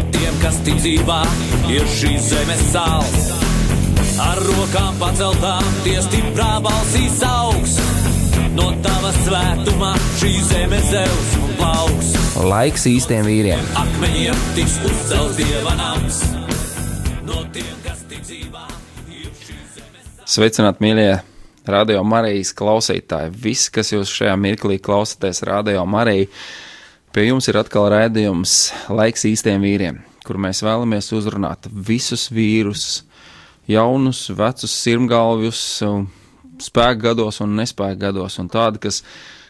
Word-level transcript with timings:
No 0.00 0.06
tiem, 0.14 0.36
kas 0.40 0.54
tic 0.64 0.78
dzīvā, 0.80 1.18
ir 1.68 1.82
šīs 1.92 2.28
zemes 2.30 2.60
sāls. 2.70 3.24
Ar 4.24 4.38
rokām 4.40 4.94
paceltām, 4.96 5.66
tie 5.84 5.98
stiprā 6.00 6.54
balsīs 6.64 7.18
augs. 7.26 7.74
No 8.56 8.70
tava 8.80 9.10
svētumā 9.18 9.90
šī 10.22 10.30
zeme 10.48 10.78
zeus 10.88 11.34
un 11.42 11.52
plauks. 11.58 12.14
Laiks 12.48 12.88
īstiem 12.88 13.28
vīriem. 13.28 13.60
Akmeņiem 13.82 14.40
tiks 14.56 14.78
uzcelts 14.88 15.36
dieva 15.36 15.76
nams. 15.82 16.22
No 17.28 17.44
tiem, 17.52 17.76
kas 17.84 18.00
tic 18.08 18.24
dzīvā, 18.24 18.64
ir 19.12 19.28
šīs 19.36 19.76
zemes 19.76 20.24
Sveicināt, 20.24 20.80
mīļie 20.80 21.10
radio 21.68 22.00
Marijas 22.08 22.54
klausītāji! 22.56 23.36
Visi, 23.44 23.68
kas 23.76 23.92
jūs 23.92 24.16
šajā 24.16 24.40
mirklī 24.40 24.80
klausāties 24.80 25.44
radio 25.44 25.84
Mariju, 25.84 26.32
pie 27.14 27.26
jums 27.26 27.48
ir 27.50 27.58
atkal 27.60 27.88
raidījums 27.92 28.54
Laiks 28.92 29.26
īstiem 29.28 29.62
vīriem, 29.64 30.00
kur 30.26 30.38
mēs 30.40 30.62
vēlamies 30.64 31.10
uzrunāt 31.16 31.66
visus 31.70 32.28
vīrus, 32.34 33.02
jaunus, 33.70 34.28
vecus, 34.36 34.74
sirmgalvjus, 34.84 35.62
spēku 36.60 37.04
gados 37.08 37.40
un 37.44 37.56
nespēku 37.58 38.00
gados, 38.04 38.38
un 38.42 38.50
tādi, 38.52 38.82
kas 38.86 39.02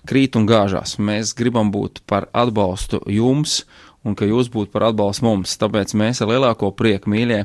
krīt 0.08 0.38
un 0.38 0.46
gāžās. 0.48 0.96
Mēs 1.02 1.34
gribam 1.36 1.72
būt 1.74 2.02
par 2.08 2.28
atbalstu 2.32 3.02
jums, 3.10 3.64
un 4.04 4.16
ka 4.16 4.28
jūs 4.28 4.48
būtu 4.52 4.72
par 4.72 4.88
atbalstu 4.90 5.26
mums. 5.26 5.56
Tāpēc 5.60 5.94
mēs 5.98 6.22
ar 6.24 6.32
lielāko 6.32 6.72
prieku, 6.76 7.12
mīļie, 7.12 7.42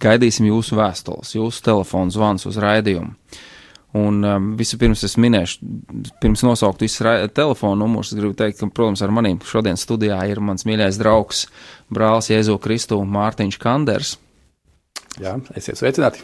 gaidīsim 0.00 0.50
jūsu 0.50 0.78
vēstules, 0.78 1.34
jūsu 1.34 1.64
telefonu 1.66 2.14
zvans 2.14 2.46
uz 2.46 2.60
raidījumu. 2.62 3.16
Un 3.98 4.22
um, 4.22 4.50
vispirms 4.54 5.00
es 5.02 5.16
minēšu, 5.18 5.66
pirms 6.22 6.44
nosaukt 6.46 6.84
visus 6.84 7.02
telefonu 7.34 7.80
numurus, 7.80 8.12
es 8.12 8.20
gribu 8.20 8.36
teikt, 8.38 8.60
ka, 8.60 8.68
protams, 8.70 9.02
ar 9.02 9.10
maniem 9.14 9.40
šodien 9.42 9.78
studijā 9.80 10.20
ir 10.30 10.38
mans 10.38 10.62
mīļais 10.68 11.00
draugs, 11.00 11.48
brālis 11.90 12.30
Jēzu 12.30 12.54
Kristu 12.62 13.00
Mārtiņš 13.02 13.58
Kanders. 13.58 14.14
Jā, 15.18 15.34
esiet 15.58 15.80
sveicināti. 15.80 16.22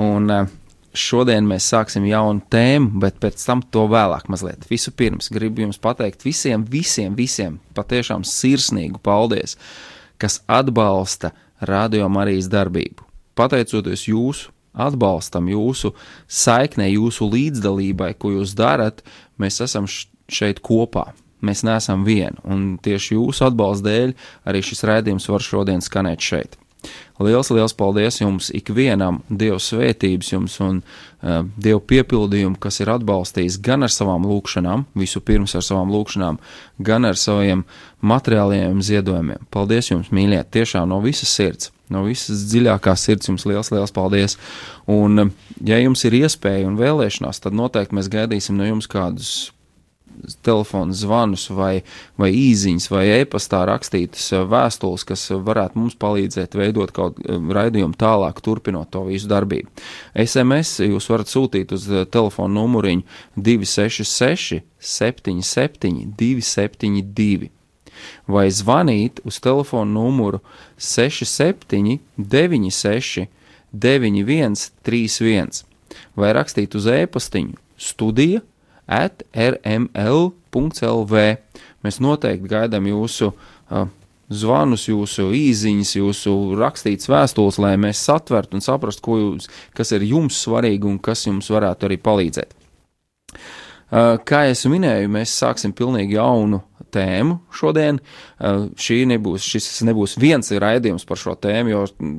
Un 0.00 0.32
uh, 0.32 0.48
šodien 0.96 1.44
mēs 1.50 1.68
sāksim 1.68 2.06
jaunu 2.08 2.40
tēmu, 2.48 2.96
bet 3.02 3.20
pēc 3.20 3.44
tam 3.44 3.60
to 3.60 3.84
vēlāk 3.92 4.30
mazliet. 4.32 4.64
Vispirms 4.70 5.28
gribu 5.34 5.66
jums 5.66 5.80
pateikt 5.82 6.24
visiem, 6.24 6.64
visiem, 6.64 7.12
visiem 7.18 7.60
patiešām 7.76 8.24
sirsnīgu 8.24 9.02
paldies, 9.04 9.58
kas 10.16 10.40
atbalsta 10.48 11.34
Radio 11.60 12.08
Marijas 12.08 12.48
darbību. 12.48 13.04
Pateicoties 13.38 14.08
jūsu 14.08 14.54
atbalstam, 14.74 15.48
jūsu 15.52 15.94
saiknei, 16.28 16.94
jūsu 16.96 17.28
līdzdalībai, 17.32 18.12
ko 18.18 18.34
jūs 18.36 18.54
darat, 18.58 19.02
mēs 19.40 19.60
esam 19.64 19.88
šeit 19.88 20.62
kopā. 20.64 21.10
Mēs 21.38 21.62
neesam 21.62 22.02
vieni, 22.02 22.34
un 22.50 22.80
tieši 22.82 23.14
jūsu 23.14 23.44
atbalsta 23.46 23.86
dēļ 23.86 24.14
arī 24.50 24.62
šis 24.66 24.82
raidījums 24.90 25.28
var 25.30 25.44
šodien 25.44 25.84
skanēt 25.84 26.24
šeit. 26.24 26.58
Liels, 27.18 27.50
liels 27.50 27.74
paldies 27.74 28.20
jums 28.20 28.52
ikvienam, 28.54 29.22
Dieva 29.28 29.58
svētības 29.58 30.30
jums 30.30 30.58
un 30.62 30.78
uh, 30.80 31.40
Dieva 31.58 31.80
piepildījumu, 31.90 32.58
kas 32.62 32.78
ir 32.78 32.92
atbalstījis 32.94 33.58
gan 33.64 33.82
ar 33.82 33.90
savām 33.90 34.26
lūkšanām, 34.28 34.86
visu 34.98 35.22
pirms 35.24 35.56
ar 35.58 35.66
savām 35.66 35.90
lūkšanām, 35.94 36.38
gan 36.86 37.08
ar 37.08 37.18
saviem 37.18 37.64
materiālajiem 38.06 38.78
ziedojumiem. 38.86 39.50
Paldies 39.50 39.90
jums, 39.90 40.12
mīļie, 40.14 40.44
tiešām 40.54 40.86
no 40.92 41.02
visas 41.02 41.34
sirds, 41.34 41.72
no 41.90 42.04
visas 42.06 42.46
dziļākās 42.52 43.08
sirds 43.08 43.32
jums 43.32 43.48
liels, 43.50 43.72
liels 43.74 43.94
paldies. 43.94 44.38
Un, 44.86 45.32
ja 45.66 45.82
jums 45.82 46.06
ir 46.06 46.20
iespēja 46.22 46.70
un 46.70 46.78
vēlēšanās, 46.78 47.42
tad 47.42 47.58
noteikti 47.58 47.98
mēs 47.98 48.12
gaidīsim 48.14 48.60
no 48.60 48.70
jums 48.70 48.86
kādus 48.90 49.50
telefonu 50.46 50.94
zvanus, 50.96 51.48
vai, 51.54 51.82
vai 52.20 52.30
īsiņas, 52.34 52.88
vai 52.92 53.04
e-pastā 53.18 53.62
rakstītas 53.68 54.30
eh, 54.32 54.44
vēstules, 54.48 55.04
kas 55.08 55.26
varētu 55.32 55.80
mums 55.80 55.98
palīdzēt 56.00 56.56
veidot 56.58 56.94
kaut 56.96 57.18
kādu 57.18 57.54
raidījumu 57.58 57.98
tālāk, 57.98 58.40
turpinot 58.44 58.90
to 58.94 59.04
visu 59.08 59.30
darbību. 59.30 59.70
SMS 60.18 60.78
jūs 60.86 61.08
varat 61.12 61.30
sūtīt 61.32 61.74
uz 61.76 61.88
eh, 61.90 62.06
telefona 62.10 62.60
numuriņu 62.60 63.06
266, 63.36 64.62
77, 64.78 66.12
272 66.18 67.52
vai 68.30 68.46
zvanīt 68.54 69.18
uz 69.26 69.40
telefona 69.42 69.90
numuru 69.90 70.38
67, 70.78 71.98
96, 72.16 73.26
91, 73.72 74.70
31 74.86 75.64
vai 76.18 76.32
rakstīt 76.36 76.76
uz 76.78 76.86
e-pastiņu 76.90 77.58
studija 77.78 78.42
at 78.88 79.22
rml.lv. 79.36 81.22
Mēs 81.84 82.00
noteikti 82.02 82.50
gaidām 82.50 82.88
jūsu 82.88 83.30
uh, 83.30 83.86
zvanus, 84.28 84.88
jūsu 84.88 85.28
īsiņas, 85.36 85.94
jūsu 86.00 86.34
rakstītas 86.58 87.12
vēstules, 87.12 87.60
lai 87.62 87.76
mēs 87.80 88.02
satvertu 88.08 88.58
un 88.58 88.64
saprastu, 88.64 89.04
ko 89.04 89.20
jūs, 89.20 89.48
kas 89.76 89.94
ir 89.96 90.08
jums 90.08 90.42
svarīgi 90.44 90.88
un 90.88 90.98
kas 90.98 91.26
jums 91.28 91.52
varētu 91.52 91.88
arī 91.88 92.00
palīdzēt. 92.02 92.54
Uh, 92.58 93.40
Kā 93.88 94.42
jau 94.44 94.68
minēju, 94.68 95.08
mēs 95.08 95.32
sāksim 95.40 95.72
pilnīgi 95.72 96.18
jaunu 96.18 96.60
tēmu 96.94 97.38
šodien. 97.54 98.00
Uh, 98.38 98.66
Šī 98.78 99.00
nebūs, 99.10 99.44
šis 99.44 99.82
nebūs 99.88 100.16
viens 100.20 100.50
raidījums 100.50 101.06
par 101.08 101.20
šo 101.20 101.34
tēmu, 101.38 101.72
jo, 101.72 101.84
mm, 101.98 102.18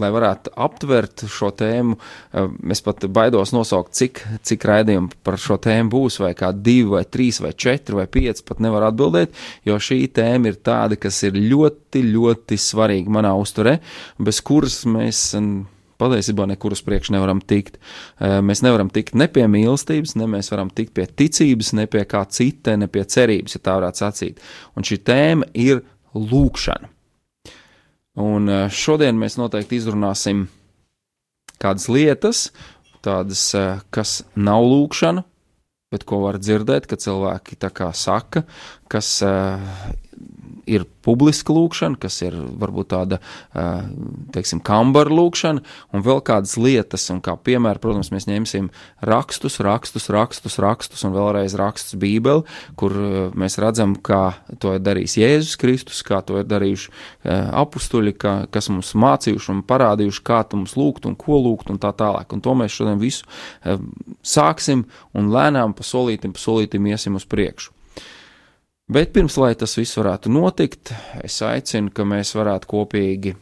lai 0.00 0.10
varētu 0.14 0.52
aptvert 0.66 1.24
šo 1.30 1.50
tēmu, 1.58 1.96
uh, 1.98 2.50
es 2.72 2.84
pat 2.84 3.06
baidos 3.12 3.54
nosaukt, 3.56 3.94
cik, 3.98 4.22
cik 4.46 4.68
raidījumu 4.68 5.20
par 5.26 5.38
šo 5.40 5.58
tēmu 5.62 5.92
būs, 5.94 6.20
vai 6.22 6.34
kā 6.38 6.52
divi, 6.52 6.90
vai 6.96 7.04
trīs, 7.06 7.40
vai 7.44 7.54
četri, 7.56 7.98
vai 7.98 8.06
pieci, 8.10 8.44
pat 8.48 8.62
nevar 8.64 8.88
atbildēt, 8.90 9.34
jo 9.68 9.78
šī 9.80 10.02
tēma 10.14 10.52
ir 10.52 10.60
tāda, 10.64 10.98
kas 11.00 11.22
ir 11.28 11.38
ļoti, 11.38 12.04
ļoti 12.12 12.60
svarīga 12.60 13.18
manā 13.18 13.34
uzturē, 13.38 13.78
bez 14.18 14.42
kuras 14.44 14.82
mēs. 14.88 15.26
Patiesībā 15.98 16.46
nekur 16.48 16.74
uz 16.76 16.82
priekšu 16.86 17.14
nevaram 17.14 17.40
tikt. 17.40 17.78
Eh, 18.20 18.38
Mēs 18.44 18.62
nevaram 18.64 18.90
tikt 18.90 19.16
ne 19.18 19.28
pie 19.28 19.46
mīlestības, 19.50 20.16
ne 20.16 20.28
mēs 20.30 20.50
varam 20.52 20.70
tikt 20.70 20.94
pie 20.94 21.06
ticības, 21.06 21.72
ne 21.74 21.86
pie 21.90 22.04
kā 22.08 22.24
cita, 22.30 22.76
ne 22.76 22.88
pie 22.88 23.04
cerības, 23.04 23.56
ja 23.56 23.60
tā 23.64 23.78
varētu 23.80 24.04
sacīt. 24.04 24.44
Un 24.76 24.86
šī 24.86 25.00
tēma 25.02 25.50
ir 25.54 25.82
lūkšana. 26.14 26.90
Un 28.18 28.48
eh, 28.48 28.68
šodien 28.70 29.18
mēs 29.18 29.38
noteikti 29.38 29.78
izrunāsim 29.78 30.46
kādas 31.58 31.88
lietas, 31.90 32.48
tādas, 33.02 33.42
eh, 33.54 33.82
kas 33.90 34.22
nav 34.36 34.66
lūkšana, 34.66 35.24
bet 35.90 36.04
ko 36.04 36.22
var 36.26 36.38
dzirdēt, 36.38 36.86
ka 36.86 36.98
cilvēki 37.00 37.56
tā 37.58 37.70
kā 37.72 37.92
saka, 37.96 38.44
kas 38.92 39.22
ir 40.68 40.84
publiska 41.04 41.54
lūkšana, 41.54 41.98
kas 42.00 42.20
ir 42.24 42.36
varbūt 42.60 42.90
tāda, 42.92 43.18
teiksim, 44.34 44.60
kambara 44.64 45.12
lūkšana, 45.14 45.62
un 45.96 46.04
vēl 46.04 46.20
kādas 46.26 46.56
lietas, 46.60 47.06
un 47.14 47.22
kā 47.24 47.34
piemēra, 47.40 47.80
protams, 47.82 48.12
mēs 48.12 48.28
ņemsim 48.28 48.68
rakstus, 49.08 49.58
rakstus, 49.64 50.08
rakstus, 50.12 50.58
rakstus, 50.62 51.04
un 51.08 51.14
vēlreiz 51.16 51.56
rakstus 51.58 51.96
Bībeli, 52.00 52.44
kur 52.78 52.94
mēs 53.38 53.58
redzam, 53.62 53.96
kā 53.96 54.36
to 54.60 54.76
ir 54.76 54.84
darījis 54.84 55.18
Jēzus 55.22 55.56
Kristus, 55.60 56.02
kā 56.06 56.20
to 56.26 56.42
ir 56.42 56.48
darījuši 56.48 56.92
apustuļi, 57.64 58.14
kā, 58.20 58.34
kas 58.52 58.70
mums 58.72 58.92
mācījuši 58.98 59.52
un 59.54 59.64
parādījuši, 59.68 60.24
kā 60.26 60.42
tu 60.48 60.60
mums 60.60 60.76
lūgt 60.78 61.08
un 61.08 61.16
ko 61.18 61.40
lūgt 61.44 61.72
un 61.72 61.80
tā 61.82 61.94
tālāk. 61.96 62.36
Un 62.36 62.44
to 62.44 62.54
mēs 62.58 62.76
šodien 62.76 63.00
visu 63.00 63.24
sāksim 64.26 64.84
un 65.16 65.32
lēnām 65.32 65.74
pa 65.76 65.86
solītim, 65.86 66.36
pa 66.36 66.42
solītim 66.42 66.88
iesim 66.92 67.18
uz 67.18 67.26
priekšu. 67.28 67.77
Bet 68.88 69.12
pirms 69.12 69.36
lai 69.36 69.52
tas 69.58 69.74
viss 69.76 69.98
varētu 70.00 70.30
notikt, 70.32 70.94
es 71.20 71.36
aicinu, 71.44 71.92
ka 71.92 72.06
mēs 72.08 72.32
varētu 72.32 72.70
kopīgi 72.70 73.34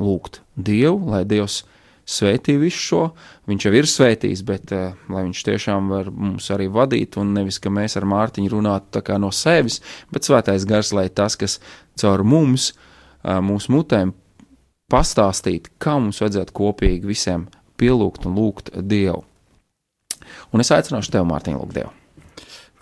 lūgt 0.00 0.40
Dievu, 0.56 1.10
lai 1.12 1.26
Dievs 1.28 1.58
svētī 2.08 2.54
visu 2.56 2.80
šo. 2.80 3.02
Viņš 3.50 3.66
jau 3.66 3.72
ir 3.76 3.88
svētījis, 3.90 4.42
bet 4.48 4.72
uh, 4.72 4.96
lai 5.12 5.26
Viņš 5.26 5.44
tiešām 5.48 5.92
var 5.92 6.08
mums 6.08 6.48
arī 6.54 6.70
vadīt, 6.72 7.20
un 7.20 7.34
nevis, 7.36 7.60
ka 7.60 7.68
mēs 7.68 7.98
ar 8.00 8.08
Mārtiņu 8.08 8.54
runātu 8.54 9.04
no 9.20 9.28
sevis, 9.28 9.82
bet 10.08 10.24
svētais 10.24 10.64
gars, 10.64 10.94
lai 10.96 11.08
tas, 11.08 11.36
kas 11.36 11.60
caur 12.00 12.24
mums, 12.24 12.72
uh, 12.72 13.44
mūsu 13.44 13.76
mutēm 13.76 14.16
pastāstīt, 14.92 15.68
kā 15.76 15.98
mums 16.00 16.24
vajadzētu 16.24 16.52
kopīgi 16.56 17.12
visiem 17.12 17.48
pielūgt 17.76 18.24
un 18.24 18.40
lūgt 18.40 18.72
Dievu. 18.76 19.24
Un 20.52 20.64
es 20.64 20.72
aicināšu 20.72 21.12
tevi, 21.12 21.28
Mārtiņ, 21.28 21.60
lūgt 21.60 21.76
Dievu. 21.76 22.01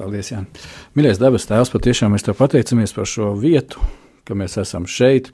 Paldies, 0.00 0.31
Jānis. 0.32 0.69
Mīļais 0.97 1.19
dabas 1.20 1.44
tēvs, 1.44 1.70
patiešām 1.75 2.14
mēs 2.14 2.25
te 2.25 2.32
pateicamies 2.37 2.94
par 2.97 3.08
šo 3.08 3.35
vietu, 3.37 3.82
ka 4.25 4.37
mēs 4.38 4.56
esam 4.62 4.87
šeit, 4.88 5.29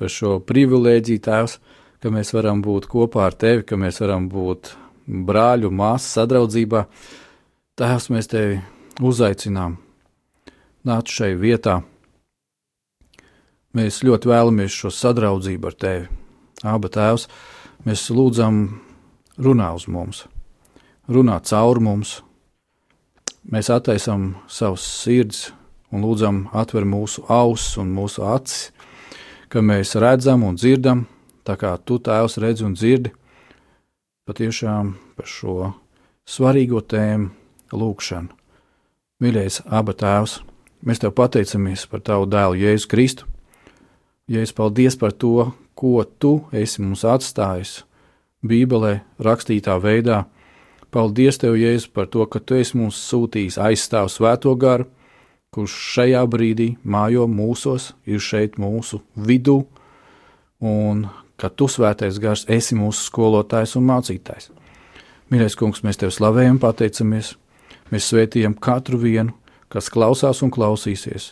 par 0.00 0.10
šo 0.10 0.40
privilēģiju 0.42 1.22
tēvs, 1.22 1.58
ka 2.02 2.10
mēs 2.10 2.32
varam 2.34 2.62
būt 2.64 2.88
kopā 2.90 3.28
ar 3.28 3.36
tevi, 3.38 3.62
ka 3.68 3.78
mēs 3.78 4.00
varam 4.02 4.26
būt 4.32 4.72
brāļu, 5.06 5.70
māsu 5.70 6.10
sadraudzībā. 6.16 6.84
Tēvs, 7.78 8.08
mēs 8.10 8.30
tevi 8.32 8.58
uzaicinām, 8.98 9.76
nāc 10.90 11.12
šai 11.14 11.36
vietā. 11.38 11.78
Mēs 13.78 14.00
ļoti 14.02 14.32
vēlamies 14.32 14.74
šo 14.74 14.90
sadraudzību 14.90 15.70
ar 15.70 15.76
tevi. 15.78 16.08
Aba 16.66 16.90
tēvs, 16.90 17.28
mēs 17.86 18.08
lūdzam, 18.10 18.64
runā 19.38 19.70
uz 19.78 19.86
mums, 19.86 20.24
runā 21.06 21.38
caur 21.46 21.78
mums. 21.78 22.18
Mēs 23.48 23.70
attaisam 23.72 24.34
savus 24.48 24.84
sirdis 24.84 25.46
un 25.90 26.04
lūdzam, 26.04 26.44
atver 26.52 26.84
mūsu 26.84 27.24
ausis 27.28 27.78
un 27.80 27.88
mūsu 27.94 28.24
acis, 28.28 28.68
ka 29.48 29.62
mēs 29.64 29.96
redzam 29.96 30.44
un 30.44 30.58
dzirdam, 30.60 31.06
tā 31.44 31.56
kā 31.56 31.72
tu 31.84 31.96
tēvs 31.98 32.36
redzi 32.42 32.66
un 32.66 32.76
dzirdi, 32.76 33.14
patiešām 34.28 34.92
par 35.16 35.26
šo 35.26 35.72
svarīgo 36.28 36.82
tēmu 36.84 37.32
lūgšanu. 37.72 38.36
Mīļais, 39.20 39.62
aba 39.66 39.96
tēvs, 39.96 40.38
mēs 40.86 41.00
tev 41.02 41.16
pateicamies 41.16 41.86
par 41.90 42.04
tavu 42.04 42.28
dēlu 42.30 42.60
Jēzu 42.60 42.88
Kristu. 42.92 43.26
Jēzus, 44.30 44.54
paldies 44.56 44.96
par 45.00 45.12
to, 45.12 45.50
ko 45.74 46.04
tu 46.22 46.44
esi 46.52 46.84
mums 46.84 47.02
atstājis 47.08 47.80
Bībelē 48.46 49.00
rakstītā 49.20 49.74
veidā. 49.82 50.22
Paldies 50.90 51.38
tev, 51.38 51.54
Jēzus, 51.54 51.86
par 51.94 52.08
to, 52.10 52.24
ka 52.26 52.40
tu 52.42 52.56
esi 52.58 52.74
mums 52.78 52.98
sūtījis 53.10 53.60
aizstāv 53.62 54.08
svēto 54.10 54.56
garu, 54.58 54.88
kurš 55.54 55.74
šajā 55.94 56.22
brīdī 56.30 56.72
mājo 56.82 57.28
mūsos, 57.30 57.92
ir 58.06 58.22
šeit 58.22 58.58
mūsu 58.58 58.98
vidū, 59.14 59.60
un 60.58 61.06
ka 61.40 61.48
tu 61.48 61.68
svētais 61.70 62.18
gars 62.22 62.42
esi 62.50 62.74
mūsu 62.78 63.06
skolotājs 63.06 63.76
un 63.78 63.86
mācītājs. 63.88 64.50
Mīļais 65.30 65.56
kungs, 65.58 65.84
mēs 65.86 66.00
tev 66.02 66.10
slavējam, 66.14 66.58
pateicamies, 66.58 67.36
mēs 67.94 68.10
svētījam 68.10 68.56
katru 68.58 68.98
vienu, 68.98 69.36
kas 69.70 69.92
klausās 69.94 70.42
un 70.42 70.50
klausīsies, 70.50 71.30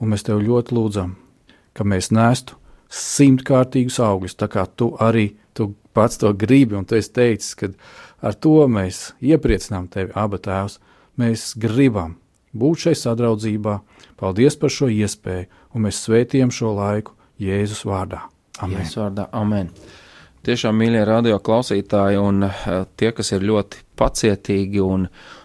un 0.00 0.14
mēs 0.14 0.24
tev 0.24 0.40
ļoti 0.44 0.76
lūdzam, 0.76 1.12
ka 1.76 1.84
mēs 1.84 2.08
nestu 2.08 2.56
simtkārtīgus 2.88 4.00
augļus, 4.00 4.38
tā 4.40 4.48
kā 4.48 4.64
tu 4.64 4.94
arī 5.04 5.34
tu 5.52 5.74
pats 5.92 6.20
to 6.20 6.32
gribi, 6.32 6.76
un 6.78 6.86
tu 6.88 6.96
esi 6.96 7.12
teicis, 7.12 7.52
ka 7.58 7.68
ar 8.22 8.34
to 8.34 8.54
mēs 8.70 9.12
iepriecinām 9.24 9.88
tevi, 9.92 10.12
abi 10.14 10.40
tēvs. 10.42 10.78
Mēs 11.18 11.52
gribam 11.58 12.16
būt 12.54 12.86
šai 12.86 12.96
sadraudzībā. 12.98 13.78
Paldies 14.18 14.58
par 14.58 14.72
šo 14.74 14.90
iespēju, 14.90 15.48
un 15.74 15.86
mēs 15.86 16.02
svētījam 16.06 16.52
šo 16.54 16.74
laiku 16.78 17.14
Jēzus 17.42 17.84
vārdā. 17.86 18.24
Amen. 18.58 18.80
Jēzus 18.80 19.00
vārdā, 19.00 19.28
amen. 19.32 19.72
Tiešām, 20.46 20.78
mīļie 20.80 21.02
radio 21.04 21.38
klausītāji, 21.44 22.18
un 22.22 22.46
uh, 22.46 22.68
tie, 22.96 23.10
kas 23.12 23.34
ir 23.34 23.44
ļoti 23.46 23.82
pacietīgi 23.98 24.80
un 24.82 25.06
uh, 25.06 25.37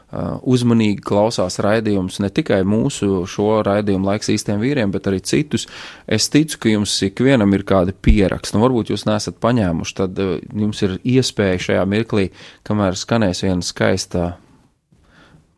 uzmanīgi 0.44 1.02
klausās 1.06 1.60
raidījumus, 1.64 2.20
ne 2.24 2.30
tikai 2.34 2.62
mūsu 2.68 3.24
šo 3.30 3.62
raidījumu 3.66 4.10
laiks 4.12 4.32
īstiem 4.34 4.62
vīriem, 4.62 4.94
bet 4.94 5.10
arī 5.10 5.22
citus, 5.26 5.68
es 6.08 6.30
ticu, 6.34 6.60
ka 6.64 6.74
jums 6.74 6.96
ikvienam 7.08 7.54
ir 7.58 7.66
kādi 7.68 7.96
pieraksti. 7.96 8.58
Nu, 8.58 8.64
varbūt 8.68 8.94
jūs 8.94 9.08
nesat 9.10 9.40
paņēmuši, 9.44 9.98
tad 10.00 10.22
uh, 10.22 10.38
jums 10.66 10.84
ir 10.86 10.98
iespēja 11.02 11.66
šajā 11.68 11.84
mirklī, 11.90 12.30
kamēr 12.68 13.00
skanēs 13.00 13.46
viena 13.46 13.66
skaista 13.66 14.34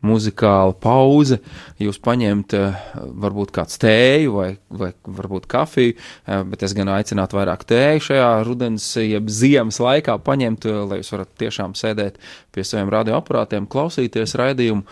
muzikāla 0.04 0.74
pauze, 0.80 1.38
jūs 1.80 1.98
paņemt 2.02 2.54
eh, 2.56 2.78
varbūt 3.24 3.52
kāds 3.54 3.80
tēju 3.82 4.34
vai, 4.36 4.48
vai 4.68 4.90
varbūt 5.18 5.48
kafiju, 5.50 5.96
eh, 5.96 6.42
bet 6.50 6.64
es 6.66 6.74
gan 6.76 6.90
aicinātu 6.92 7.38
vairāk 7.38 7.66
tēju 7.68 8.04
šajā 8.10 8.30
rudens, 8.46 8.88
jeb 9.00 9.30
ziemas 9.32 9.80
laikā 9.82 10.18
paņemt, 10.26 10.68
eh, 10.68 10.80
lai 10.90 11.00
jūs 11.00 11.12
varat 11.14 11.32
tiešām 11.42 11.76
sēdēt 11.78 12.20
pie 12.54 12.66
saviem 12.66 12.92
radioaparātiem, 12.92 13.68
klausīties 13.72 14.36
raidījumu, 14.38 14.84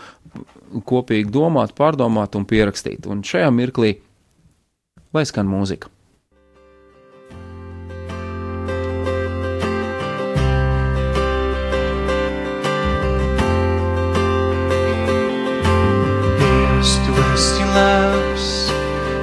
kopīgi 0.85 1.31
domāt, 1.31 1.75
pārdomāt 1.77 2.35
un 2.35 2.47
pierakstīt. 2.49 3.07
Un 3.07 3.23
šajā 3.23 3.51
mirklī, 3.55 3.97
lai 5.15 5.23
skan 5.27 5.47
mūzika. 5.47 5.94
Labs, 17.75 18.45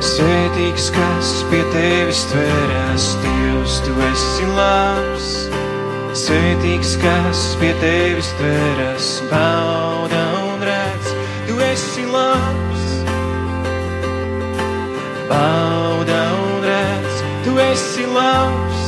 svētīgs, 0.04 0.90
kas 0.92 1.30
pie 1.50 1.62
tevis 1.72 2.22
tveras, 2.30 3.06
Dievs, 3.24 3.78
tu 3.86 3.94
esi 4.10 4.48
labs. 4.56 5.30
Svētīgs, 6.12 6.96
kas 7.00 7.40
pie 7.60 7.72
tevis 7.80 8.28
tveras, 8.36 9.08
bauda 9.30 10.22
un 10.42 10.64
redz, 10.68 11.12
tu 11.48 11.56
esi 11.64 12.04
labs. 12.12 12.84
Bauda 15.30 16.20
un 16.44 16.66
redz, 16.66 17.22
tu 17.46 17.56
esi 17.64 18.04
labs. 18.12 18.82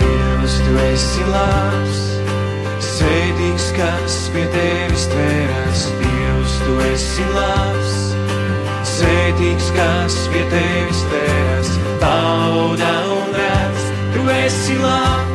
Dievs, 0.00 0.56
tu 0.64 0.78
esi 0.88 1.28
labs. 1.28 2.00
Svētīgs, 2.90 3.68
kas 3.76 4.22
pie 4.32 4.48
tevis 4.56 5.04
Dievs, 5.12 5.69
tu 6.70 6.78
esi 6.86 7.24
labs. 7.34 7.94
Svētīgs, 8.90 9.70
kas 9.74 10.18
pie 10.30 10.44
tevis 10.52 11.02
tveras, 11.08 11.72
bauda 12.02 12.92
un 13.16 13.34
redz, 13.38 13.90
tu 14.14 14.30
esi 14.44 14.78
labs. 14.84 15.29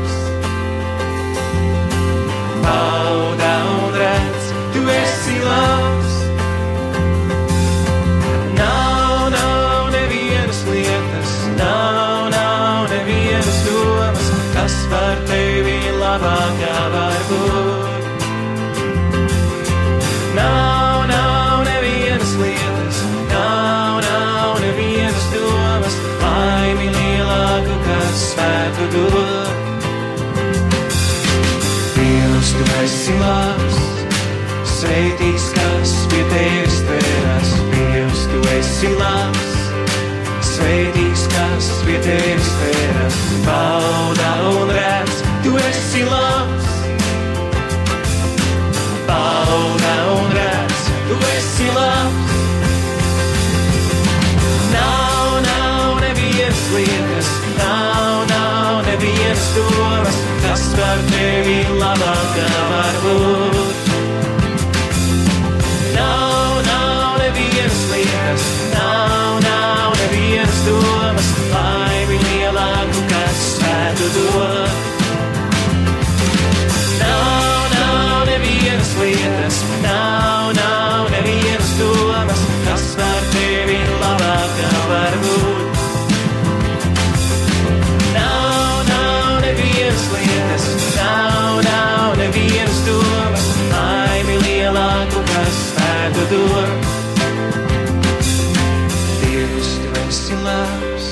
Labs, 100.46 101.08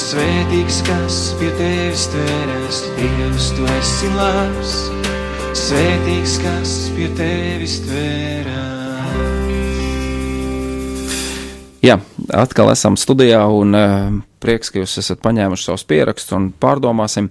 svētīgs, 0.00 0.80
kas 0.86 1.18
pie 1.40 1.50
tevis 1.58 2.06
tveras. 2.12 2.82
Dievs, 2.98 3.50
tu 3.56 3.66
esi 3.78 4.10
labs, 4.16 4.74
svētīgs, 5.56 6.36
kas 6.44 6.74
pie 6.96 7.08
tevis 7.18 7.80
tvērās. 7.86 8.70
Jā, 11.80 11.96
atkal 12.36 12.68
esam 12.74 12.98
studijā 13.00 13.40
un 13.48 13.76
uh, 13.76 14.20
prieks, 14.42 14.68
ka 14.68 14.82
jūs 14.82 14.98
esat 15.00 15.22
paņēmuši 15.24 15.70
savus 15.70 15.86
pierakstus 15.88 16.36
un 16.36 16.50
pārdomāsim. 16.52 17.30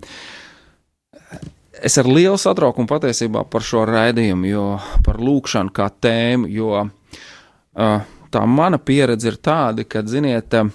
Es 1.80 1.96
ar 2.02 2.10
lielu 2.10 2.38
satraukumu 2.42 2.90
patiesībā 2.90 3.46
par 3.48 3.64
šo 3.64 3.86
raidījumu, 3.88 4.50
jo 4.50 4.64
par 5.06 5.22
lūkšanu 5.22 5.72
kā 5.76 5.92
tēmu, 6.02 6.50
jo 6.50 6.82
uh, 6.82 8.10
tā 8.34 8.46
mana 8.50 8.82
pieredze 8.82 9.30
ir 9.30 9.38
tāda, 9.38 9.86
ka, 9.86 10.02
ziniet, 10.10 10.58
uh, 10.58 10.74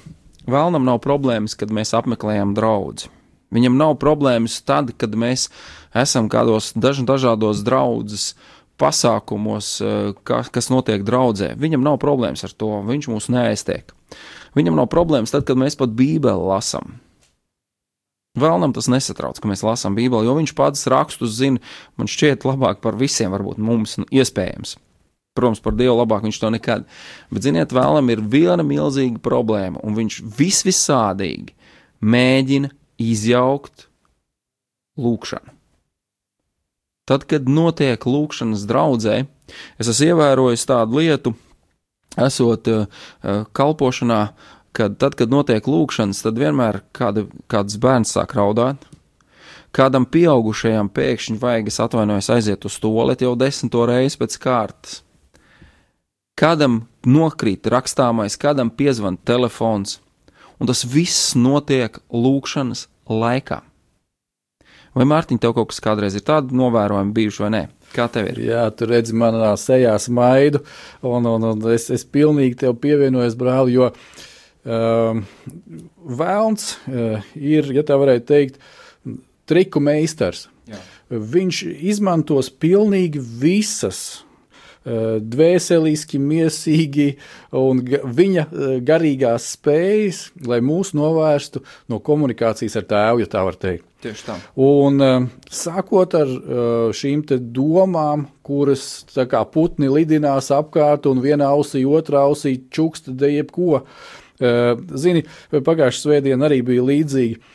vēlnam 0.51 0.87
nav 0.87 1.01
problēmas, 1.05 1.57
kad 1.59 1.73
mēs 1.75 1.95
apmeklējam 1.97 2.55
draugu. 2.57 3.11
Viņam 3.55 3.77
nav 3.79 3.95
problēmas 4.03 4.59
tad, 4.67 4.91
kad 4.99 5.15
mēs 5.15 5.49
esam 5.95 6.29
kādos 6.33 6.73
daž, 6.75 7.05
dažādos 7.07 7.63
draudzes 7.67 8.33
pasākumos, 8.81 9.77
kas, 10.27 10.51
kas 10.51 10.71
notiek 10.73 11.05
draudzē. 11.07 11.53
Viņam 11.61 11.85
nav 11.87 12.01
problēmas 12.03 12.43
ar 12.47 12.55
to, 12.59 12.73
viņš 12.87 13.11
mūs 13.13 13.31
neaiztiek. 13.31 13.95
Viņam 14.59 14.79
nav 14.79 14.89
problēmas 14.91 15.35
tad, 15.35 15.47
kad 15.47 15.59
mēs 15.59 15.79
pat 15.79 15.95
Bībeli 15.95 16.51
lasām. 16.51 16.99
Vēlnam 18.35 18.73
tas 18.75 18.89
nesatrauc, 18.91 19.39
ka 19.39 19.47
mēs 19.47 19.63
lasām 19.63 19.95
Bībeli, 19.95 20.27
jo 20.27 20.35
viņš 20.35 20.53
pats 20.59 20.89
rakstus 20.91 21.37
zina, 21.39 21.63
man 21.95 22.11
šķiet, 22.11 22.43
labāk 22.49 22.83
par 22.83 22.99
visiem, 22.99 23.31
varbūt 23.35 23.63
mums, 23.63 23.95
nu, 24.03 24.09
iespējams. 24.11 24.75
Protams, 25.35 25.59
par 25.59 25.75
Dievu 25.75 25.97
labāk 25.99 26.23
viņš 26.23 26.39
to 26.39 26.51
nekad. 26.55 26.85
Bet, 27.35 27.43
ziniet, 27.43 27.75
vēlam 27.75 28.11
ir 28.15 28.23
viena 28.23 28.63
milzīga 28.67 29.19
problēma, 29.23 29.83
un 29.83 29.97
viņš 29.99 30.21
visvisādīgi 30.39 31.57
mēģina 32.05 32.71
izjaukt 33.03 33.89
lūkšanu. 35.01 35.51
Tad, 37.05 37.27
kad 37.29 37.51
notiek 37.51 38.07
lūkšanas 38.09 38.63
draudzē, 38.65 39.25
es 39.77 39.91
esmu 39.91 40.15
ievērojis 40.15 40.65
tādu 40.71 41.03
lietu, 41.03 41.35
esot 42.17 42.71
uh, 42.71 42.87
kalpošanā, 43.53 44.21
kad 44.75 44.97
tad, 45.03 45.19
kad 45.19 45.35
notiek 45.35 45.67
lūkšanas, 45.69 46.23
tad 46.25 46.39
vienmēr 46.41 46.81
kāda, 46.97 47.27
kāds 47.51 47.77
bērns 47.83 48.15
sāk 48.17 48.37
raudāt. 48.39 48.87
Kādam 49.75 50.07
pieaugušajam 50.07 50.89
pēkšņi 50.95 51.41
vajag, 51.43 51.69
es 51.73 51.81
atvainojos, 51.83 52.31
aiziet 52.31 52.65
uz 52.65 52.79
toaleti 52.79 53.27
jau 53.27 53.35
desmito 53.39 53.83
reizi 53.91 54.21
pēc 54.21 54.39
kārtas. 54.39 55.01
Kādam 56.35 56.81
nokrīt 57.07 57.69
rakstāmais, 57.71 58.35
kādam 58.41 58.73
piezvan 58.75 59.15
telefons, 59.23 60.01
un 60.59 60.67
tas 60.67 60.83
viss 60.83 61.37
notiek 61.39 62.01
lūkšanas 62.11 62.89
laikā. 63.07 63.61
Vai 64.95 65.07
Mārtiņ, 65.11 65.39
tev 65.43 65.55
kaut 65.55 65.71
kas 65.71 65.83
kādreiz 65.83 66.15
ir 66.19 66.25
tāds 66.27 66.55
novērojums 66.55 67.15
bijuši 67.15 67.43
vai 67.45 67.51
nē? 67.55 67.63
Kā 67.95 68.09
tev 68.11 68.33
ir? 68.33 68.41
Jā, 68.49 68.65
tu 68.75 68.87
redzi 68.91 69.15
manā 69.15 69.53
sejā 69.59 69.95
smaidu, 70.03 70.65
un, 71.07 71.27
un, 71.31 71.47
un 71.53 71.71
es, 71.71 71.87
es 71.95 72.03
pilnīgi 72.03 72.59
tev 72.65 72.77
pievienojos, 72.83 73.39
brāl, 73.39 73.71
jo 73.71 73.93
uh, 73.93 75.23
vēlns 76.23 76.69
uh, 76.91 77.31
ir, 77.39 77.71
ja 77.75 77.87
tā 77.87 77.99
varētu 77.99 78.27
teikt, 78.31 78.59
triku 79.51 79.83
meistars. 79.83 80.49
Jā. 80.67 80.83
Viņš 81.15 81.63
izmantos 81.95 82.51
pilnīgi 82.51 83.23
visas 83.23 84.24
dvēseliski, 84.85 86.19
miesīgi 86.21 87.07
un 87.57 87.81
viņa 87.85 88.45
eh, 88.45 88.75
garīgās 88.85 89.47
spējas, 89.57 90.27
lai 90.45 90.61
mūs 90.65 90.93
novērstu 90.97 91.63
no 91.89 92.01
komunikācijas 92.05 92.77
ar 92.81 92.89
tēvu, 92.91 93.25
ja 93.25 93.31
tā 93.33 93.45
var 93.47 93.57
teikt. 93.61 93.87
Tieši 94.05 94.27
tā. 94.27 94.37
Un 94.61 95.01
eh, 95.01 95.15
sākot 95.49 96.19
ar 96.19 96.35
šīm 96.97 97.25
domām, 97.55 98.27
kuras 98.45 99.07
kā 99.15 99.41
putni 99.49 99.89
lidinās 99.89 100.51
apkārt 100.53 101.09
un 101.09 101.25
vienā 101.25 101.49
ausī, 101.57 101.87
otrā 101.89 102.27
ausī 102.29 102.59
čuksta 102.69 103.15
de 103.15 103.33
jebko. 103.39 103.85
Zini, 104.35 105.23
pagājušā 105.55 106.01
svētdiena 106.03 106.49
arī 106.49 106.59
bija 106.67 106.85
līdzīga. 106.85 107.53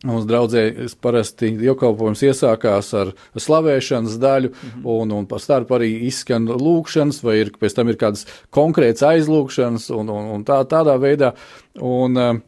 Mums 0.00 0.24
draudzē 0.24 0.62
parasti 1.04 1.50
dievkalpojums 1.60 2.22
iesākās 2.24 2.86
ar 2.96 3.10
slavēšanas 3.36 4.14
daļu, 4.22 4.48
mm 4.48 4.70
-hmm. 4.70 4.86
un, 4.94 5.10
un 5.12 5.26
par 5.28 5.42
starp 5.44 5.74
arī 5.76 5.90
izskan 6.08 6.46
lūkšanas, 6.48 7.18
vai 7.22 7.34
ir, 7.42 7.50
pēc 7.52 7.76
tam 7.76 7.92
ir 7.92 7.98
kādas 8.00 8.24
konkrētas 8.48 9.04
aizlūkšanas, 9.10 9.90
un, 9.92 10.08
un, 10.08 10.30
un 10.38 10.44
tā, 10.44 10.62
tādā 10.64 10.96
veidā. 10.96 11.34
Un, 11.76 12.16
uh, 12.16 12.40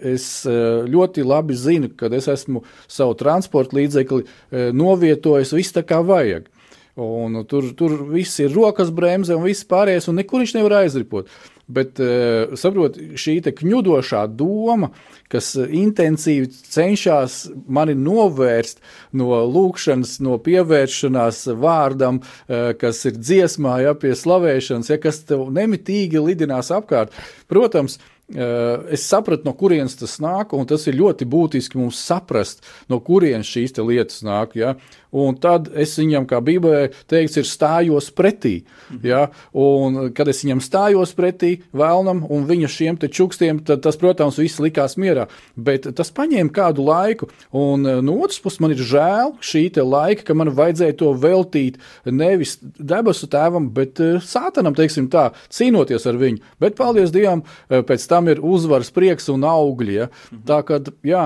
es 0.00 0.46
uh, 0.48 0.88
ļoti 0.88 1.26
labi 1.28 1.54
zinu, 1.54 1.92
kad 1.96 2.12
es 2.12 2.28
esmu 2.28 2.64
savu 2.88 3.14
transporta 3.14 3.76
līdzekli 3.76 4.24
uh, 4.24 4.72
novietojis 4.72 5.52
viss 5.52 5.76
tā 5.76 5.84
kā 5.84 6.00
vajag. 6.00 6.48
Un 6.96 7.44
tur, 7.44 7.72
tur 7.74 7.98
viss 8.12 8.38
ir 8.38 8.52
rokas 8.54 8.90
bremze 8.94 9.34
un 9.34 9.42
viss 9.42 9.66
pārējais, 9.66 10.08
un 10.08 10.14
nekur 10.22 10.40
viņš 10.40 10.54
nevar 10.54 10.78
aizripot. 10.84 11.28
Bet 11.66 12.00
uh, 12.02 12.54
saprot, 12.60 12.98
šī 13.16 13.38
kņudošā 13.56 14.24
doma, 14.36 14.90
kas 15.32 15.54
intensīvi 15.56 16.50
cenšas 16.52 17.38
mani 17.66 17.96
novērst 17.96 18.82
no 19.16 19.40
lūkšanas, 19.48 20.18
no 20.24 20.36
pievēršanās 20.44 21.46
vārdam, 21.60 22.20
uh, 22.20 22.72
kas 22.80 23.04
ir 23.08 23.16
dziesmā, 23.20 23.78
ja 23.86 23.94
pie 23.96 24.12
slavēšanas, 24.18 24.92
ja 24.92 25.00
kas 25.00 25.22
tev 25.28 25.48
nemitīgi 25.54 26.20
lidinās 26.20 26.68
apkārt. 26.74 27.16
Protams, 27.48 27.96
uh, 27.96 28.10
Es 28.32 29.02
sapratu, 29.04 29.44
no 29.44 29.52
kurienes 29.52 29.98
tas 30.00 30.14
nāk, 30.22 30.54
un 30.56 30.64
tas 30.64 30.86
ir 30.88 30.96
ļoti 30.96 31.26
būtiski 31.28 31.76
mums 31.76 31.98
saprast, 32.00 32.64
no 32.88 32.96
kurienes 33.04 33.50
šīs 33.52 33.76
lietas 33.84 34.22
nāk. 34.24 34.54
Ja? 34.56 34.70
Un 35.14 35.38
tad 35.38 35.70
es 35.78 35.94
viņam, 36.00 36.26
kā 36.30 36.40
Bībelē 36.44 36.88
teikts, 37.10 37.38
ir 37.38 37.46
stājos 37.48 38.10
pretī. 38.14 38.64
Mhm. 38.90 39.04
Ja? 39.06 39.22
Un, 39.52 40.10
kad 40.16 40.28
es 40.28 40.42
viņam 40.42 40.62
stājos 40.64 41.14
pretī 41.14 41.52
vēlnam 41.72 42.24
un 42.28 42.48
viņa 42.48 42.70
šiem 42.70 42.98
čukstiem, 43.04 43.60
tad 43.66 43.82
tas, 43.84 43.98
protams, 44.00 44.38
viss 44.40 44.62
likās 44.62 44.96
mierā. 44.98 45.28
Bet 45.56 45.86
tas 45.94 46.10
paņēma 46.14 46.52
kādu 46.54 46.86
laiku, 46.86 47.28
un 47.52 47.82
no 47.84 48.18
otras 48.24 48.40
puses 48.42 48.60
man 48.60 48.74
ir 48.74 48.82
žēl 48.82 49.34
šī 49.44 49.64
laika, 49.84 50.24
ka 50.24 50.34
man 50.34 50.52
vajadzēja 50.54 50.96
to 50.98 51.12
veltīt 51.18 51.78
nevis 52.06 52.56
debesu 52.62 53.26
tēvam, 53.30 53.70
bet 53.74 53.98
sātanam, 54.24 54.74
teiksim 54.74 55.08
tā, 55.12 55.30
cīnoties 55.50 56.06
ar 56.06 56.18
viņu. 56.20 56.42
Bet, 56.60 56.76
paldies 56.78 57.12
Dievam, 57.14 57.42
pēc 57.68 58.06
tam 58.08 58.24
tam 58.24 58.32
ir 58.32 58.40
uzvaras 58.42 58.92
prieks 58.94 59.28
un 59.32 59.44
augļi. 59.44 59.96
Ja? 59.98 60.08
Tā 60.46 60.62
kā, 60.66 60.80
jā. 61.04 61.24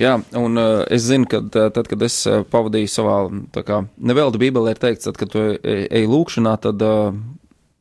Jā, 0.00 0.14
un 0.40 0.56
uh, 0.56 0.80
es 0.88 1.04
zinu, 1.10 1.26
ka 1.28 1.42
tad, 1.52 1.84
kad 1.90 2.02
es 2.06 2.22
pavadīju 2.52 2.88
savā, 2.88 3.16
tā 3.52 3.64
kā 3.66 3.82
neveldu 4.00 4.40
Bībelē, 4.40 4.72
ir 4.72 4.80
teikts, 4.80 5.04
tad, 5.04 5.18
kad 5.20 5.32
tu 5.34 5.42
ej 5.60 6.06
lūkšanā, 6.08 6.54
tad 6.64 6.80
uh, 6.86 7.10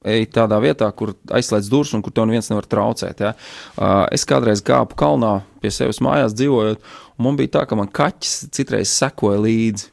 ej 0.03 0.27
tādā 0.35 0.59
vietā, 0.63 0.89
kur 0.95 1.13
aizslēdz 1.35 1.69
durvis 1.71 1.93
un 1.95 2.03
kur 2.03 2.13
tev 2.15 2.27
neviens 2.27 2.51
nevar 2.51 2.67
traucēt. 2.67 3.23
Ja? 3.23 3.31
Uh, 3.77 4.03
es 4.15 4.27
kādreiz 4.27 4.63
kāpu 4.65 4.99
kalnā 4.99 5.39
pie 5.63 5.71
sevis 5.71 6.01
mājās 6.03 6.35
dzīvojot, 6.35 6.83
un 7.15 7.27
man 7.27 7.39
bija 7.39 7.55
tā, 7.55 7.65
ka 7.69 7.79
man 7.79 7.91
kaķis 7.91 8.35
citreiz 8.55 8.91
sekoja 8.91 9.39
līdzi, 9.43 9.89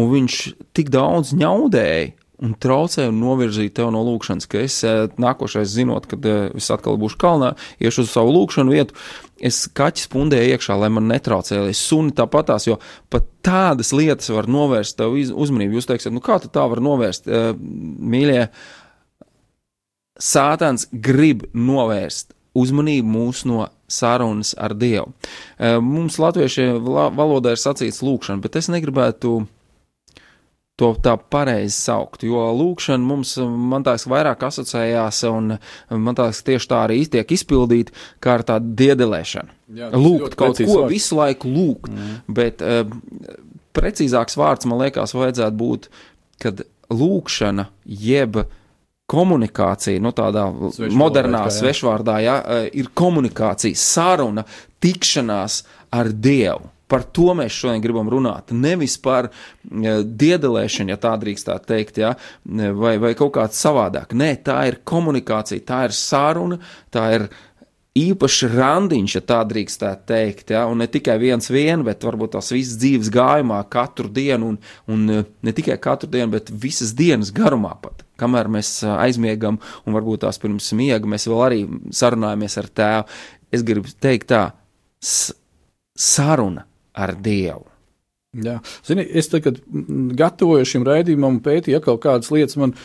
un 0.00 0.08
viņš 0.12 0.40
tik 0.76 0.92
daudz 0.92 1.34
ņaudēja, 1.36 2.12
un 2.42 2.54
traucēja 2.58 3.10
un 3.12 3.20
novirzīja 3.22 3.74
tev 3.78 3.92
no 3.94 4.02
lūkšanas, 4.06 4.48
ka 4.50 4.62
es 4.64 4.80
eh, 4.86 5.04
nākošais 5.22 5.70
zinot, 5.70 6.08
kad 6.10 6.26
eh, 6.26 6.48
es 6.58 6.70
atkal 6.74 6.98
būšu 7.00 7.18
kalnā, 7.22 7.52
iešu 7.82 8.04
uz 8.06 8.10
savu 8.12 8.34
lūkšanu 8.34 8.74
vietu, 8.74 8.98
es 9.42 9.62
kaķis 9.78 10.10
pundēju 10.12 10.56
iekšā, 10.56 10.76
lai 10.78 10.90
man 10.94 11.08
netraucēja, 11.10 11.64
lai 11.68 11.76
suni 11.78 12.14
tāpatās, 12.18 12.66
jo 12.68 12.78
pat 13.12 13.28
tādas 13.46 13.94
lietas 13.94 14.30
var 14.34 14.50
novērst 14.50 14.98
tev 14.98 15.14
uzmanību. 15.14 15.78
Jūs 15.78 15.90
teiksiet, 15.90 16.14
nu 16.14 16.22
kā 16.24 16.40
tu 16.42 16.50
tā 16.52 16.66
var 16.70 16.82
novērst, 16.82 17.30
eh, 17.30 17.50
mīļie? 17.54 18.46
Sātans 20.22 20.86
grib 20.92 21.46
novērst 21.56 22.34
uzmanību 22.58 23.08
mūs 23.08 23.46
no 23.48 23.64
sarunas 23.90 24.52
ar 24.60 24.74
Dievu. 24.76 25.08
Mums 25.82 26.18
latviešu 26.20 26.76
valodā 27.16 27.54
ir 27.56 27.60
sacīts 27.60 28.02
lūkšana, 28.04 28.44
bet 28.44 28.58
es 28.60 28.68
negribētu 28.70 29.32
to 30.80 30.92
tā 31.04 31.14
pareizi 31.30 31.76
saukt. 31.76 32.24
Jo 32.26 32.46
lūkšana 32.56 33.04
mums, 33.04 33.34
man 33.38 33.84
liekas, 33.84 34.06
vairāk 34.10 34.46
asociējās, 34.48 35.22
un 35.30 35.56
man 35.92 36.16
liekas, 36.16 36.42
tieši 36.46 36.70
tā 36.70 36.80
arī 36.86 37.02
tiek 37.12 37.34
izpildīta, 37.36 37.94
kā 38.22 38.38
ar 38.38 38.46
tādu 38.48 38.72
diedelēšanu. 38.80 39.58
Jā, 39.76 39.90
lūgt 39.96 40.36
kaut 40.40 40.60
ko 40.60 40.82
vārds. 40.82 40.92
visu 40.92 41.18
laiku 41.20 41.52
lūgt, 41.52 41.92
mm. 41.92 42.16
bet 42.36 42.64
uh, 42.64 42.82
precīzāks 43.76 44.36
vārds 44.40 44.68
man 44.68 44.82
liekas, 44.84 45.14
vajadzētu 45.16 45.60
būt, 45.60 45.88
kad 46.42 46.64
lūkšana 46.92 47.68
jeb 47.84 48.42
komunikācija, 49.12 50.00
nu 50.00 50.12
tādā 50.16 50.46
svešvārdā, 50.48 50.98
modernā 50.98 51.46
jā. 51.46 51.54
svešvārdā, 51.58 52.18
jā, 52.24 52.36
eh, 52.40 52.68
ir 52.80 52.88
komunikācija, 52.96 53.76
saruna, 53.76 54.44
tikšanās 54.82 55.62
ar 55.92 56.12
Dievu. 56.12 56.70
Par 56.92 57.06
to 57.16 57.32
mēs 57.38 57.56
šodien 57.56 57.80
gribam 57.84 58.10
runāt. 58.12 58.52
Nevis 58.52 58.98
par 59.00 59.30
diedelēšanu, 59.64 60.92
ja 60.92 60.98
tā 61.00 61.14
drīkst 61.20 61.48
tā 61.48 61.56
teikt, 61.64 62.02
ja, 62.02 62.12
vai, 62.76 62.98
vai 63.00 63.14
kaut 63.16 63.32
kāds 63.38 63.60
savādāk. 63.64 64.12
Nē, 64.18 64.34
tā 64.44 64.58
ir 64.68 64.82
komunikācija, 64.88 65.64
tā 65.64 65.86
ir 65.88 65.96
saruna, 65.96 66.60
tā 66.92 67.08
ir 67.16 67.30
īpašs 67.98 68.46
randiņš, 68.54 69.14
ja 69.18 69.22
tā 69.28 69.40
drīkstētu 69.48 70.06
teikt. 70.08 70.52
Ja? 70.54 70.64
Un 70.70 70.80
ne 70.80 70.88
tikai 70.90 71.18
viens 71.20 71.48
vien, 71.52 71.84
bet 71.84 72.04
varbūt 72.06 72.34
tās 72.36 72.48
visas 72.54 72.78
dzīves 72.80 73.12
gājumā, 73.12 73.60
katru 73.72 74.08
dienu, 74.12 74.54
un, 74.54 74.58
un 74.92 75.04
eh, 75.12 75.28
ne 75.44 75.54
tikai 75.56 75.76
katru 75.82 76.08
dienu, 76.12 76.30
bet 76.32 76.50
visas 76.50 76.94
dienas 76.96 77.32
garumā 77.34 77.74
pat. 77.82 78.04
Kamēr 78.20 78.48
mēs 78.52 78.78
eh, 78.86 78.96
aizmiegam, 79.06 79.60
un 79.84 79.96
varbūt 79.98 80.24
tās 80.24 80.40
pirms 80.42 80.72
miega 80.78 81.08
mēs 81.08 81.28
vēl 81.28 81.46
arī 81.46 81.62
sarunājamies 81.92 82.58
ar 82.62 82.72
tēvu, 82.80 83.22
es 83.52 83.64
gribu 83.68 83.92
teikt 84.00 84.32
tā, 84.32 84.44
saruna 85.02 86.64
ar 86.92 87.14
Dievu. 87.18 87.68
Jā, 88.32 88.56
Zini, 88.86 89.04
es 89.04 89.28
tagad 89.28 89.58
gatavoju 90.16 90.64
šim 90.68 90.86
raidījumam, 90.88 91.42
pētīju 91.44 91.82
kaut 91.84 92.04
kādas 92.06 92.32
lietas. 92.32 92.58
Man, 92.60 92.76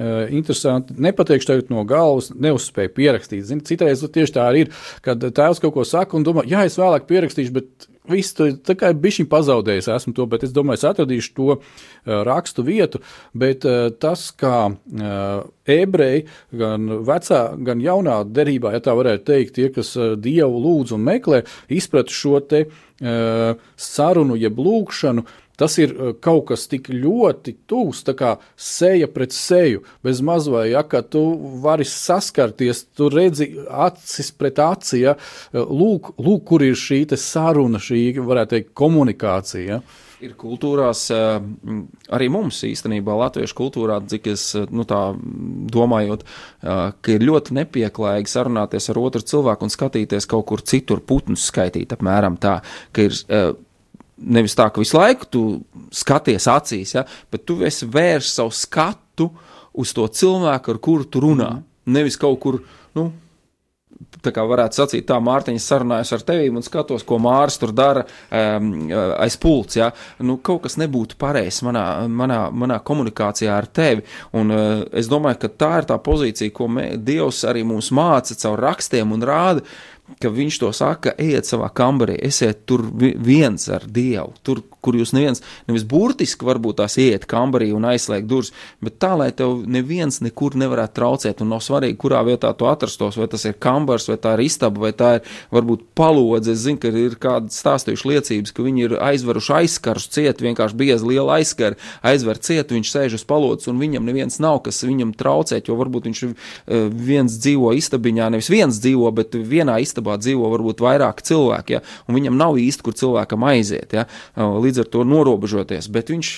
Uh, 0.00 0.30
interesanti. 0.30 0.94
Nepateikšu 1.02 1.48
tagad 1.48 1.70
no 1.72 1.82
galvas, 1.84 2.28
neuzspēju 2.30 2.92
pierakstīt. 2.94 3.42
Zini, 3.48 3.64
citreiz 3.66 4.04
tieši 4.14 4.36
tā 4.36 4.44
arī 4.46 4.62
ir, 4.62 4.68
kad 5.02 5.18
tēvs 5.18 5.58
kaut 5.60 5.74
ko 5.74 5.82
saka 5.84 6.14
un 6.16 6.22
domā, 6.24 6.44
jā, 6.48 6.62
es 6.64 6.78
vēlāk 6.78 7.08
pierakstīšu, 7.10 7.52
bet 7.56 7.88
viss 8.10 8.36
tur 8.36 8.52
tā 8.66 8.76
kā 8.78 8.90
bišķiņ 8.96 9.28
pazaudējis 9.30 9.90
esmu 9.94 10.14
to, 10.16 10.26
bet 10.30 10.44
es 10.46 10.54
domāju, 10.56 10.80
es 10.80 10.86
atradīšu 10.90 11.34
to 11.36 11.48
uh, 11.56 11.62
rakstu 12.26 12.64
vietu, 12.66 13.02
bet 13.32 13.66
uh, 13.68 13.88
tas, 14.02 14.28
kā 14.36 14.56
uh, 14.70 15.42
ebreji, 15.70 16.26
gan 16.62 16.88
vecā, 17.06 17.42
gan 17.66 17.82
jaunā 17.84 18.20
derībā, 18.28 18.74
ja 18.76 18.82
tā 18.84 18.96
varētu 18.98 19.26
teikt, 19.32 19.56
tie, 19.58 19.68
kas 19.74 19.94
uh, 19.98 20.14
Dievu 20.20 20.62
lūdz 20.64 20.96
un 20.96 21.06
meklē, 21.06 21.44
izpratu 21.72 22.16
šo 22.16 22.40
te 22.50 22.66
uh, 22.66 23.68
sarunu, 23.76 24.38
jeb 24.40 24.58
lūkšanu, 24.60 25.26
Tas 25.60 25.76
ir 25.80 25.92
eh, 25.92 26.12
kaut 26.24 26.46
kas 26.50 26.64
tik 26.72 26.88
ļoti 26.88 27.56
tūs, 27.68 28.04
tā 28.06 28.16
kā 28.16 28.34
seja 28.56 29.08
pret 29.12 29.36
seju, 29.36 29.84
bez 30.04 30.22
mazvai, 30.24 30.70
ja, 30.72 30.84
ka 30.88 31.02
tu 31.04 31.22
vari 31.60 31.84
saskarties, 31.88 32.86
tu 32.96 33.10
redzi 33.12 33.52
acis 33.68 34.32
pret 34.32 34.60
aci, 34.64 35.02
ja, 35.04 35.16
lūk, 35.52 36.14
lūk, 36.20 36.46
kur 36.48 36.64
ir 36.64 36.78
šī 36.80 37.02
saruna, 37.20 37.80
šī, 37.82 38.06
varētu 38.24 38.56
teikt, 38.56 38.72
komunikācija. 38.78 39.66
Ja. 39.70 40.06
Ir 40.20 40.34
kultūrās, 40.36 41.06
eh, 41.12 41.36
arī 42.12 42.28
mums 42.32 42.58
īstenībā, 42.64 43.14
latviešu 43.20 43.56
kultūrā, 43.56 44.00
cik 44.08 44.32
es 44.32 44.50
eh, 44.56 44.66
nu, 44.72 44.84
tā 44.88 45.00
domājot, 45.70 46.24
ka 46.60 47.12
ir 47.14 47.24
ļoti 47.24 47.54
nepieklājīgi 47.56 48.32
sarunāties 48.32 48.90
ar 48.92 48.98
otru 49.00 49.22
cilvēku 49.24 49.64
un 49.66 49.72
skatīties 49.72 50.28
kaut 50.28 50.48
kur 50.50 50.64
citur, 50.64 51.00
putnus 51.04 51.46
skaitīt 51.48 51.92
apmēram 51.96 52.36
tā, 52.40 52.58
ka 52.92 53.06
ir 53.08 53.16
nevis 54.20 54.56
tā, 54.58 54.68
ka 54.70 54.82
visu 54.82 54.98
laiku 54.98 55.28
tu 55.30 55.44
skaties 55.94 56.48
acīs, 56.50 56.94
ja, 56.98 57.06
bet 57.32 57.46
tu 57.48 57.60
esi 57.66 57.88
vērsts 57.90 58.40
savu 58.40 58.54
skatu 58.54 59.30
uz 59.80 59.94
to 59.96 60.06
cilvēku, 60.06 60.74
ar 60.74 60.82
kuru 60.82 61.08
tu 61.08 61.24
runā. 61.24 61.50
Mm. 61.56 61.66
Nevis 61.96 62.18
kaut 62.20 62.38
kur, 62.42 62.60
nu, 62.98 63.10
tā 64.24 64.32
kā 64.34 64.44
varētu 64.48 64.80
sacīt, 64.80 65.06
tā 65.08 65.16
Mārtiņa 65.22 65.62
sarunājas 65.62 66.12
ar 66.16 66.24
tevi 66.26 66.50
un 66.52 66.64
skatos, 66.64 67.04
ko 67.06 67.18
Mārs 67.22 67.58
tur 67.60 67.72
dara 67.76 68.04
um, 68.04 68.72
aiz 69.20 69.36
pults. 69.40 69.78
Ja? 69.80 69.90
Nu, 70.24 70.38
kaut 70.44 70.64
kas 70.66 70.76
nebūtu 70.80 71.18
pareizs 71.20 71.62
manā, 71.66 71.84
manā, 72.08 72.42
manā 72.52 72.80
komunikācijā 72.84 73.54
ar 73.54 73.68
tevi. 73.70 74.04
Un, 74.36 74.52
uh, 74.54 74.82
es 74.96 75.10
domāju, 75.10 75.42
ka 75.44 75.52
tā 75.62 75.72
ir 75.80 75.88
tā 75.92 76.00
pozīcija, 76.04 76.54
ko 76.56 76.68
mē, 76.72 76.90
Dievs 77.00 77.44
arī 77.48 77.64
mums 77.66 77.92
māca 77.96 78.36
caur 78.40 78.60
rakstiem 78.68 79.16
un 79.16 79.24
rāda 79.26 79.64
ka 80.20 80.30
viņš 80.32 80.58
to 80.60 80.72
saka, 80.76 81.14
ejiet 81.20 81.48
savā 81.48 81.70
kambarī, 81.74 82.16
esiet 82.26 82.64
tur 82.68 82.82
viens 82.90 83.68
ar 83.72 83.86
Dievu, 83.86 84.34
tur, 84.46 84.62
kur 84.80 84.96
jūs 84.96 85.12
neviens, 85.14 85.42
nevis 85.68 85.84
burtiski 85.88 86.46
varbūt 86.48 86.78
tās 86.80 86.96
iet 87.00 87.26
kambarī 87.30 87.70
un 87.76 87.86
aizslēgt 87.88 88.28
durvis, 88.30 88.52
bet 88.84 88.98
tā, 89.02 89.12
lai 89.18 89.30
tev 89.36 89.62
neviens 89.68 90.20
nekur 90.24 90.56
nevarētu 90.60 90.96
traucēt, 90.96 91.42
un 91.44 91.52
nav 91.54 91.62
svarīgi, 91.64 91.98
kurā 92.00 92.22
vietā 92.26 92.52
tu 92.56 92.68
atrastos, 92.70 93.18
vai 93.20 93.28
tas 93.30 93.44
ir 93.48 93.58
kambars, 93.60 94.08
vai 94.10 94.16
tā 94.20 94.34
ir 94.36 94.44
istaba, 94.46 94.86
vai 94.86 94.92
tā 94.96 95.12
ir 95.18 95.34
varbūt 95.54 95.86
palodze. 95.98 96.54
Es 96.54 96.64
zinu, 96.64 96.80
ka 96.80 96.92
ir 96.92 97.16
kādi 97.20 97.52
stāstījuši 97.54 98.10
liecības, 98.10 98.54
ka 98.56 98.64
viņi 98.66 98.86
ir 98.86 98.96
aizveruši 99.10 99.56
aizkarus 99.60 100.08
ciet, 100.12 100.40
vienkārši 100.44 100.78
biezi 100.80 101.08
liela 101.12 101.38
aizskara, 101.38 101.78
aizver 102.06 102.40
ciet, 102.40 102.72
viņš 102.72 102.94
sēž 102.94 103.18
uz 103.20 103.26
palodzes, 103.28 103.70
un 103.70 103.80
viņam 103.80 104.08
neviens 104.08 104.40
nav, 104.42 104.62
kas 104.64 104.82
viņam 104.86 105.12
traucēt, 105.20 105.68
jo 105.68 105.76
varbūt 105.80 106.08
viņš 106.08 106.24
uh, 106.26 106.34
viens 106.88 107.36
dzīvo 107.40 107.74
istabiņā, 107.76 108.30
nevis 108.32 108.50
viens 108.52 108.80
dzīvo, 108.80 109.12
bet 109.16 109.36
vienā 109.36 109.78
istabā 109.84 109.99
istabā 110.00 110.18
dzīvo 110.20 110.50
varbūt 110.50 110.80
vairāk 110.82 111.22
cilvēku, 111.22 111.76
ja, 111.76 111.84
un 112.08 112.16
viņam 112.16 112.36
nav 112.38 112.58
īsti, 112.58 112.82
kur 112.84 112.96
cilvēkam 112.96 113.44
aiziet, 113.44 113.92
ja, 113.92 114.06
līdz 114.36 114.84
ar 114.84 114.90
to 114.90 115.04
norobežoties, 115.04 115.88
bet 115.88 116.10
viņš 116.10 116.34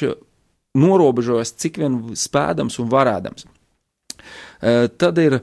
norobežojas 0.78 1.54
cik 1.56 1.78
vien 1.78 1.98
spēdams 2.16 2.78
un 2.80 2.88
varēdams. 2.92 3.46
Tad 4.62 5.18
ir, 5.18 5.40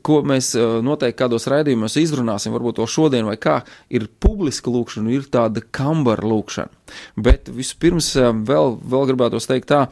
ko 0.00 0.22
mēs 0.24 0.54
noteikti 0.56 1.18
kādos 1.20 1.44
raidījumos 1.46 1.98
izrunāsim, 2.00 2.54
varbūt 2.54 2.78
to 2.78 2.86
šodien 2.88 3.26
vai 3.28 3.36
kā, 3.36 3.60
ir 3.92 4.08
publiska 4.08 4.72
lūkšana, 4.72 5.12
ir 5.12 5.26
tāda 5.28 5.60
kambara 5.60 6.24
lūkšana. 6.24 6.72
Bet 7.20 7.50
vispirms 7.52 8.14
vēl, 8.16 8.78
vēl 8.80 9.10
gribētu 9.12 9.42
teikt 9.44 9.68
tā, 9.68 9.82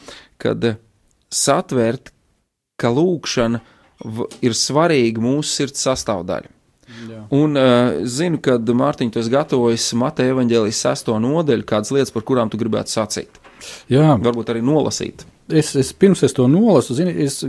kad 0.40 0.64
satvērt, 1.28 2.14
ka 2.80 2.88
lūkšana 2.88 3.60
ir 4.40 4.56
svarīga 4.56 5.20
mūsu 5.20 5.60
sirds 5.60 5.84
sastāvdaļa. 5.84 6.48
Jā. 7.08 7.20
Un 7.36 7.56
uh, 7.56 8.00
zinu, 8.08 8.40
ka 8.42 8.58
Mārtiņš 8.58 9.14
to 9.14 9.22
gatavojas 9.32 9.86
Mateja 9.98 10.34
evaņģēlijas 10.34 10.82
sesto 10.86 11.16
nodeļu, 11.22 11.66
kādas 11.68 11.92
lietas, 11.94 12.12
par 12.14 12.26
kurām 12.28 12.50
tu 12.52 12.60
gribētu 12.60 12.92
sacīt. 12.92 13.40
Jā. 13.92 14.16
Varbūt 14.20 14.52
arī 14.52 14.64
nolasīt. 14.64 15.24
Es, 15.50 15.72
es 15.78 15.92
pirms 15.96 16.22
es 16.26 16.36
to 16.36 16.46
nolasu, 16.50 16.96
zini, 16.98 17.14
es 17.24 17.40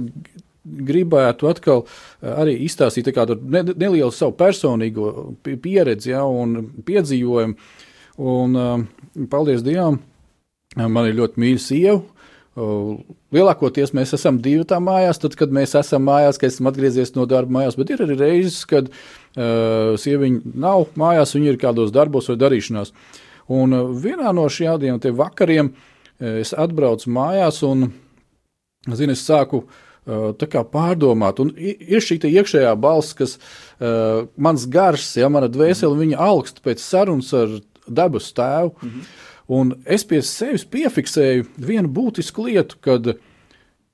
gribētu 0.61 1.49
atkal 1.49 1.83
arī 2.21 2.55
izstāstīt 2.67 3.09
kādu 3.15 3.39
ne, 3.41 3.63
nelielu 3.71 4.11
savu 4.13 4.35
personīgo 4.37 5.33
pieredzi 5.43 6.13
ja, 6.13 6.23
un 6.25 6.71
piedzīvojumu. 6.85 7.57
Un, 8.21 8.57
uh, 8.59 9.23
paldies 9.31 9.63
Dievam, 9.65 9.97
man 10.77 11.07
ir 11.09 11.17
ļoti 11.17 11.41
mīļa 11.41 11.61
sieva, 11.63 12.01
Lielākoties 13.31 13.93
mēs 13.95 14.11
esam 14.17 14.35
divi 14.43 14.65
tā 14.67 14.75
mājās, 14.83 15.21
tad, 15.23 15.37
kad 15.39 15.53
mēs 15.55 15.71
esam 15.79 16.03
mājās, 16.03 16.35
kad 16.35 16.51
esam 16.51 16.67
atgriezies 16.67 17.13
no 17.15 17.23
darba 17.23 17.55
mājās, 17.55 17.77
bet 17.79 17.93
ir 17.95 18.03
arī 18.03 18.17
reizes, 18.19 18.65
kad 18.67 18.89
uh, 18.91 19.20
sieviņa 19.35 20.55
nav 20.59 20.89
mājās, 20.99 21.35
viņa 21.35 21.53
ir 21.53 21.59
kādos 21.61 21.93
darbos 21.95 22.27
vai 22.31 22.37
darīšanās. 22.41 22.91
Un 23.51 23.75
vienā 24.01 24.31
no 24.35 24.47
šādiem 24.51 24.99
vakariem 25.15 25.73
es 26.19 26.53
atbraucu 26.53 27.09
mājās 27.11 27.61
un, 27.67 27.89
zinu, 28.87 29.15
es 29.15 29.23
sāku 29.25 29.65
pārdomāt, 30.05 31.39
un 31.39 31.51
ir 31.57 32.01
šī 32.01 32.19
iekšējā 32.25 32.75
balss, 32.75 33.13
kas 33.13 33.37
uh, 33.37 34.27
mans 34.35 34.65
gars, 34.65 35.15
ja 35.17 35.29
mana 35.29 35.47
dvēsele, 35.47 35.99
viņa 35.99 36.17
augst 36.17 36.63
pēc 36.65 36.81
sarunas 36.81 37.33
ar 37.33 37.59
dabas 37.87 38.31
tēvu. 38.33 38.73
Mm 38.81 38.89
-hmm. 38.89 39.11
Un 39.51 39.73
es 39.85 40.05
pie 40.07 40.21
sevis 40.21 40.63
piefiksēju 40.65 41.45
vienu 41.57 41.89
būtisku 41.89 42.45
lietu, 42.47 42.77
kad 42.79 43.17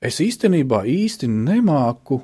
es 0.00 0.20
īstenībā 0.20 0.84
īsti 0.86 1.26
nemāku 1.26 2.22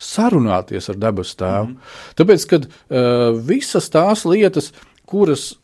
sarunāties 0.00 0.88
ar 0.88 0.96
dabas 0.96 1.34
tēvu. 1.36 1.66
Mm 1.66 1.74
-hmm. 1.74 2.14
Tāpēc, 2.16 2.46
kad 2.48 2.66
uh, 2.66 3.40
visas 3.46 3.90
tās 3.90 4.24
lietas, 4.24 4.72
kuras 5.06 5.54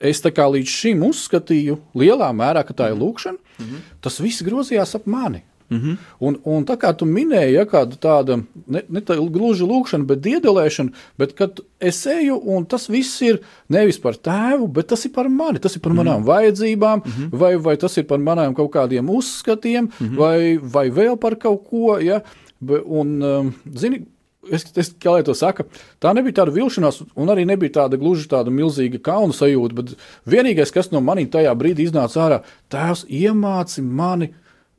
es 0.00 0.22
līdz 0.22 0.68
šim 0.68 1.02
uzskatīju, 1.02 1.78
lielā 1.94 2.32
mērā, 2.32 2.64
ka 2.66 2.74
tā 2.74 2.90
ir 2.90 2.96
lūkšana, 2.96 3.38
mm 3.58 3.64
-hmm. 3.64 3.84
tas 4.00 4.20
viss 4.20 4.42
grozījās 4.42 4.94
ap 4.94 5.06
mani. 5.06 5.42
Mm 5.68 5.78
-hmm. 5.78 5.96
un, 6.18 6.38
un 6.44 6.64
tā 6.64 6.76
kā 6.76 6.96
tu 6.96 7.04
minēji, 7.04 7.52
ja 7.52 7.64
kāda 7.64 7.96
tāda 7.96 8.42
ne, 8.66 8.82
ne 8.88 9.00
tā 9.00 9.30
gluži 9.30 9.64
lūkšana, 9.64 10.06
bet 10.06 10.18
diedelēšana, 10.18 10.90
bet 11.18 11.32
kad 11.32 11.60
es 11.80 12.06
eju, 12.06 12.40
un 12.44 12.64
tas 12.64 12.88
viss 12.88 13.22
ir 13.22 13.40
nevis 13.68 13.98
par 13.98 14.14
tēvu, 14.14 14.68
bet 14.68 14.86
tas 14.86 15.04
ir 15.04 15.12
par 15.12 15.28
mani, 15.28 15.58
tas 15.58 15.76
ir 15.76 15.82
par 15.82 15.92
mm 15.92 15.98
-hmm. 15.98 16.04
manām 16.04 16.24
vajadzībām, 16.24 17.02
mm 17.04 17.12
-hmm. 17.12 17.38
vai, 17.38 17.56
vai 17.56 17.76
tas 17.76 17.96
ir 17.96 18.06
par 18.06 18.18
manām 18.18 18.54
kaut 18.54 18.70
kādiem 18.70 19.10
uzskatiem, 19.10 19.84
mm 19.84 20.06
-hmm. 20.06 20.16
vai, 20.16 20.58
vai 20.62 20.90
vēl 20.90 21.16
par 21.16 21.36
kaut 21.38 21.64
ko. 21.70 21.98
Ja? 21.98 22.20
Un, 22.64 23.16
um, 23.20 23.50
zini, 23.76 24.04
es, 24.52 24.64
es 24.78 24.92
kā 25.02 25.16
lai 25.16 25.24
to 25.26 25.34
saka, 25.36 25.66
tā 26.02 26.12
nebija 26.16 26.40
tāda 26.40 26.54
vilšanās, 26.54 27.02
un 27.18 27.32
arī 27.32 27.44
nebija 27.48 27.82
tāda 27.82 27.98
gluži 28.00 28.28
tāda 28.30 28.52
milzīga 28.54 29.00
kauna 29.04 29.36
sajūta, 29.36 29.76
bet 29.76 29.94
vienīgais, 30.30 30.72
kas 30.74 30.92
no 30.94 31.02
manī 31.04 31.26
tajā 31.30 31.52
brīdī 31.58 31.88
iznāca 31.88 32.22
ārā, 32.24 32.42
tēvs 32.72 33.06
iemāci 33.12 33.84
mani 33.84 34.32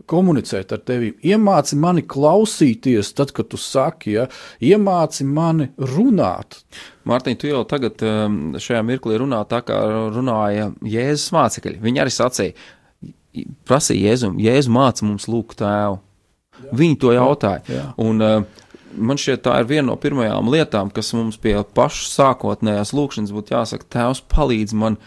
komunicēt 0.07 0.71
ar 0.75 0.81
tevi, 0.87 1.11
iemāci 1.25 1.77
mani 1.79 2.03
klausīties, 2.07 3.09
tad, 3.17 3.33
kad 3.35 3.49
tu 3.51 3.59
saki, 3.59 4.13
ja, 4.15 4.27
iemāci 4.63 5.25
mani 5.27 5.71
runāt. 5.77 6.61
Mārtiņ, 7.07 7.37
tu 7.41 7.49
jau 7.49 7.63
tagad 7.67 8.03
um, 8.05 8.39
šajā 8.61 8.83
mirklī 8.87 9.17
runā 9.19 9.41
tā, 9.49 9.63
kā 9.67 9.79
runāja 10.13 10.69
Jēzus 10.85 11.31
mācekļi. 11.35 11.79
Viņi 11.83 12.03
arī 12.03 12.13
sacīja, 12.13 12.67
prasīja 13.67 14.11
Jēzum, 14.11 14.37
Jēzu 14.43 14.73
māca 14.77 15.07
mums 15.07 15.27
lūgt 15.31 15.59
tēvu. 15.63 15.99
Jā. 16.63 16.71
Viņi 16.81 16.99
to 17.01 17.13
jautāja. 17.15 17.61
Jā. 17.71 17.83
Un, 18.03 18.23
uh, 18.23 18.63
man 18.97 19.19
šķiet, 19.21 19.43
tā 19.45 19.59
ir 19.61 19.69
viena 19.69 19.89
no 19.91 19.97
pirmajām 20.01 20.49
lietām, 20.53 20.91
kas 20.93 21.13
mums 21.17 21.37
pie 21.41 21.55
pašas 21.77 22.15
sākotnējās 22.17 22.95
lūkšanas 22.97 23.35
būtu 23.35 23.55
jāsaka, 23.55 23.89
Tēvs 23.97 24.23
palīdz 24.31 24.75
man 24.77 24.97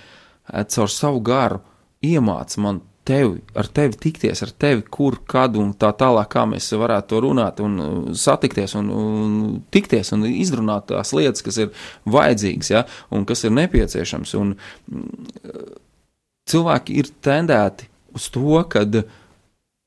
caur 0.50 0.90
savu 0.90 1.20
garu 1.24 1.60
iemāc 2.04 2.56
man 2.62 2.80
tevi, 3.10 3.40
ar 3.58 3.68
tevi 3.74 3.96
tikties, 3.98 4.42
ar 4.44 4.52
tevi, 4.60 4.84
kur, 4.92 5.16
kad 5.28 5.56
un 5.58 5.72
tā 5.78 5.90
tālāk, 5.98 6.28
kā 6.30 6.44
mēs 6.48 6.68
varētu 6.78 7.10
to 7.10 7.20
runāt 7.24 7.62
un 7.64 7.78
uh, 7.80 7.94
satikties 8.16 8.76
un, 8.78 8.90
un 8.94 9.38
tikties 9.72 10.12
un 10.14 10.26
izrunāt 10.28 10.90
tās 10.90 11.14
lietas, 11.16 11.42
kas 11.46 11.58
ir 11.64 11.72
vajadzīgas, 12.10 12.70
ja, 12.70 12.84
un 13.14 13.24
kas 13.28 13.44
ir 13.46 13.56
nepieciešams. 13.56 14.34
Un, 14.38 14.52
mm, 14.92 15.32
cilvēki 16.50 17.00
ir 17.00 17.10
tendēti 17.24 17.88
uz 18.16 18.28
to, 18.34 18.60
kad 18.70 19.00
uh, 19.02 19.18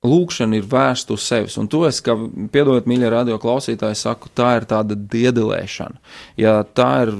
lūkšana 0.03 0.57
ir 0.59 0.67
vērsta 0.69 1.15
uz 1.15 1.25
sevis. 1.25 1.55
Un 1.59 1.69
to 1.71 1.83
es, 1.87 2.01
kā 2.03 2.15
piedodiet, 2.53 2.87
mīļie 2.89 3.11
radio 3.13 3.37
klausītāji, 3.41 3.97
saku, 3.99 4.31
tā 4.35 4.53
ir 4.59 4.67
tāda 4.69 4.97
diedelēšana. 4.97 5.99
Ja 6.39 6.57
tā 6.63 6.89
ir 7.05 7.13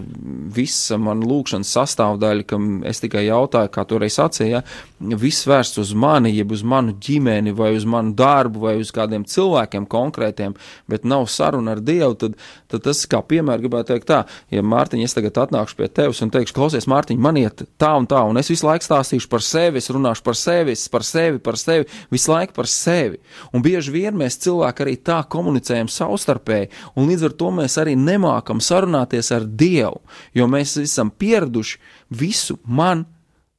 visa 0.54 1.00
mana 1.02 1.28
lūkšanas 1.30 1.72
sastāvdaļa, 1.78 2.48
kam 2.50 2.72
es 2.88 3.00
tikai 3.04 3.26
jautāju, 3.30 3.72
kā 3.74 3.88
toreiz 3.88 4.20
sacīja, 4.20 4.60
ja, 4.60 4.64
viss 5.20 5.48
vērsts 5.48 5.80
uz 5.82 5.94
mani, 5.98 6.32
jeb 6.34 6.52
uz 6.56 6.64
manu 6.66 6.94
ģimeni, 7.02 7.54
vai 7.56 7.74
uz 7.78 7.86
manu 7.90 8.14
darbu, 8.18 8.62
vai 8.68 8.76
uz 8.82 8.92
kādiem 8.96 9.26
cilvēkiem 9.28 9.86
konkrētiem, 9.90 10.56
bet 10.90 11.08
nav 11.08 11.28
saruna 11.32 11.76
ar 11.76 11.82
Dievu, 11.84 12.16
tad, 12.20 12.38
tad 12.72 12.86
tas, 12.88 13.04
kā 13.10 13.20
piemēram, 13.28 13.64
gribētu 13.64 13.94
teikt 13.94 14.10
tā, 14.10 14.22
ja 14.54 14.64
Mārtiņ, 14.66 15.04
es 15.06 15.16
tagad 15.18 15.40
atnākšu 15.44 15.80
pie 15.80 15.90
tevis 15.92 16.22
un 16.26 16.32
teikšu, 16.34 16.56
klausies, 16.58 16.88
Mārtiņ, 16.90 17.22
man 17.22 17.40
iet 17.42 17.66
tā 17.82 17.94
un 18.00 18.08
tā, 18.10 18.22
un 18.30 18.40
es 18.42 18.52
visu 18.52 18.68
laiku 18.68 18.88
stāstīšu 18.88 19.30
par 19.32 19.46
sevi, 19.46 19.82
es 19.84 19.92
runāšu 19.94 20.26
par 20.26 20.40
sevi, 20.40 20.78
par 20.94 21.08
sevi, 21.08 21.42
par 21.44 21.60
sevi, 21.60 21.90
visu 22.14 22.34
laiku 22.34 22.58
par 22.58 22.70
sevi. 22.72 23.20
Un 23.54 23.66
bieži 23.66 23.94
vien 23.94 24.18
mēs 24.18 24.40
cilvēki 24.44 24.86
arī 24.86 24.98
tā 25.04 25.22
komunicējam 25.30 25.92
savstarpēji, 25.92 26.72
un 26.96 27.10
līdz 27.12 27.28
ar 27.30 27.38
to 27.40 27.52
mēs 27.62 27.80
arī 27.82 27.98
nemākam 28.00 28.64
sarunāties 28.64 29.34
ar 29.36 29.48
Dievu, 29.48 30.04
jo 30.34 30.48
mēs 30.50 30.78
esam 30.82 31.12
pieraduši 31.12 31.82
visu 32.14 32.60
man. 32.66 33.08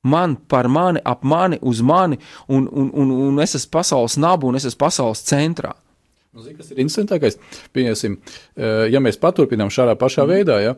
Man 0.05 0.37
par 0.51 0.69
mani, 0.69 1.01
ap 1.05 1.25
mani, 1.25 1.59
uz 1.65 1.81
mani, 1.85 2.19
un, 2.49 2.69
un, 2.69 2.91
un, 2.93 3.15
un 3.29 3.41
es 3.45 3.57
esmu 3.57 3.73
pasaules 3.79 4.19
nabu, 4.21 4.51
un 4.51 4.61
es 4.61 4.69
esmu 4.69 4.83
pasaules 4.85 5.25
centrā. 5.25 5.73
Zini, 6.35 6.57
kas 6.59 6.73
ir 6.73 6.81
interesantākais? 6.83 7.39
Pieņemsim, 7.77 8.17
eh, 8.59 8.85
ja 8.91 9.01
mēs 9.03 9.21
paturpinām 9.23 9.71
šādā 9.73 9.95
pašā 9.99 10.25
mm. 10.25 10.33
veidā, 10.33 10.59
ja, 10.65 10.75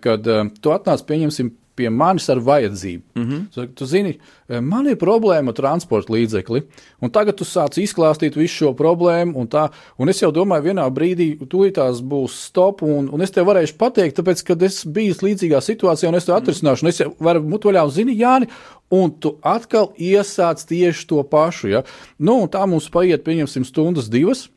kad 0.00 0.28
eh, 0.30 0.44
tu 0.62 0.72
atnāc, 0.74 1.02
pieņemsim, 1.08 1.50
pie 1.76 1.90
manis 1.90 2.28
ar 2.30 2.38
vajadzību. 2.38 3.02
Mm 3.14 3.24
-hmm. 3.28 3.68
Tu 3.74 3.86
zini, 3.86 4.18
e, 4.48 4.60
man 4.60 4.86
ir 4.86 4.96
problēma 4.96 5.48
ar 5.48 5.54
transporta 5.54 6.12
līdzekli, 6.12 6.62
un 7.00 7.10
tagad 7.10 7.36
tu 7.36 7.44
sāc 7.44 7.78
izklāstīt 7.78 8.36
visu 8.36 8.54
šo 8.54 8.72
problēmu, 8.74 9.36
un, 9.36 9.48
tā, 9.48 9.68
un 9.98 10.08
es 10.08 10.22
jau 10.22 10.32
domāju, 10.32 10.62
vienā 10.62 10.90
brīdī 10.90 11.38
tūlītās 11.38 12.02
būs 12.02 12.38
stop, 12.46 12.82
un, 12.82 13.08
un 13.12 13.20
es 13.20 13.30
tev 13.30 13.46
varēšu 13.46 13.76
pateikt, 13.76 14.18
tāpēc, 14.18 14.42
ka 14.44 14.56
es 14.64 14.84
biju 14.84 15.14
līdzīgā 15.14 15.60
situācijā, 15.60 16.08
un 16.08 16.14
es 16.14 16.24
to 16.24 16.34
atrisināšu, 16.34 16.82
un 16.82 16.88
es 16.88 17.02
varu 17.18 17.42
mutvaļā, 17.42 17.84
un 17.84 17.90
zini, 17.90 18.18
Jāni, 18.18 18.48
un 18.90 19.10
tu 19.10 19.38
atkal 19.42 19.92
iesāc 19.98 20.66
tieši 20.68 21.06
to 21.06 21.22
pašu. 21.22 21.68
Ja? 21.68 21.82
Nu, 22.18 22.46
tā 22.46 22.66
mums 22.66 22.90
paiet, 22.90 23.24
pieņemsim, 23.24 23.64
stundas 23.64 24.10
divas. 24.12 24.48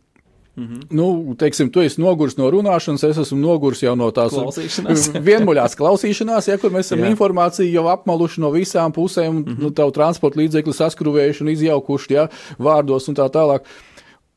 Mm 0.56 0.64
-hmm. 0.64 0.82
Nu, 0.90 1.36
teiksim, 1.38 1.72
tu 1.72 1.82
esi 1.82 2.02
noguris 2.02 2.38
no 2.38 2.50
runāšanas, 2.52 3.04
es 3.10 3.18
esmu 3.18 3.38
noguris 3.40 3.84
jau 3.84 3.96
no 3.96 4.12
tās 4.12 4.32
klausīšanās. 4.32 5.10
vienmuļās 5.30 5.76
klausīšanās, 5.76 6.48
ja 6.48 6.58
kur 6.58 6.72
mēs 6.72 6.88
esam 6.88 7.04
informāciju 7.04 7.72
jau 7.72 7.88
apmaluši 7.88 8.42
no 8.42 8.52
visām 8.52 8.94
pusēm, 8.94 9.34
mm 9.34 9.44
-hmm. 9.44 9.60
nu, 9.60 9.70
tavu 9.72 9.92
transporta 9.92 10.40
līdzekli 10.40 10.74
saskrūvējuši 10.74 11.42
un 11.42 11.50
izjaukuši, 11.50 12.14
ja, 12.14 12.28
vārdos 12.60 13.10
un 13.10 13.16
tā 13.16 13.30
tālāk. 13.30 13.60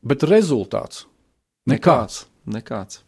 Bet 0.03 0.23
rezultāts 0.23 1.05
nekāds. 1.67 2.25
Nekāds. 2.47 2.99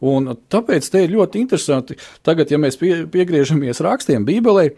Un 0.00 0.36
tāpēc 0.50 0.90
te 0.90 1.04
ir 1.04 1.10
ļoti 1.10 1.40
interesanti, 1.40 1.96
tagad, 2.22 2.50
ja 2.50 2.58
mēs 2.58 2.76
pie, 2.76 3.06
piegriežamies 3.06 3.80
rakstiem 3.80 4.24
Bībelē, 4.24 4.70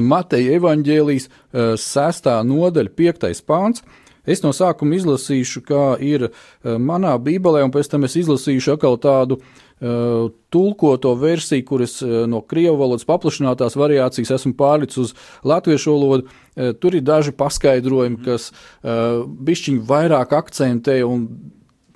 Mateja 0.00 0.58
evaņģēlijas 0.58 1.26
eh, 1.26 1.72
sestā 1.80 2.42
nodaļa, 2.46 2.92
piektais 2.96 3.40
pāns, 3.42 3.82
Es 4.30 4.44
no 4.44 4.52
sākuma 4.54 4.94
izlasīšu, 4.98 5.62
kā 5.66 5.84
ir 6.04 6.28
eh, 6.28 6.76
manā 6.78 7.16
Bībelē, 7.18 7.64
un 7.66 7.74
pēc 7.74 7.90
tam 7.90 8.06
es 8.06 8.14
izlasīšu 8.20 8.76
atkal 8.76 8.98
tādu 9.00 9.40
uh, 9.40 10.28
tulkoto 10.52 11.14
versiju, 11.18 11.64
kuras 11.66 11.98
uh, 12.04 12.24
no 12.30 12.42
krievu 12.46 12.76
valodas 12.80 13.06
paplašinātās 13.08 13.78
variācijas 13.80 14.34
esmu 14.38 14.54
pārlicis 14.58 15.02
uz 15.02 15.14
latviešu 15.46 15.96
valodu. 15.96 16.28
Uh, 16.54 16.70
tur 16.78 16.98
ir 16.98 17.06
daži 17.06 17.34
paskaidrojumi, 17.36 18.20
kas 18.26 18.50
uh, 18.52 19.24
bišķiņi 19.26 19.82
vairāk 19.88 20.36
akcentē 20.38 21.00
un 21.06 21.26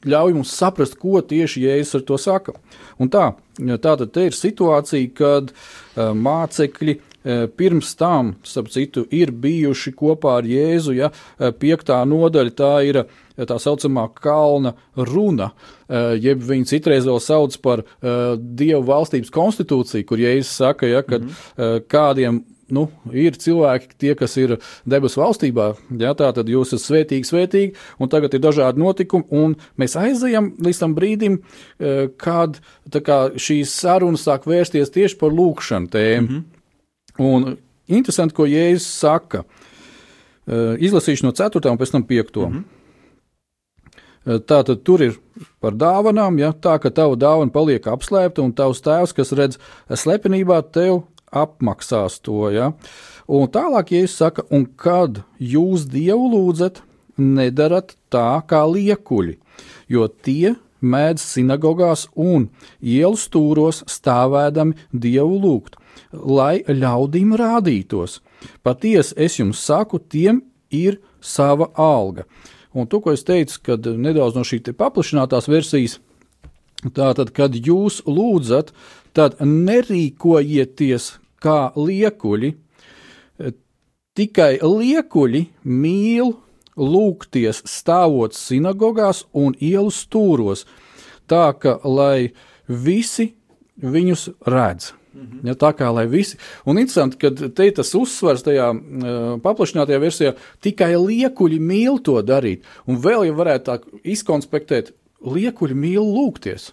ļauj 0.04 0.34
mums 0.36 0.52
saprast, 0.52 0.98
ko 1.00 1.22
tieši 1.24 1.64
Jēzus 1.64 2.00
ar 2.00 2.06
to 2.08 2.20
saka. 2.20 2.52
Un 3.00 3.08
tā, 3.12 3.30
tā 3.56 3.94
tad 4.00 4.18
ir 4.20 4.36
situācija, 4.36 5.12
kad 5.16 5.54
uh, 5.54 6.10
mācekļi 6.12 6.98
Eh, 6.98 7.13
pirms 7.24 7.94
tam, 7.96 8.34
starp 8.44 8.68
citu, 8.72 9.06
ir 9.10 9.32
bijuši 9.32 9.94
kopā 9.96 10.38
ar 10.40 10.48
Jēzu. 10.48 10.94
Ja, 10.96 11.10
eh, 11.38 11.52
piektā 11.52 12.02
nodaļa 12.08 12.54
tā 12.56 12.72
ir 12.84 13.00
eh, 13.04 13.06
tā 13.48 13.56
saucamā 13.58 14.08
kalna 14.14 14.74
runa, 14.96 15.52
jeb 15.88 16.40
viņi 16.40 16.64
citreiz 16.64 17.04
vēl 17.04 17.18
sauc 17.20 17.56
par 17.60 17.82
Dievu 18.00 18.86
valstības 18.88 19.28
konstitūciju, 19.34 20.06
kur 20.08 20.22
Jēzus 20.22 20.54
saka, 20.62 20.86
ja, 20.86 21.02
ka 21.02 21.18
mm 21.18 21.28
-hmm. 21.28 21.80
kādiem 21.90 22.44
nu, 22.70 22.88
ir 23.12 23.36
cilvēki, 23.36 23.88
tie, 23.98 24.14
kas 24.14 24.36
ir 24.36 24.56
debesu 24.86 25.20
valstībā, 25.20 25.74
ja, 25.98 26.14
tā 26.14 26.32
tad 26.32 26.48
jūs 26.48 26.72
esat 26.72 26.86
svētīgi, 26.86 27.28
svētīgi, 27.28 27.74
un 27.98 28.08
tagad 28.08 28.34
ir 28.34 28.40
dažādi 28.40 28.80
notikumi, 28.80 29.24
un 29.30 29.56
mēs 29.76 29.96
aizejam 30.00 30.54
līdz 30.64 30.78
tam 30.78 30.94
brīdim, 30.94 31.38
kad 32.16 32.60
kā, 32.90 33.18
šīs 33.36 33.74
sarunas 33.74 34.24
sāk 34.24 34.46
vērsties 34.46 34.90
tieši 34.94 35.18
par 35.20 35.30
lūkšanu 35.30 35.88
tēmu. 35.88 36.28
Mm 36.28 36.34
-hmm. 36.34 36.53
Un 37.18 37.56
interesanti, 37.86 38.34
ko 38.34 38.46
Jēzus 38.48 38.88
saka. 38.98 39.44
Eh, 40.46 40.76
izlasīšu 40.88 41.28
no 41.28 41.32
4. 41.32 41.70
un 41.70 41.78
pēc 41.78 41.90
tam 41.92 42.02
5. 42.04 42.46
Mm 42.46 42.52
-hmm. 42.52 42.64
Tā 44.24 44.62
tad 44.64 44.82
tur 44.84 45.02
ir 45.02 45.18
par 45.60 45.72
dāvanām, 45.72 46.38
ja 46.38 46.52
tā 46.52 46.78
ka 46.80 46.90
tava 46.90 47.16
dāvana 47.16 47.52
paliek 47.52 47.84
apslēpta, 47.84 48.40
un 48.40 48.52
tavs 48.52 48.80
tēvs, 48.80 49.12
kas 49.12 49.32
redz 49.32 49.58
slepenībā, 49.90 50.62
tev 50.72 51.02
apmaksās 51.30 52.20
to. 52.24 52.48
Ja? 52.50 52.72
Un 53.28 53.48
tālāk, 53.48 53.92
ja 53.92 54.04
es 54.04 54.16
saku, 54.16 54.46
un 54.50 54.64
kad 54.76 55.22
jūs 55.38 55.84
Dievu 55.92 56.30
lūdzat, 56.32 56.80
nedarat 57.18 57.96
tā 58.10 58.42
kā 58.48 58.64
liekuļi, 58.64 59.36
jo 59.88 60.08
tie 60.08 60.54
mēdz 60.80 61.20
sinagogās 61.20 62.08
un 62.14 62.48
ielu 62.80 63.16
stūros 63.20 63.84
stāvēdami 63.84 64.74
Dievu 64.92 65.40
lūgt 65.40 65.76
lai 66.12 66.62
ļaudīm 66.68 67.34
rādītos. 67.38 68.20
Patiesi 68.62 69.14
es 69.16 69.38
jums 69.38 69.62
saku, 69.64 69.98
tiem 69.98 70.42
ir 70.70 71.00
sava 71.20 71.70
alga. 71.74 72.24
Un 72.74 72.88
to, 72.90 72.98
ko 73.00 73.14
es 73.14 73.22
teicu, 73.26 73.60
kad 73.62 73.86
nedaudz 73.86 74.34
no 74.34 74.42
šī 74.46 74.60
paplašinātās 74.74 75.46
versijas, 75.48 76.00
tātad, 76.92 77.30
kad 77.30 77.54
jūs 77.54 78.02
lūdzat, 78.06 78.72
tad 79.14 79.38
nerīkojieties 79.40 81.12
kā 81.42 81.70
liekuļi. 81.76 82.54
Tikai 84.14 84.52
liekuļi 84.62 85.44
mīl 85.66 86.34
lūgties 86.78 87.62
stāvot 87.70 88.34
sinagogās 88.34 89.24
un 89.32 89.54
ielu 89.58 89.90
stūros, 89.94 90.66
tā 91.30 91.52
ka 91.58 91.78
lai 91.86 92.34
visi 92.66 93.32
viņus 93.78 94.28
redz. 94.46 94.92
Mhm. 95.14 95.44
Ja, 95.46 95.54
tā 95.54 95.70
kā 95.78 95.90
lai 95.94 96.06
visi. 96.10 96.38
Un 96.66 96.80
interesanti, 96.80 97.18
ka 97.20 97.30
te 97.30 97.68
tas 97.76 97.94
uzsvars 97.94 98.42
tajā 98.46 98.70
uh, 98.74 99.22
paplašinātajā 99.44 100.00
versijā 100.02 100.34
tikai 100.64 100.94
liekuļi 100.98 101.60
mīl 101.62 102.00
to 102.02 102.18
darīt. 102.26 102.66
Un 102.90 102.98
vēl, 103.02 103.28
ja 103.28 103.36
varētu 103.36 103.68
tā 103.68 103.78
izkonspektēt, 104.02 104.90
liekuļi 105.24 105.78
mīl 105.78 106.02
lūgties. 106.02 106.72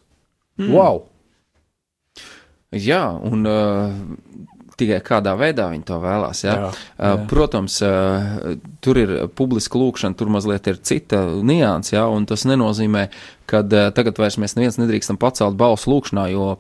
Mm. 0.57 0.73
Wow! 0.73 1.03
Jā, 2.71 3.03
un 3.27 3.45
uh, 3.45 3.91
tikai 4.79 5.01
kādā 5.05 5.35
veidā 5.37 5.67
viņi 5.69 5.85
to 5.85 5.99
vēlās. 6.01 6.41
Jā, 6.45 6.55
jā. 6.57 6.71
Uh, 6.97 7.25
protams, 7.29 7.77
uh, 7.85 8.55
tur 8.81 8.99
ir 9.01 9.13
publiska 9.37 9.77
lūkšana, 9.77 10.17
tur 10.17 10.31
mazliet 10.33 10.71
ir 10.71 10.79
cita 10.81 11.21
nianses, 11.45 11.99
un 11.99 12.25
tas 12.29 12.47
nenozīmē, 12.49 13.09
ka 13.45 13.61
tagad 13.67 14.17
vairs 14.23 14.39
mēs 14.41 14.57
neviens 14.57 14.79
nedrīkstam 14.81 15.19
pacelt 15.21 15.59
balsu 15.59 15.91
lūkšanā, 15.93 16.25
jo 16.33 16.55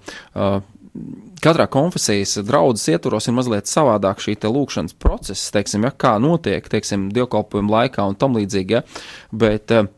katrā 1.43 1.67
konfesijas 1.71 2.37
draudzes 2.45 2.89
ietvaros 2.93 3.27
ir 3.27 3.35
mazliet 3.37 3.69
savādāk 3.69 4.21
šī 4.23 4.37
lūkšanas 4.41 4.97
process, 4.99 5.49
teiksim, 5.53 5.87
ja, 5.87 5.91
kā 5.91 6.17
notiek, 6.21 6.67
teiksim, 6.69 7.09
dievkalpojuma 7.15 7.77
laikā 7.77 8.05
un 8.09 8.19
tam 8.19 8.37
līdzīgi, 8.37 8.77
ja, 8.77 8.83
bet 9.31 9.73
uh, 9.75 9.89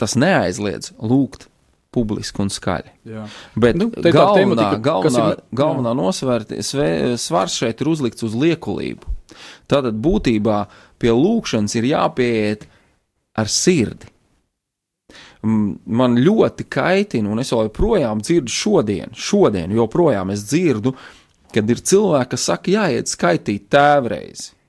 tas 0.00 0.16
neaizliedz 0.18 0.94
lūgt 1.02 1.48
publiski 1.94 2.42
un 2.42 2.50
skaļi. 2.50 2.94
Jā. 3.06 3.26
Bet 3.54 3.78
nu, 3.78 3.90
galvenā, 3.94 4.38
tematika, 4.40 4.78
galvenā, 4.82 5.26
ir, 5.34 5.42
galvenā 5.54 5.92
nosvērt, 5.98 6.56
svars 7.22 7.58
šeit 7.60 7.82
ir 7.82 7.90
uzlikts 7.92 8.26
uz 8.26 8.34
liekulību. 8.38 9.12
Tātad 9.70 9.98
būtībā 10.02 10.64
pie 11.02 11.14
lūkšanas 11.14 11.78
ir 11.78 11.92
jāpieiet 11.92 12.66
ar 13.38 13.50
sirdi 13.50 14.13
man 15.44 16.18
ļoti 16.20 16.66
kaitina, 16.72 17.30
un 17.30 17.42
es 17.42 17.52
joprojām 17.52 18.22
dzirdu 18.24 18.52
šodien, 18.52 19.14
šodien 19.14 19.74
joprojām 19.76 20.32
es 20.34 20.46
dzirdu, 20.48 20.94
kad 21.54 21.70
ir 21.70 21.82
cilvēki, 21.92 22.32
kas 22.34 22.50
saka, 22.50 22.74
jāiet 22.74 23.10
skaitīt 23.10 23.68
tēvreizi. 23.72 24.52
Uh, 24.54 24.62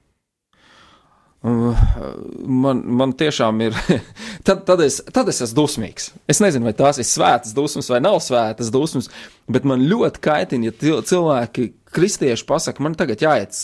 Man, 1.45 2.79
man 2.97 3.11
tiešām 3.13 3.59
ir. 3.67 3.75
Tad, 4.45 4.63
tad, 4.65 4.81
es, 4.85 4.99
tad 5.13 5.29
es 5.29 5.41
esmu 5.41 5.63
dusmīgs. 5.63 6.07
Es 6.29 6.39
nezinu, 6.41 6.67
vai 6.67 6.73
tās 6.77 6.99
ir 7.01 7.05
svētas 7.05 7.53
dusmas 7.57 7.87
vai 7.89 7.99
nav 8.01 8.19
svētas 8.21 8.69
dusmas, 8.73 9.07
bet 9.49 9.65
man 9.65 9.81
ļoti 9.89 10.21
kaitina, 10.21 10.69
ja 10.69 10.99
cilvēki, 11.09 11.65
kristieši, 11.93 12.45
pasakā, 12.49 12.83
man 12.85 12.97
tagad 12.97 13.23
jāiet 13.25 13.57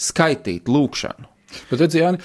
skaitīt 0.00 0.70
lūkšanu. 0.72 1.28
Bet, 1.68 1.82
redz, 1.82 1.98
Jāni, 2.00 2.20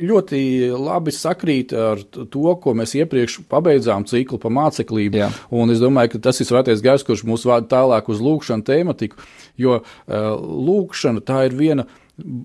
ļoti 0.00 0.40
labi 0.74 1.14
sakrīt 1.14 1.74
ar 1.76 2.02
to, 2.10 2.54
ko 2.62 2.74
mēs 2.78 2.94
iepriekš 2.98 3.40
pabeidzām 3.50 4.06
ciklu 4.08 4.40
par 4.42 4.54
māceklību. 4.56 5.22
Jā. 5.22 5.30
Un 5.54 5.72
es 5.74 5.82
domāju, 5.82 6.14
ka 6.14 6.24
tas 6.28 6.40
ir 6.40 6.48
svētais 6.48 6.84
gars, 6.84 7.04
kurš 7.06 7.24
mūs 7.28 7.46
vada 7.48 7.68
tālāk 7.70 8.10
uz 8.12 8.22
lūkšanu 8.24 8.66
tēmatiku, 8.66 9.20
jo 9.60 9.80
uh, 9.80 10.30
lūkšana 10.40 11.24
tā 11.26 11.44
ir 11.48 11.58
viena 11.58 11.88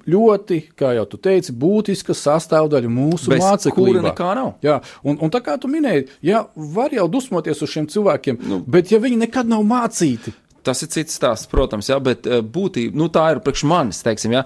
ļoti, 0.08 0.60
kā 0.78 0.94
jau 0.96 1.06
tu 1.10 1.20
teici, 1.22 1.54
būtiska 1.56 2.16
sastāvdaļa 2.16 2.92
mūsu 2.92 3.34
kura 3.76 4.04
nekā 4.06 4.32
nav. 4.38 4.54
Jā, 4.66 4.80
un, 5.04 5.20
un 5.20 5.34
tā 5.34 5.42
kā 5.44 5.58
tu 5.62 5.70
minēji, 5.72 6.08
jā, 6.26 6.46
var 6.56 6.96
jau 6.96 7.08
dusmoties 7.12 7.64
uz 7.66 7.74
šiem 7.74 7.90
cilvēkiem, 7.92 8.40
nu, 8.48 8.62
bet 8.68 8.94
ja 8.94 9.02
viņi 9.04 9.26
nekad 9.26 9.52
nav 9.52 9.66
mācīti, 9.68 10.34
Tas 10.66 10.82
ir 10.82 10.92
cits 10.94 11.18
stāsts, 11.20 11.50
protams, 11.52 11.90
jā, 11.92 12.00
bet 12.04 12.28
eh, 12.28 12.42
būtība, 12.42 12.98
nu, 12.98 13.10
tā 13.14 13.28
ir 13.36 13.42
priekš 13.46 13.66
manis, 13.70 14.02
teiksim, 14.06 14.36
jā, 14.38 14.44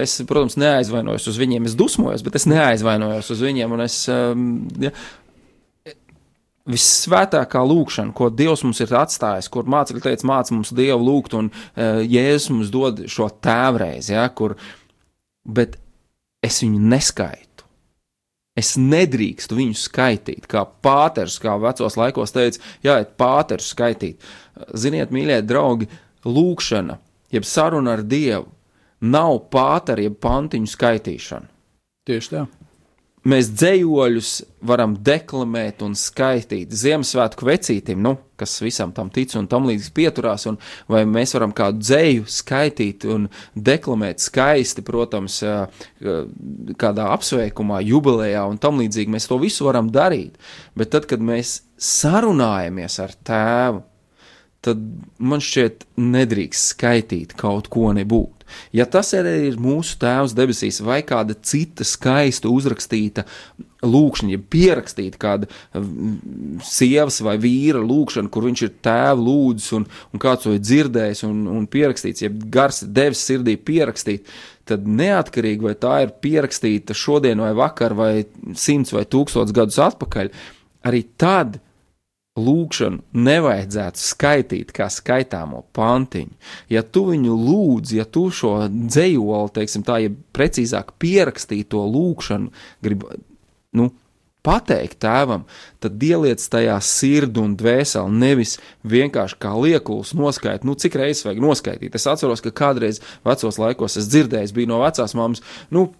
es, 0.00 0.18
protams, 0.28 0.58
neaizvainojos 0.60 1.28
uz 1.32 1.40
viņiem, 1.40 1.68
es 1.70 1.76
dusmojos, 1.78 2.24
bet 2.26 2.38
es 2.40 2.48
neaizvainojos 2.50 3.30
uz 3.34 3.44
viņiem, 3.44 3.78
es, 3.84 4.00
um, 4.12 4.48
jā, 4.84 4.94
Vissvētākā 6.64 7.60
lūkšana, 7.60 8.14
ko 8.16 8.30
Dievs 8.32 8.62
mums 8.64 8.78
ir 8.80 8.92
atstājis, 8.96 9.50
kur 9.52 9.66
mācekļi 9.68 10.00
teica, 10.06 10.24
māca 10.30 10.54
mums 10.56 10.70
Dievu 10.72 10.96
lūgt, 11.04 11.34
un 11.36 11.50
uh, 11.52 11.98
Jēzus 12.00 12.48
mums 12.54 12.70
dod 12.72 13.02
šo 13.12 13.28
tēvreizi, 13.44 14.14
ja, 14.14 14.24
kur, 14.32 14.56
bet 15.44 15.76
es 16.44 16.62
viņu 16.64 16.80
neskaitu. 16.88 17.53
Es 18.54 18.76
nedrīkstu 18.78 19.56
viņu 19.58 19.74
skaitīt, 19.78 20.46
kā 20.50 20.62
pāters, 20.84 21.40
kā 21.42 21.56
vecos 21.58 21.96
laikos 21.98 22.34
teica, 22.34 22.60
jāiet 22.86 23.16
pāters 23.18 23.72
skaitīt. 23.74 24.22
Ziniet, 24.78 25.10
mīļie 25.14 25.40
draugi, 25.42 25.88
lūkšana, 26.22 27.00
jeb 27.34 27.48
saruna 27.50 27.96
ar 27.96 28.04
Dievu, 28.06 28.46
nav 29.02 29.40
pātera, 29.50 30.06
jeb 30.06 30.20
pantiņu 30.22 30.70
skaitīšana. 30.70 31.50
tieši 32.06 32.30
tā. 32.30 32.46
Mēs 33.24 33.48
dzējoļus 33.56 34.30
varam 34.68 34.98
deklamēt 35.00 35.80
un 35.86 35.94
skaitīt 35.96 36.74
Ziemassvētku 36.76 37.46
vecītim, 37.48 38.02
nu, 38.04 38.18
kas 38.36 38.58
visam 38.60 38.90
tam 38.92 39.08
tic 39.14 39.32
un 39.40 39.46
tam 39.48 39.64
līdzīgi 39.70 39.94
pieturās, 39.96 40.44
un 40.50 40.58
vai 40.92 41.06
mēs 41.08 41.32
varam 41.32 41.54
kādu 41.56 41.80
dzēju 41.80 42.26
skaitīt 42.28 43.06
un 43.08 43.30
deklamēt 43.56 44.20
skaisti, 44.20 44.84
protams, 44.84 45.38
kādā 46.84 47.08
apsveikumā, 47.14 47.80
jubilejā 47.88 48.44
un 48.50 48.60
tam 48.60 48.82
līdzīgi. 48.82 49.16
Mēs 49.16 49.30
to 49.30 49.40
visu 49.40 49.70
varam 49.70 49.88
darīt, 49.94 50.36
bet 50.76 50.92
tad, 50.92 51.08
kad 51.08 51.24
mēs 51.24 51.62
sarunājamies 51.80 53.00
ar 53.06 53.16
tēvu, 53.24 53.84
tad 54.68 54.84
man 55.16 55.40
šķiet, 55.44 55.88
nedrīkst 55.96 56.74
skaitīt 56.76 57.32
kaut 57.40 57.72
ko 57.72 57.88
nebūt. 57.96 58.43
Ja 58.74 58.86
tas 58.90 59.12
arī 59.16 59.34
ir 59.48 59.58
mūsu 59.62 59.98
Tēvs 60.02 60.34
debesīs, 60.36 60.80
vai 60.84 61.00
kāda 61.06 61.36
cita 61.42 61.86
skaista 61.86 62.50
uzrakstīta 62.52 63.24
lūkšana, 63.84 64.34
ja 64.34 64.40
pierakstīta 64.54 65.20
kāda 65.20 65.48
sievas 66.64 67.20
vai 67.24 67.36
vīra 67.40 67.82
lūkšana, 67.84 68.30
kur 68.32 68.48
viņš 68.48 68.64
ir 68.66 68.72
tēvu 68.84 69.26
lūdzis 69.28 69.74
un, 69.78 69.86
un 70.12 70.22
kāds 70.22 70.46
to 70.46 70.54
ir 70.56 70.62
dzirdējis 70.64 71.24
un, 71.28 71.44
un 71.52 71.68
pierakstīts, 71.70 72.24
ja 72.24 72.32
gars 72.32 72.82
devis 72.84 73.24
sirdī 73.26 73.56
pierakstīt, 73.60 74.30
tad 74.68 74.88
neatkarīgi 74.88 75.68
vai 75.68 75.74
tā 75.76 75.98
ir 76.06 76.14
pierakstīta 76.24 76.96
šodien 76.96 77.42
vai 77.44 77.52
vakar 77.56 77.96
vai 77.98 78.12
simts 78.56 78.94
vai 78.96 79.04
tūkstots 79.04 79.54
gadus 79.56 79.80
atpakaļ, 79.84 80.32
arī 80.88 81.04
tad 81.20 81.60
lūkšanu 82.34 83.04
nevajadzētu 83.14 84.00
skaitīt 84.02 84.72
kā 84.74 84.88
skaitāmo 84.90 85.62
pantiņu. 85.76 86.34
Ja 86.72 86.82
tu 86.82 87.06
viņu 87.12 87.36
lūdz, 87.38 87.92
ja 87.94 88.06
tu 88.10 88.26
šo 88.34 88.56
dzējoli, 88.66 89.52
teiksim 89.54 89.84
tā, 89.86 90.00
ja 90.02 90.10
precīzāk 90.34 90.96
pierakstīto 90.98 91.84
lūkšanu 91.86 92.50
grib, 92.82 93.06
nu, 93.78 93.92
pateikt 94.44 94.98
tēvam, 95.00 95.46
tad 95.80 96.02
ieliec 96.02 96.42
tajā 96.50 96.74
sirdi 96.84 97.40
un 97.40 97.54
dvēseli, 97.56 98.18
nevis 98.26 98.58
vienkārši 98.82 99.38
kā 99.40 99.54
liekulis 99.54 100.12
noskaidrot, 100.18 100.66
nu, 100.66 100.74
cik 100.74 100.98
reizes 101.00 101.24
vajag 101.28 101.40
noskaidrot. 101.46 101.94
Es 101.94 102.10
atceros, 102.10 102.42
ka 102.42 102.50
kādreiz 102.50 102.98
vecos 103.24 103.62
laikos 103.62 103.96
es 104.02 104.10
dzirdēju, 104.10 104.56
bija 104.58 104.74
no 104.74 104.82
vecās 104.82 105.14
mammas, 105.16 105.44
nu, 105.70 105.92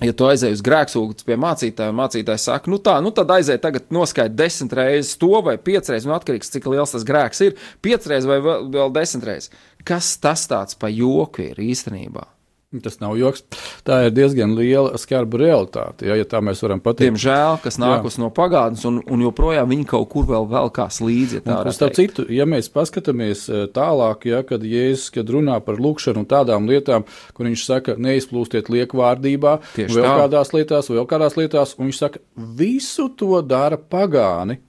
Ja 0.00 0.14
tu 0.16 0.24
aizej 0.24 0.54
uz 0.56 0.62
grēksūdzes 0.64 1.26
pie 1.28 1.36
mācītāja, 1.36 1.92
un 1.92 1.98
mācītājs 1.98 2.46
saka, 2.48 2.72
nu 2.72 2.78
tā, 2.80 2.96
nu 3.04 3.12
tad 3.12 3.28
aizej 3.34 3.58
tagad 3.60 3.92
noskaidrot 3.92 4.38
desmit 4.38 4.72
reizes 4.78 5.18
to 5.20 5.42
vai 5.44 5.58
piecas 5.60 5.92
reizes, 5.92 6.08
nu 6.08 6.16
atkarīgs, 6.16 6.52
cik 6.54 6.68
liels 6.72 6.96
tas 6.96 7.04
grēks 7.04 7.44
ir, 7.44 7.56
piecas 7.84 8.08
reizes 8.08 8.30
vai 8.30 8.40
vēl, 8.44 8.70
vēl 8.72 8.94
desmit 8.96 9.28
reizes. 9.28 9.52
Kas 9.84 10.14
tas 10.22 10.46
tāds 10.48 10.78
pa 10.80 10.88
joku 10.88 11.50
ir 11.50 11.60
īstenībā? 11.60 12.24
Tas 12.70 13.00
nav 13.02 13.16
joks. 13.18 13.40
Tā 13.82 13.96
ir 14.06 14.12
diezgan 14.14 14.52
liela 14.54 14.94
skarba 15.00 15.40
realitāte. 15.40 16.06
Ja, 16.06 16.14
ja 16.14 16.22
tā 16.28 16.38
mēs 16.38 16.60
varam 16.62 16.78
pateikt. 16.78 17.02
Diemžēl, 17.08 17.56
kas 17.64 17.80
nākus 17.82 18.14
no 18.22 18.28
pagātnes, 18.30 18.84
un, 18.86 19.00
un 19.10 19.24
joprojām 19.24 19.72
viņi 19.72 19.86
kaut 19.90 20.06
kur 20.12 20.28
vēl 20.28 20.44
velkās 20.52 21.00
līdzi. 21.02 21.40
Ja 21.42 21.56
Un, 21.64 21.72
starp 21.74 21.96
citu, 21.98 22.28
ja 22.30 22.46
mēs 22.46 22.68
paskatāmies 22.70 23.42
eh, 23.50 23.64
tālāk, 23.74 24.28
ja, 24.30 24.44
kad 24.46 24.62
Jēzus 24.62 25.08
kad 25.16 25.32
runā 25.34 25.56
par 25.66 25.82
lūkšanu 25.82 26.22
un 26.22 26.28
tādām 26.30 26.68
lietām, 26.70 27.08
kur 27.34 27.48
viņš 27.48 27.64
saka, 27.66 27.96
neizplūstiet 27.98 28.70
liekvārdībā, 28.70 29.56
Tieši 29.74 29.96
vēl 29.96 30.06
tā. 30.06 30.12
kādās 30.22 30.54
lietās, 30.54 30.90
vēl 30.94 31.08
kādās 31.10 31.38
lietās, 31.40 31.72
un 31.74 31.90
viņš 31.90 31.98
saka, 32.04 32.22
visu 32.60 33.08
to 33.18 33.40
dara 33.42 33.80
pagāni. 33.82 34.60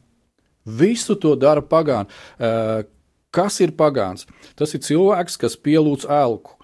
Visu 0.65 1.13
to 1.21 1.35
dara 1.37 1.61
pagāni. 1.61 2.09
Eh, 2.41 2.81
Kas 3.31 3.61
ir 3.63 3.71
pagāns? 3.79 4.25
Tas 4.59 4.73
ir 4.75 4.81
cilvēks, 4.83 5.37
kas 5.39 5.53
pielūdz 5.55 6.03
elku. 6.11 6.57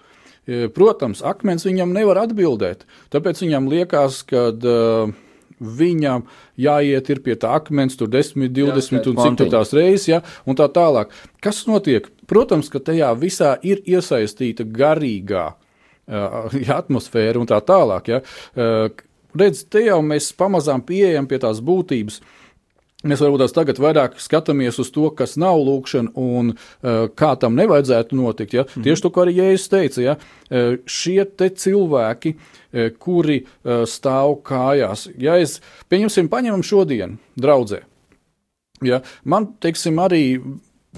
Eh, 0.48 0.68
Protams, 0.72 1.20
akmens 1.20 1.66
viņam 1.68 1.92
nevar 1.92 2.22
atbildēt, 2.22 2.86
tāpēc 3.12 3.42
viņam 3.44 3.66
liekas, 3.68 4.22
ka 4.24 4.48
uh, 4.56 5.10
viņam 5.58 6.24
jāiet 6.56 7.10
pie 7.24 7.34
tā 7.36 7.50
akmens, 7.58 7.98
tur 8.00 8.08
10, 8.08 8.48
20 8.56 9.10
un 9.10 9.18
Jāskaita 9.18 9.44
cik 9.44 9.52
tās 9.52 9.74
reizes, 9.76 10.06
ja, 10.08 10.22
un 10.48 10.56
tā 10.56 10.70
tālāk. 10.72 11.12
Kas 11.44 11.66
notiek? 11.68 12.08
Protams, 12.30 12.70
ka 12.72 12.80
tajā 12.80 13.10
visā 13.20 13.56
ir 13.66 13.82
iesaistīta 13.84 14.64
garīgā 14.64 15.44
uh, 15.52 16.56
ja, 16.64 16.78
atmosfēra 16.78 17.42
un 17.42 17.50
tā 17.50 17.60
tālāk. 17.68 18.08
Ja. 18.08 18.22
Uh, 18.56 18.88
redz, 19.36 19.66
te 19.68 19.84
jau 19.84 20.00
mēs 20.06 20.30
pamazām 20.32 20.80
pieejam 20.86 21.28
pie 21.28 21.42
tās 21.44 21.60
būtības. 21.60 22.22
Mēs 23.06 23.20
varbūt 23.22 23.44
tās 23.44 23.52
tagad 23.54 23.78
vairāk 23.78 24.16
skatāmies 24.18 24.80
uz 24.82 24.88
to, 24.90 25.04
kas 25.14 25.36
nav 25.38 25.60
lūkšana 25.62 26.18
un 26.18 26.48
uh, 26.50 27.04
kā 27.14 27.28
tam 27.38 27.54
nevajadzētu 27.54 28.18
notikt. 28.18 28.56
Ja? 28.58 28.64
Mm. 28.66 28.86
Tieši 28.88 29.04
to, 29.04 29.10
ko 29.14 29.22
arī 29.22 29.36
Jēzus 29.36 29.70
teica, 29.70 30.02
ja? 30.02 30.14
uh, 30.18 30.80
šie 30.82 31.20
te 31.38 31.46
cilvēki, 31.62 32.32
uh, 32.34 32.88
kuri 32.98 33.44
uh, 33.44 33.84
stāv 33.86 34.40
kājās, 34.50 35.06
ja 35.14 35.38
es, 35.38 35.60
pieņemsim, 35.94 36.26
paņemam 36.32 36.66
šodien, 36.66 37.20
draudzē. 37.38 37.84
Ja? 38.82 39.04
Man, 39.22 39.52
teiksim, 39.62 40.02
arī 40.02 40.24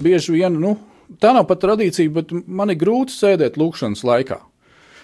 bieži 0.01 0.39
vien, 0.39 0.57
nu, 0.57 0.79
tā 1.21 1.35
nav 1.37 1.45
pat 1.53 1.61
tradīcija, 1.67 2.17
bet 2.17 2.33
man 2.33 2.73
ir 2.73 2.81
grūti 2.81 3.13
sēdēt 3.13 3.61
lūkšanas 3.61 4.01
laikā. 4.09 4.41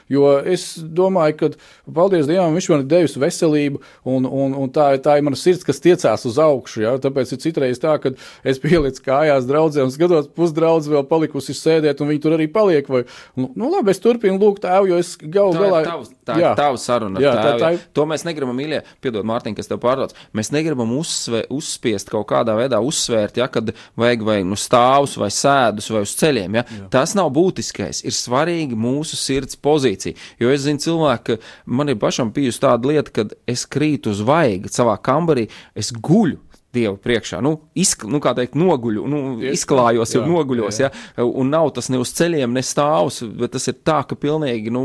Jo 0.09 0.37
es 0.45 0.77
domāju, 0.79 1.35
ka, 1.37 1.49
paldies 1.93 2.27
Dievam, 2.29 2.53
viņš 2.55 2.69
man 2.71 2.83
ir 2.83 2.87
devis 2.91 3.17
veselību, 3.19 3.81
un, 4.07 4.25
un, 4.25 4.53
un 4.55 4.69
tā, 4.71 4.89
tā 5.03 5.17
ir 5.19 5.25
mana 5.27 5.35
sirds, 5.39 5.65
kas 5.67 5.81
tiecās 5.83 6.23
uz 6.29 6.37
augšu. 6.39 6.81
Ja? 6.85 6.93
Tāpēc 7.03 7.33
ir 7.35 7.41
citreiz 7.43 7.81
tā, 7.83 7.97
ka 7.99 8.13
es 8.47 8.59
pielicu 8.63 9.03
kājās 9.03 9.47
un 9.83 9.91
skatos, 9.91 10.29
pusdraudz 10.35 10.87
vēl 10.87 11.03
palikusi 11.09 11.53
sēdēt, 11.57 11.99
un 12.01 12.07
viņi 12.11 12.21
tur 12.23 12.37
arī 12.37 12.47
paliek. 12.51 12.87
Vai, 12.87 13.03
nu, 13.35 13.51
nu, 13.55 13.69
labi, 13.73 13.91
es 13.91 13.99
turpinu 13.99 14.39
lūgt 14.39 14.63
tēvu, 14.63 14.87
jo 14.93 14.97
es 15.01 15.17
galu 15.17 15.51
galā. 15.67 15.83
tā 16.27 16.37
ir 16.37 16.55
tava 16.55 16.77
saruna. 16.77 17.19
Jā, 17.19 17.33
tā- 17.35 17.59
tā 17.59 17.73
ir- 17.73 17.83
To 17.93 18.05
mēs 18.05 18.23
negribam, 18.23 18.55
mīļie, 18.57 18.81
piedod, 19.01 19.25
Mārtiņ, 19.27 19.55
kas 19.55 19.67
tev 19.67 19.79
pārtrauc. 19.79 20.13
Mēs 20.35 20.51
negribam 20.51 20.91
uzsvē, 20.97 21.45
uzspiest 21.51 22.09
kaut 22.09 22.27
kādā 22.27 22.55
veidā, 22.55 22.79
uzsvērt, 22.83 23.37
ja, 23.37 23.47
kad 23.47 23.73
vajag 23.97 24.23
vai 24.23 24.43
nu 24.43 24.55
stāvus, 24.55 25.17
vai 25.17 25.29
sēdus, 25.29 25.89
vai 25.91 26.01
uz 26.01 26.15
ceļiem. 26.15 26.53
Ja. 26.55 26.63
Jā. 26.63 26.89
Tas 26.89 27.13
nav 27.15 27.31
būtiskais. 27.35 28.03
Ir 28.05 28.11
svarīgi 28.11 28.75
mūsu 28.77 29.15
sirds 29.19 29.55
pozīcija. 29.55 29.96
Jo 30.41 30.51
es 30.53 30.65
zinu, 30.65 30.81
cilvēki, 30.83 31.39
man 31.65 31.89
ir 31.91 31.99
pašam 32.01 32.33
bijusi 32.35 32.63
tāda 32.63 32.91
lieta, 32.91 33.13
kad 33.13 33.33
es 33.49 33.65
krītu 33.69 34.13
uz 34.13 34.23
vaigu 34.25 34.71
savā 34.73 34.97
kambarī, 35.01 35.47
es 35.75 35.93
guļu. 35.93 36.43
Dievu 36.75 36.97
priekšā, 37.01 37.39
nu, 37.41 37.53
izk, 37.79 38.03
nu 38.11 38.19
kā 38.21 38.33
teikt, 38.37 38.57
noguļu, 38.59 39.05
nu, 39.09 39.19
izklājos, 39.49 40.11
jau 40.13 40.19
Jā, 40.19 40.27
noguļos, 40.29 40.79
jā. 40.83 40.89
ja, 40.91 41.23
un 41.25 41.47
nav 41.49 41.71
tas 41.73 41.87
ne 41.89 41.97
uz 41.97 42.11
ceļiem, 42.13 42.51
ne 42.53 42.61
stāvus, 42.61 43.21
bet 43.39 43.55
tas 43.55 43.69
ir 43.71 43.77
tā, 43.87 44.01
ka 44.05 44.17
pilnīgi, 44.19 44.73
nu, 44.75 44.83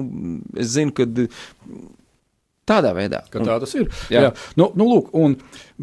es 0.62 0.70
zinu, 0.78 0.94
ka 0.96 1.04
tādā 2.68 2.94
veidā. 2.96 3.22
ka 3.30 3.42
tā 3.44 3.58
tas 3.62 3.74
ir. 3.76 3.90
Jā. 4.06 4.14
Jā. 4.14 4.22
Jā. 4.28 4.32
Nu, 4.60 4.70
nu, 4.78 4.86
lūk, 4.88 5.10
un, 5.18 5.36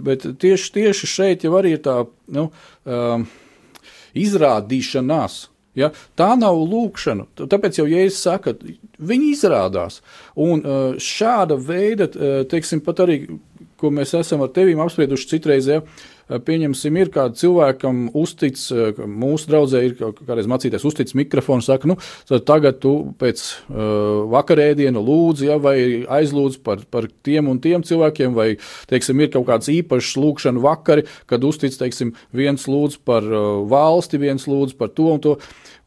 bet 0.07 0.25
tieši, 0.41 0.73
tieši 0.79 1.11
šeit 1.11 1.45
jau 1.45 1.53
arī 1.59 1.75
ir 1.77 1.83
tā 1.85 1.99
nu, 2.35 2.47
um, 2.87 3.27
izrādīšanās. 4.17 5.41
Ja? 5.79 5.91
Tā 6.19 6.33
nav 6.39 6.59
lūkšana. 6.59 7.27
Tāpēc 7.39 7.81
jau 7.81 7.87
Jēzus 7.89 8.21
saka, 8.27 8.55
viņi 8.99 9.33
izrādās. 9.33 10.01
Un 10.39 10.63
uh, 10.63 10.99
šāda 11.01 11.57
veida, 11.59 12.09
uh, 12.11 12.39
teiksim, 12.49 12.83
pat 12.85 13.03
arī, 13.05 13.21
ko 13.79 13.91
mēs 13.95 14.13
esam 14.19 14.43
ar 14.45 14.53
tevīm 14.55 14.81
apsprieduši 14.83 15.33
citreiz, 15.33 15.69
ja, 15.71 15.81
pieņemsim, 16.29 16.97
ir 17.01 17.09
kāda 17.13 17.37
cilvēkam 17.39 18.01
uztic, 18.17 18.59
mūsu 18.99 19.49
draudzē 19.49 19.81
ir 19.85 19.95
kādreiz 19.97 20.49
mācīties 20.49 20.85
uztic 20.85 21.13
mikrofonu, 21.17 21.65
saka, 21.65 21.89
nu, 21.89 21.97
tagad 22.45 22.79
tu 22.83 22.93
pēc 23.19 23.41
uh, 23.41 24.29
vakarēdiena 24.29 25.01
lūdzi, 25.01 25.49
ja, 25.49 25.57
vai 25.61 25.77
aizlūdz 26.19 26.59
par, 26.65 26.85
par 26.93 27.09
tiem 27.25 27.49
un 27.49 27.61
tiem 27.63 27.85
cilvēkiem, 27.85 28.37
vai, 28.37 28.51
teiksim, 28.91 29.25
ir 29.25 29.33
kaut 29.33 29.47
kāds 29.49 29.71
īpašs 29.73 30.13
lūkšana 30.21 30.63
vakari, 30.63 31.07
kad 31.29 31.45
uztic, 31.47 31.73
teiksim, 31.79 32.13
viens 32.35 32.69
lūdz 32.69 33.01
par 33.09 33.25
uh, 33.25 33.65
valsti, 33.69 34.21
viens 34.21 34.45
lūdz 34.49 34.77
par 34.77 34.93
to 34.93 35.09
un 35.15 35.23
to, 35.25 35.37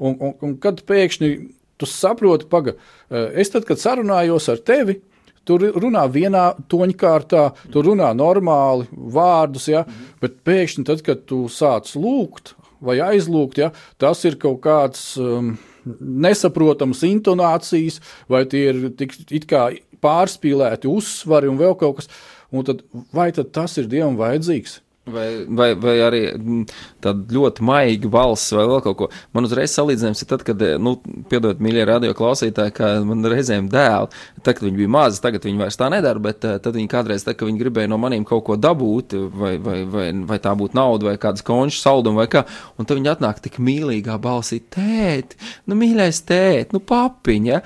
un, 0.03 0.19
un, 0.19 0.37
un 0.43 0.59
kad 0.63 0.83
pēkšņi 0.89 1.33
tu 1.79 1.89
saproti, 1.89 2.47
paga, 2.51 2.77
es 3.11 3.51
tad, 3.51 3.65
kad 3.67 3.81
sarunājos 3.81 4.47
ar 4.53 4.61
tevi, 4.63 5.01
Tur 5.49 5.65
runā 5.83 6.05
vienā 6.13 6.53
toņkārtā, 6.71 7.45
tur 7.75 7.89
runā 7.91 8.13
normāli 8.15 8.87
vārdus, 8.93 9.67
ja, 9.73 9.85
bet 10.23 10.39
pēkšņi 10.47 10.85
tad, 10.87 11.03
kad 11.07 11.25
tu 11.27 11.45
sāc 11.51 11.91
lūgt 11.99 12.55
vai 12.83 12.99
aizlūgt, 13.03 13.59
ja, 13.63 13.71
tas 14.03 14.23
ir 14.27 14.39
kaut 14.43 14.61
kāds 14.65 15.13
um, 15.21 15.55
nesaprotams 15.87 17.03
intonācijas, 17.07 18.01
vai 18.31 18.45
tie 18.51 18.69
ir 18.71 18.85
tik 18.99 19.55
pārspīlēti 20.03 20.91
uzsvari 20.91 21.51
un 21.51 21.59
vēl 21.61 21.77
kaut 21.79 22.01
kas, 22.01 22.11
un 22.55 22.67
tad 22.67 22.83
vai 23.15 23.31
tad 23.35 23.53
tas 23.55 23.79
ir 23.79 23.91
Dievam 23.91 24.19
vajadzīgs? 24.19 24.81
Vai, 25.03 25.45
vai, 25.51 25.73
vai 25.75 25.97
arī 25.99 26.19
mm, 26.31 26.67
tāda 27.03 27.35
ļoti 27.35 27.65
maiga 27.67 28.07
balss 28.13 28.53
vai 28.55 28.69
vēl 28.71 28.83
kaut 28.85 28.97
ko. 29.01 29.09
Man 29.35 29.49
uzreiz 29.49 29.73
salīdzinājums 29.75 30.23
ir 30.23 30.29
tad, 30.31 30.45
kad, 30.47 30.63
nu, 30.79 30.93
piedod, 31.27 31.59
mīļie 31.59 31.87
radio 31.89 32.15
klausītāji, 32.15 32.75
kā 32.77 32.91
man 33.09 33.27
reizēm 33.27 33.67
dēli, 33.73 34.13
tad, 34.39 34.53
kad 34.53 34.63
viņi 34.63 34.79
bija 34.79 34.93
mazi, 34.95 35.19
tagad 35.25 35.49
viņi 35.49 35.59
vairs 35.65 35.81
tā 35.81 35.91
nedara, 35.91 36.23
bet 36.23 36.47
eh, 36.47 36.55
tad 36.63 36.79
viņi 36.79 36.93
kādreiz, 36.95 37.27
tad, 37.27 37.35
kad 37.41 37.51
viņi 37.51 37.65
gribēja 37.65 37.91
no 37.91 37.99
maniem 37.99 38.23
kaut 38.29 38.45
ko 38.47 38.55
dabūt, 38.63 39.19
vai, 39.35 39.57
vai, 39.59 39.81
vai, 39.91 40.07
vai 40.31 40.41
tā 40.47 40.55
būtu 40.63 40.79
nauda, 40.79 41.11
vai 41.11 41.17
kāds 41.27 41.43
konšs 41.51 41.83
saldums, 41.83 42.23
vai 42.23 42.31
kā, 42.31 42.47
un 42.79 42.87
tad 42.87 43.03
viņi 43.03 43.15
atnāk 43.17 43.43
tik 43.43 43.59
mīlīgā 43.59 44.23
balsī, 44.23 44.63
tēt, 44.71 45.35
nu, 45.67 45.83
mīļais 45.83 46.23
tēt, 46.31 46.79
nu, 46.79 46.79
papiņa, 46.79 47.65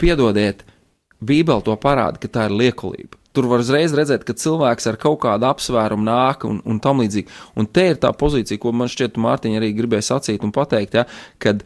piedodiet, 0.00 0.64
Bībele 1.20 1.60
to 1.60 1.76
parāda, 1.76 2.16
ka 2.16 2.32
tā 2.32 2.48
ir 2.48 2.56
liekulība. 2.56 3.19
Tur 3.36 3.46
var 3.46 3.62
uzreiz 3.62 3.92
redzēt, 3.94 4.24
ka 4.26 4.34
cilvēks 4.34 4.88
ar 4.90 4.96
kaut 4.98 5.20
kādu 5.22 5.46
apsvērumu 5.46 6.06
nāk 6.06 6.46
un, 6.48 6.58
un 6.66 6.80
tam 6.82 7.02
līdzīgi. 7.04 7.30
Un 7.58 7.68
te 7.70 7.90
ir 7.92 8.00
tā 8.02 8.10
pozīcija, 8.10 8.58
ko 8.62 8.72
man 8.74 8.90
šķiet, 8.90 9.20
Mārtiņa 9.22 9.60
arī 9.60 9.70
gribēja 9.76 10.08
sacīt 10.08 10.46
un 10.46 10.54
pateikt, 10.54 10.98
ja, 10.98 11.06
kad 11.42 11.62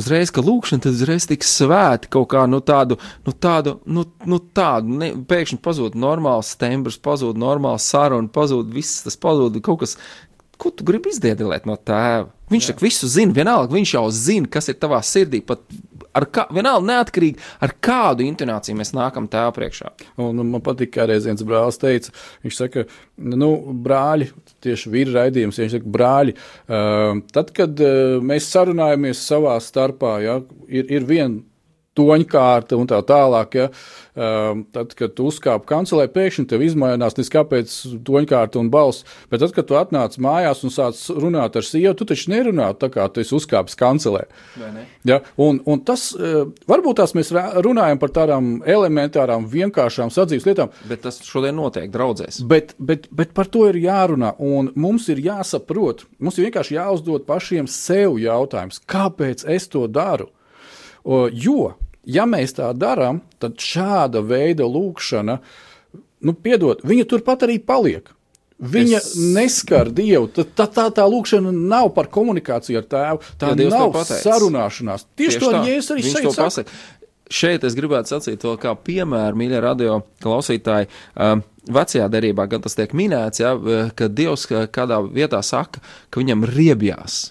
uzreiz, 0.00 0.32
ka 0.34 0.42
lūkšana 0.44 0.86
tad 0.86 0.96
uzreiz 0.96 1.28
tiks 1.30 1.52
svēta 1.60 2.10
kaut 2.12 2.30
kā 2.32 2.44
nu 2.50 2.60
tādu, 2.64 2.98
nu 3.26 3.34
tādu, 3.46 3.76
nu, 3.86 4.06
nu 4.28 4.40
tādu, 4.56 4.98
ne, 5.02 5.10
pēkšņi 5.30 5.60
pazūd 5.64 5.98
normāls 6.00 6.54
tembrs, 6.60 6.98
pazūd 7.02 7.38
normāls 7.40 7.86
saruna, 7.92 8.30
pazūd 8.32 8.72
viss, 8.74 9.04
tas 9.06 9.20
pazūd 9.20 9.60
kaut 9.64 9.84
kas, 9.84 9.98
ko 10.58 10.72
tu 10.74 10.86
gribi 10.86 11.14
izdiedelēt 11.14 11.68
no 11.70 11.78
tēva. 11.78 12.32
Viņš 12.52 12.70
tā 12.70 12.76
visu 12.82 13.08
zina, 13.08 13.32
vienalga, 13.36 13.72
viņš 13.72 13.94
jau 13.96 14.04
zina, 14.12 14.48
kas 14.52 14.68
ir 14.68 14.76
tavā 14.80 15.00
sirdī, 15.04 15.40
pat 15.46 15.62
ar 16.14 16.26
kā, 16.30 16.44
vienalga 16.54 16.86
neatkarīgi, 16.90 17.40
ar 17.64 17.72
kādu 17.82 18.24
intonāciju 18.26 18.78
mēs 18.78 18.92
nākam 18.96 19.26
tēva 19.30 19.54
priekšā. 19.56 19.90
Un 20.22 20.42
man 20.52 20.62
patīk, 20.64 20.92
kā 20.94 21.08
reiz 21.10 21.26
viens 21.28 21.44
brālis 21.46 21.80
teica, 21.80 22.12
viņš 22.44 22.58
saka, 22.60 22.84
nu, 23.16 23.50
brāļi, 23.86 24.30
tieši 24.64 24.92
vīri 24.92 25.16
raidījums, 25.16 25.62
viņš 25.62 25.78
saka, 25.78 25.94
brāļi, 25.96 26.36
uh, 26.36 27.24
tad, 27.34 27.50
kad 27.56 27.82
uh, 27.82 28.20
mēs 28.24 28.50
sarunājamies 28.52 29.24
savā 29.24 29.56
starpā, 29.64 30.14
ja, 30.24 30.38
ir, 30.68 30.88
ir 30.92 31.08
viena 31.08 31.42
toņkārta 31.98 32.78
un 32.78 32.90
tā 32.90 33.00
tālāk. 33.06 33.58
Ja. 33.58 33.68
Um, 34.14 34.60
tad, 34.70 34.92
kad 34.94 35.16
tu 35.18 35.26
uzkāp 35.26 35.64
kancelē, 35.66 36.04
pēkšņi 36.14 36.44
tev 36.46 36.62
izmainās 36.62 37.16
nevis 37.16 37.32
kāpēc 37.34 37.72
toņkārta 38.06 38.60
un 38.60 38.68
balss, 38.70 39.02
bet 39.26 39.42
tad, 39.42 39.50
kad 39.56 39.66
tu 39.66 39.74
atnāc 39.74 40.14
mājās 40.22 40.62
un 40.62 40.70
sāc 40.70 41.00
runāt 41.18 41.58
ar 41.58 41.66
sievu, 41.66 41.96
tu 41.98 42.06
taču 42.06 42.30
nerunā 42.30 42.68
tā 42.78 42.92
kā 42.94 43.08
tu 43.10 43.24
esi 43.24 43.34
uzkāpis 43.34 43.74
kancelē. 43.80 44.22
Ja. 45.02 45.18
Un, 45.34 45.58
un 45.66 45.82
tas, 45.82 46.06
uh, 46.14 46.44
varbūt 46.70 47.00
tās 47.02 47.16
mēs 47.18 47.32
runājam 47.34 47.98
par 48.02 48.14
tādām 48.14 48.54
elementārām, 48.76 49.50
vienkāršām 49.50 50.14
sadzīves 50.14 50.46
lietām. 50.46 50.70
Bet 50.86 51.02
tas 51.08 51.18
šodien 51.26 51.58
notiek 51.58 51.90
draudzēs. 51.90 52.44
Bet, 52.46 52.76
bet, 52.78 53.10
bet 53.10 53.34
par 53.34 53.50
to 53.50 53.66
ir 53.72 53.82
jārunā, 53.82 54.36
un 54.38 54.70
mums 54.78 55.10
ir 55.10 55.22
jāsaprot, 55.26 56.06
mums 56.22 56.38
ir 56.38 56.52
vienkārši 56.52 56.78
jāuzdod 56.78 57.26
pašiem 57.26 57.66
sev 57.66 58.20
jautājums, 58.22 58.78
kāpēc 58.86 59.42
es 59.50 59.66
to 59.74 59.88
daru. 59.90 60.30
Jo 61.34 61.74
ja 62.06 62.26
mēs 62.28 62.56
tā 62.58 62.70
darām, 62.76 63.22
tad 63.42 63.60
šāda 63.60 64.22
veida 64.24 64.66
lūkšana, 64.68 65.38
nu, 66.24 66.34
piedod, 66.34 66.82
viņa 66.86 67.08
turpat 67.10 67.46
arī 67.46 67.60
paliek. 67.62 68.10
Viņa 68.64 68.98
es... 69.00 69.14
neskar 69.34 69.90
Dievu. 69.92 70.28
Tā, 70.32 70.44
tā, 70.46 70.68
tā, 70.70 70.84
tā 70.94 71.04
lūkšana 71.10 71.50
nav 71.52 71.90
par 71.96 72.08
komunikāciju 72.14 72.80
ar 72.80 72.86
tēvu. 72.88 73.32
Tā 73.40 73.50
ja 73.58 73.70
nav 73.72 73.96
sarunāšanās. 74.08 75.08
Tieši, 75.10 75.40
Tieši 75.40 75.40
to 75.42 75.64
Jēzus 75.66 75.90
arī 75.94 76.04
šeit 76.12 76.76
Šeit 77.34 77.64
es 77.64 77.74
gribētu 77.74 78.12
sacīt 78.12 78.42
to 78.42 78.52
kā 78.60 78.74
piemēru, 78.76 79.38
mīļie 79.40 79.60
radio 79.64 79.94
klausītāji. 80.22 80.90
Um, 81.16 81.40
vecajā 81.72 82.06
derībā 82.12 82.44
gan 82.52 82.62
tas 82.64 82.76
tiek 82.76 82.92
minēts, 82.94 83.40
ja, 83.40 83.54
ka 83.96 84.10
Dievs 84.12 84.44
kādā 84.46 85.00
vietā 85.08 85.40
saka, 85.42 85.80
ka 86.12 86.20
viņam 86.20 86.44
riebjās 86.52 87.22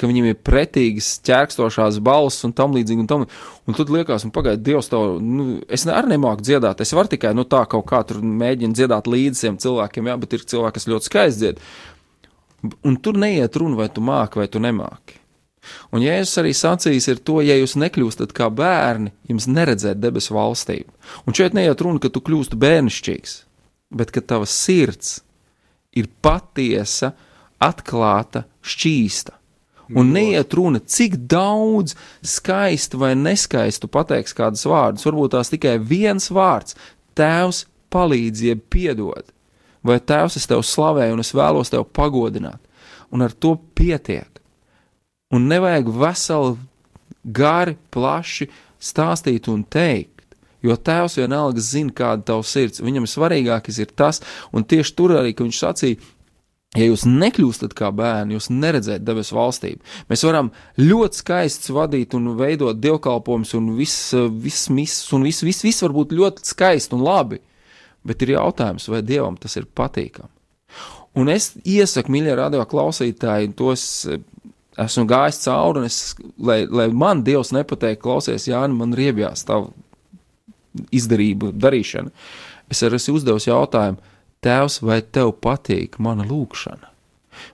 ka 0.00 0.08
viņiem 0.08 0.30
ir 0.30 0.38
pretīgas, 0.44 1.14
ķērkstošās 1.26 2.00
balss 2.04 2.46
un 2.46 2.54
tam 2.56 2.74
līdzīgi. 2.76 3.04
Un, 3.04 3.08
tam, 3.10 3.24
un 3.68 3.78
tad 3.78 3.92
liekas, 3.92 4.26
un 4.26 4.32
pagaidi, 4.34 4.64
Dievs, 4.70 4.90
tev, 4.90 5.16
nu, 5.22 5.46
es 5.72 5.86
arī 5.86 6.14
nemāku 6.14 6.44
dziedāt. 6.44 6.82
Es 6.82 6.94
varu 6.96 7.12
tikai 7.12 7.34
nu, 7.36 7.46
tā 7.48 7.62
kaut 7.70 7.86
kā 7.90 8.02
tur 8.08 8.22
mēģināt 8.24 8.78
dziedāt 8.78 9.10
līdzi 9.10 9.46
tiem 9.46 9.58
cilvēkiem, 9.62 10.10
jā, 10.10 10.20
bet 10.24 10.36
ir 10.36 10.46
cilvēki, 10.52 10.78
kas 10.78 10.88
ļoti 10.90 11.10
skaisti 11.10 11.42
dzied. 11.42 11.64
Un 12.86 12.96
tur 13.02 13.18
neiet 13.18 13.58
runa, 13.58 13.78
vai 13.82 13.90
tu 13.92 14.04
māki 14.04 14.40
vai 14.40 14.48
tu 14.50 14.62
nemāki. 14.62 15.18
Un 15.94 16.02
Jēzus 16.02 16.40
arī 16.42 16.50
sacīs, 16.58 17.06
ir 17.10 17.20
to, 17.22 17.38
ja 17.44 17.54
jūs 17.54 17.76
nekļūstat 17.78 18.32
kā 18.34 18.48
bērni, 18.50 19.12
jums 19.30 19.46
neredzēt 19.46 20.00
debesu 20.02 20.34
valstību. 20.34 20.90
Un 21.26 21.36
šeit 21.38 21.54
neiet 21.54 21.84
runa, 21.84 22.02
ka 22.02 22.10
tu 22.10 22.22
kļūsti 22.24 22.58
bērnišķīgs, 22.58 23.36
bet 23.94 24.10
ka 24.14 24.24
tava 24.26 24.48
sirds 24.50 25.20
ir 25.94 26.10
patiesa, 26.24 27.12
atklāta, 27.62 28.42
šķīsta 28.66 29.38
Un 29.98 30.12
neiet 30.14 30.54
runa, 30.54 30.80
cik 30.80 31.16
daudz 31.30 31.96
skaistu 32.24 33.00
vai 33.02 33.12
neskaistu 33.18 33.90
pateiks 33.92 34.36
kādus 34.36 34.64
vārdus. 34.68 35.06
Varbūt 35.08 35.36
tās 35.36 35.52
tikai 35.52 35.78
viens 35.78 36.30
vārds- 36.32 36.76
Tēvs 37.18 37.66
palīdz, 37.92 38.42
jeb 38.48 38.60
piedod, 38.72 39.24
vai 39.84 39.98
Tēvs 40.00 40.36
es 40.36 40.46
tevi 40.46 40.64
slavēju 40.64 41.12
un 41.12 41.20
es 41.20 41.32
vēlos 41.32 41.70
tevi 41.70 41.84
pagodināt. 41.84 42.60
Un 43.12 43.22
ar 43.22 43.32
to 43.32 43.58
pietiek. 43.74 44.28
Un 45.32 45.48
nevajag 45.48 45.88
veseli, 45.88 46.56
gari, 47.24 47.76
plaši 47.90 48.48
stāstīt 48.80 49.48
un 49.48 49.64
teikt. 49.64 50.08
Jo 50.62 50.76
tēvs 50.78 51.18
vienalga 51.18 51.60
zina, 51.60 51.90
kāda 51.90 52.20
ir 52.20 52.26
tavs 52.30 52.50
sirds. 52.54 52.82
Viņam 52.84 53.08
svarīgākais 53.10 53.80
ir 53.82 53.94
tas, 53.98 54.20
un 54.54 54.62
tieši 54.62 54.94
tur 54.94 55.16
arī, 55.18 55.34
viņš 55.34 55.58
sacīja, 55.58 55.98
Ja 56.72 56.86
jūs 56.86 57.02
nekļūstat 57.04 57.74
kā 57.76 57.90
bērni, 57.92 58.38
jūs 58.38 58.48
neredzat 58.48 59.02
debesu 59.04 59.36
valstību. 59.36 59.82
Mēs 60.08 60.22
varam 60.24 60.48
ļoti 60.80 61.20
skaisti 61.20 61.74
vadīt 61.76 62.14
un 62.16 62.30
veidot 62.38 62.78
dievkalpojumus, 62.80 63.52
un 63.58 63.74
viss, 63.76 64.14
viss, 64.16 64.70
viss, 64.72 65.02
un 65.12 65.26
viss, 65.28 65.44
viss, 65.44 65.66
viss 65.66 65.84
var 65.84 65.92
būt 65.92 66.14
ļoti 66.16 66.48
skaisti 66.48 66.96
un 66.96 67.04
labi. 67.04 67.42
Bet 68.08 68.24
ir 68.24 68.32
jautājums, 68.38 68.88
vai 68.88 69.02
dievam 69.04 69.36
tas 69.38 69.58
ir 69.60 69.68
patīkami. 69.68 70.32
Un 71.20 71.28
es 71.28 71.50
iesaku, 71.68 72.08
mīļie 72.14 72.38
radio 72.40 72.64
klausītāji, 72.64 73.52
tos 73.58 73.84
esmu 74.80 75.04
gājis 75.10 75.42
cauri, 75.44 75.82
un 75.82 75.88
es, 75.90 75.98
lai, 76.40 76.62
lai 76.72 76.88
man 76.88 77.20
Dievs 77.26 77.52
nepateiktu, 77.52 78.00
klausies, 78.06 78.48
Jāni, 78.48 78.78
man 78.78 78.96
riebjās 78.96 79.44
tavu 79.44 79.74
izdarību, 80.88 81.52
darīšanu. 81.60 82.12
Es 82.72 82.80
arī 82.86 82.96
uzdevis 83.12 83.50
jautājumu, 83.50 84.00
Tēvs, 84.42 84.80
vai 84.82 85.00
tev 85.02 85.36
patīk 85.44 86.00
mana 86.02 86.26
lūkšana? 86.26 86.90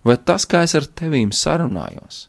Vai 0.04 0.16
tas, 0.16 0.46
kā 0.48 0.64
es 0.66 0.74
ar 0.78 0.88
tevīm 0.98 1.34
sarunājos? 1.36 2.26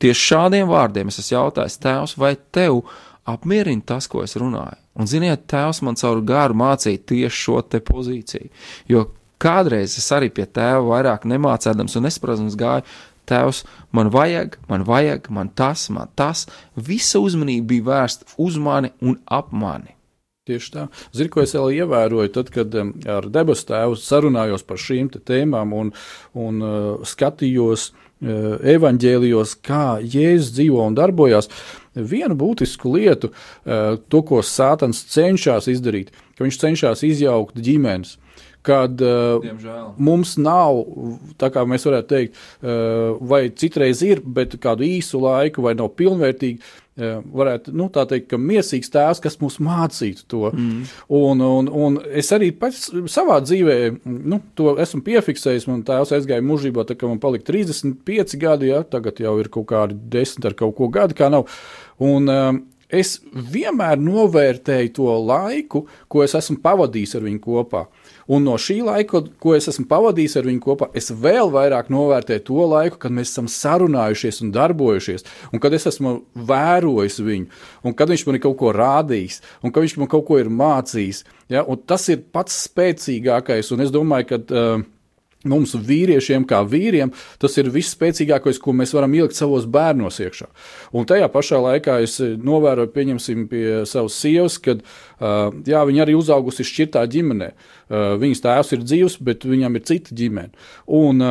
Tieši 0.00 0.28
šādiem 0.30 0.70
vārdiem 0.70 1.10
es 1.10 1.18
esmu 1.20 1.34
jautājis, 1.34 1.80
Tēvs, 1.82 2.14
vai 2.20 2.36
tev 2.54 2.84
apmierina 3.28 3.82
tas, 3.86 4.06
ko 4.10 4.22
es 4.24 4.36
runāju? 4.38 4.78
Un, 4.94 5.10
ziniet, 5.10 5.48
Tēvs 5.50 5.82
man 5.82 5.98
caur 5.98 6.22
garu 6.24 6.56
mācīja 6.60 7.02
tieši 7.10 7.40
šo 7.46 7.60
te 7.66 7.82
pozīciju. 7.84 8.52
Jo 8.88 9.08
kādreiz 9.42 9.98
es 9.98 10.06
arī 10.14 10.30
pie 10.32 10.46
tēva 10.46 10.84
vairāk 10.86 11.26
nemācēdams 11.28 11.98
un 11.98 12.06
nesprādzams 12.08 12.56
gāju. 12.60 12.86
Tēvs, 13.28 13.62
man 13.96 14.10
vajag, 14.12 14.58
man 14.68 14.84
vajag, 14.84 15.30
man 15.32 15.50
tas, 15.56 15.88
man 15.90 16.10
tas. 16.16 16.44
Visa 16.76 17.20
uzmanība 17.24 17.70
bija 17.72 17.88
vērsta 17.88 18.36
uz 18.44 18.58
mani 18.60 18.92
un 19.00 19.16
ap 19.24 19.52
mani. 19.52 19.96
Tieši 20.44 20.72
tā. 20.74 20.82
Zinu, 21.16 21.30
ko 21.32 21.40
es 21.40 21.54
vēl 21.56 21.78
ievēroju, 21.80 22.30
tad, 22.34 22.50
kad 22.52 22.74
ar 23.08 23.28
debesu 23.32 23.64
tēvu 23.70 23.96
sarunājos 23.96 24.66
par 24.68 24.80
šīm 24.80 25.08
tēmām 25.16 25.72
un, 25.72 25.92
un 26.36 26.58
uh, 26.60 27.06
skatījos, 27.08 27.92
evaņģēlijos, 28.24 29.56
kā 29.64 29.98
Jēzus 30.00 30.52
dzīvo 30.56 30.84
un 30.88 30.94
darbojas, 30.96 31.50
vienu 31.94 32.36
būtisku 32.38 32.94
lietu, 32.94 33.32
to, 33.64 34.20
ko 34.24 34.40
Sātans 34.40 35.02
cenšas 35.12 35.68
izdarīt, 35.68 36.12
ka 36.38 36.46
viņš 36.46 36.60
cenšas 36.62 37.04
izjaukt 37.04 37.58
ģimenes 37.60 38.16
kad 38.64 39.02
uh, 39.04 39.42
Diemžēl. 39.44 39.90
mums 40.00 40.36
nav, 40.40 40.80
tā 41.40 41.50
kā 41.52 41.64
mēs 41.68 41.84
varētu 41.88 42.10
teikt, 42.10 42.38
uh, 42.62 43.18
vai 43.20 43.46
citreiz 43.52 44.00
ir, 44.06 44.22
bet 44.24 44.56
kādu 44.62 44.86
īsu 44.86 45.20
laiku, 45.22 45.64
vai 45.66 45.76
nav 45.78 45.92
pilnvērtīgi. 45.98 46.58
Uh, 46.94 47.18
varētu 47.34 47.72
nu, 47.74 47.88
tā 47.90 48.04
teikt, 48.06 48.28
ka 48.30 48.38
mīlīgs 48.38 48.92
tēvs, 48.94 49.20
kas 49.22 49.36
mums 49.40 49.56
mācītu 49.62 50.28
to. 50.30 50.42
Mm. 50.54 50.84
Un, 51.18 51.40
un, 51.42 51.70
un 51.86 51.96
es 52.06 52.30
arī 52.36 52.52
pats 52.54 52.86
savā 53.10 53.40
dzīvē 53.42 53.78
nu, 54.06 54.38
to 54.54 54.76
esmu 54.82 55.02
piefiksējis. 55.08 55.66
Man 55.70 55.82
tēvs 55.86 56.14
aizgāja 56.14 56.44
mūžībā, 56.46 56.86
tā 56.86 56.94
kā 56.98 57.10
man 57.10 57.18
palika 57.22 57.50
35 57.50 58.38
gadi, 58.38 58.70
ja, 58.70 58.84
tagad 58.86 59.18
jau 59.24 59.34
ir 59.42 59.50
kaut 59.50 59.66
kādi 59.72 59.98
10 60.14 60.46
ar 60.46 60.56
kaut 60.60 60.78
ko 60.78 60.88
gadu, 60.94 61.18
kā 61.18 61.32
nav. 61.34 61.50
Un, 61.98 62.30
um, 62.30 62.62
es 62.94 63.16
vienmēr 63.32 64.00
novērtēju 64.00 64.92
to 64.96 65.10
laiku, 65.26 65.84
ko 66.08 66.24
es 66.24 66.34
esmu 66.38 66.60
pavadījis 66.64 67.16
ar 67.18 67.26
viņu 67.26 67.42
kopā. 67.44 67.84
Un 68.30 68.46
no 68.46 68.56
šī 68.60 68.78
laika, 68.84 69.20
ko 69.40 69.54
es 69.56 69.68
esmu 69.68 69.84
pavadījis 69.90 70.38
ar 70.40 70.48
viņu 70.48 70.62
kopā, 70.64 70.88
es 70.96 71.10
vēl 71.12 71.52
vairāk 71.52 71.90
novērtēju 71.92 72.44
to 72.46 72.68
laiku, 72.70 73.00
kad 73.02 73.12
mēs 73.14 73.34
esam 73.34 73.50
sarunājušies 73.52 74.40
un 74.44 74.54
darbojušies, 74.54 75.26
un 75.52 75.62
kad 75.62 75.76
es 75.76 75.88
esmu 75.90 76.16
vērojis 76.48 77.20
viņu, 77.24 77.60
un 77.84 77.96
kad 77.98 78.12
viņš 78.12 78.26
man 78.28 78.38
ir 78.38 78.44
kaut 78.46 78.56
ko 78.62 78.72
rādījis, 78.76 79.42
un 79.62 79.74
kad 79.74 79.84
viņš 79.84 79.98
man 80.00 80.10
kaut 80.12 80.26
ko 80.30 80.40
ir 80.40 80.52
mācījis. 80.52 81.24
Ja? 81.52 81.66
Un 81.68 81.84
tas 81.84 82.08
ir 82.12 82.24
pats 82.32 82.64
spēcīgākais, 82.68 83.72
un 83.74 83.84
es 83.84 83.94
domāju, 83.94 84.32
ka. 84.32 84.42
Uh, 84.48 84.90
Mums, 85.44 85.74
vīriešiem, 85.76 86.46
kā 86.48 86.62
vīriem, 86.64 87.12
tas 87.42 87.58
ir 87.60 87.68
visspēcīgākais, 87.74 88.60
ko 88.62 88.72
mēs 88.76 88.94
varam 88.96 89.12
ielikt 89.16 89.36
savos 89.36 89.66
bērnos 89.68 90.20
iekšā. 90.24 90.48
Un 90.96 91.08
tajā 91.08 91.28
pašā 91.32 91.60
laikā 91.60 91.98
es 92.06 92.16
novēroju, 92.20 92.92
pieņemsim, 92.94 93.46
pie 93.50 93.64
savas 93.88 94.16
sievas, 94.20 94.56
kad 94.64 94.80
uh, 94.80 95.50
jā, 95.68 95.84
viņa 95.84 96.06
arī 96.06 96.16
uzaugusi 96.16 96.64
šķirtā 96.64 97.04
ģimenē. 97.12 97.50
Uh, 97.54 98.14
viņas 98.22 98.44
tēvs 98.46 98.76
ir 98.76 98.86
dzīvs, 98.88 99.18
bet 99.24 99.44
viņam 99.48 99.76
ir 99.76 99.88
cita 99.90 100.16
ģimene. 100.16 100.54
Un 100.96 101.26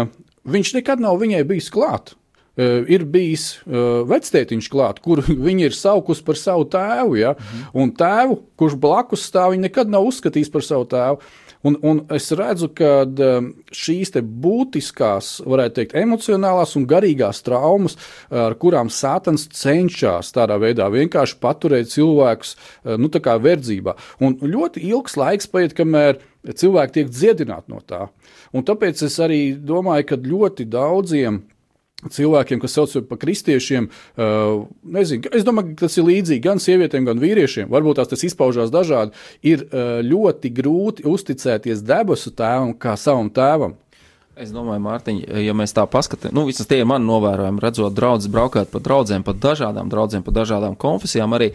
viņš 0.45 0.75
nekad 0.77 1.01
nav 1.01 1.17
viņai 1.23 1.41
bijis 1.49 1.71
klāts. 1.73 2.17
Ir 2.53 3.01
bijis 3.09 3.47
uh, 3.65 4.03
vectētiņš 4.05 4.67
klāt, 4.69 4.99
kur 5.01 5.23
viņi 5.47 5.71
ir 5.71 5.73
saukus 5.73 6.21
par 6.21 6.37
savu 6.37 6.67
tēvu. 6.69 7.17
Ja? 7.17 7.33
Mhm. 7.33 7.63
Un 7.81 7.93
tēvu, 7.97 8.37
kurš 8.61 8.75
blakus 8.77 9.25
stāv, 9.25 9.55
viņi 9.55 9.71
nekad 9.71 9.89
nav 9.89 10.05
uzskatījis 10.11 10.53
par 10.53 10.65
savu 10.67 10.85
tēvu. 10.91 11.23
Un, 11.63 11.77
un 11.87 12.01
es 12.11 12.27
redzu, 12.35 12.67
ka 12.75 13.05
um, 13.07 13.45
šīs 13.71 14.11
būtiskās, 14.43 15.37
varētu 15.47 15.77
teikt, 15.77 15.95
emocionālās 16.01 16.75
un 16.79 16.87
garīgās 16.89 17.39
traumas, 17.45 17.95
ar 18.29 18.57
kurām 18.59 18.91
Sātans 18.91 19.47
cenšas 19.55 20.33
tādā 20.35 20.57
veidā 20.59 20.89
vienkārši 20.91 21.39
paturēt 21.39 21.91
cilvēkus 21.93 22.55
uh, 22.57 22.97
nu, 22.99 23.07
verdzībā. 23.47 23.95
Un 24.19 24.35
ļoti 24.43 24.83
ilgs 24.91 25.15
laiks 25.19 25.47
paiet, 25.47 25.75
kamēr 25.77 26.19
cilvēki 26.43 26.99
tiek 26.99 27.15
dziedināti 27.15 27.71
no 27.71 27.79
tā. 27.87 28.09
Un 28.53 28.67
tāpēc 28.67 29.05
es 29.07 29.15
arī 29.23 29.41
domāju, 29.55 30.09
ka 30.11 30.19
ļoti 30.19 30.67
daudziem 30.69 31.39
cilvēkiem, 32.11 32.61
kas 32.63 32.75
sauc 32.77 32.95
par 33.09 33.19
kristiešiem, 33.21 33.89
uh, 33.89 34.65
nezinu, 34.97 35.29
es 35.31 35.45
domāju, 35.47 35.73
ka 35.73 35.85
tas 35.85 35.99
ir 35.99 36.07
līdzīgi 36.09 36.43
gan 36.43 36.61
sievietēm, 36.63 37.07
gan 37.07 37.21
vīriešiem. 37.21 37.69
Varbūt 37.71 38.01
tās 38.03 38.25
izpaužās 38.27 38.73
dažādi. 38.73 39.15
Ir 39.45 39.67
uh, 39.67 40.01
ļoti 40.05 40.51
grūti 40.53 41.07
uzticēties 41.09 41.85
debesu 41.85 42.33
tēvam 42.35 42.75
kā 42.75 42.97
savam 42.99 43.31
tēvam. 43.33 43.77
Es 44.33 44.49
domāju, 44.49 44.81
Mārtiņ, 44.81 45.17
ja 45.45 45.53
mēs 45.53 45.75
tā 45.77 45.83
paskatāmies, 45.85 46.33
nu, 46.33 46.47
visas 46.49 46.65
tie 46.65 46.79
ir 46.81 46.87
mani 46.89 47.05
novērojumi, 47.05 47.61
redzot 47.61 47.93
draugus, 47.93 48.25
braukāt 48.33 48.71
pa 48.73 48.81
draugiem, 48.81 49.21
pa 49.21 49.35
dažādām 49.37 49.91
draugiem, 49.93 50.23
pa 50.25 50.33
dažādām 50.33 50.77
konfesijām, 50.79 51.35
arī, 51.37 51.51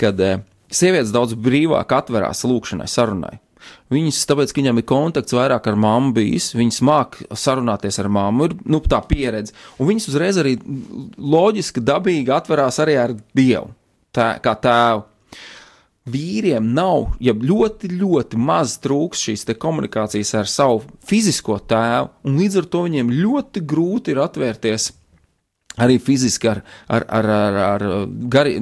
kad 0.00 0.20
eh, 0.24 0.40
sievietes 0.72 1.12
daudz 1.12 1.36
brīvāk 1.36 1.92
atverās 1.92 2.40
lūkšanai, 2.48 2.88
sarunai. 2.88 3.34
Viņas, 3.92 4.22
tāpēc, 4.26 4.52
ka 4.52 4.60
viņam 4.60 4.80
ir 4.80 4.86
kontakts 4.90 5.36
vairāk 5.36 5.68
ar 5.70 5.76
mammu 5.78 6.14
bijis, 6.16 6.50
viņas 6.58 6.80
māk 6.86 7.20
sarunāties 7.38 8.00
ar 8.02 8.10
mammu, 8.12 8.48
ir 8.48 8.56
nu, 8.66 8.80
tā 8.82 8.98
pieredze. 9.06 9.54
Un 9.78 9.90
viņas 9.92 10.08
uzreiz 10.10 10.40
arī 10.42 10.56
loģiski, 11.16 11.84
dabīgi 11.86 12.34
atverās 12.34 12.80
arī 12.82 12.96
ar 13.02 13.14
Dievu, 13.36 13.70
tā, 14.16 14.34
kā 14.42 14.56
tēvu. 14.62 15.06
Vīriem 16.06 16.68
nav, 16.70 17.16
ja 17.18 17.32
ļoti, 17.34 17.88
ļoti 17.98 18.38
maz 18.38 18.76
trūks 18.78 19.24
šīs 19.26 19.48
komunikācijas 19.58 20.36
ar 20.38 20.50
savu 20.50 20.84
fizisko 21.06 21.58
tēvu, 21.66 22.12
un 22.26 22.38
līdz 22.38 22.60
ar 22.60 22.68
to 22.70 22.84
viņiem 22.86 23.10
ļoti 23.10 23.62
grūti 23.66 24.14
ir 24.14 24.22
atvērties 24.22 24.92
arī 25.82 25.98
fiziski, 26.02 26.48
ar, 26.50 26.62
ar, 26.88 27.06
ar, 27.18 27.28
ar, 27.34 27.56
ar 27.66 27.86
gari, 28.32 28.56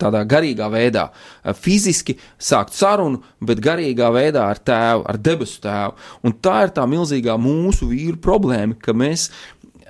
tādā 0.00 0.24
garīgā 0.28 0.68
veidā, 0.72 1.08
fiziski 1.56 2.18
sākt 2.38 2.76
sarunu, 2.76 3.22
bet 3.40 3.62
garīgā 3.64 4.10
veidā 4.14 4.48
ar 4.52 4.60
tēvu, 4.60 5.06
ar 5.08 5.20
debesu 5.20 5.62
tēvu. 5.64 5.96
Un 6.28 6.36
tā 6.44 6.62
ir 6.66 6.74
tā 6.76 6.86
milzīgā 6.90 7.38
mūsu 7.40 7.88
vīru 7.92 8.20
problēma, 8.22 8.78
ka 8.82 8.96
mēs 8.96 9.30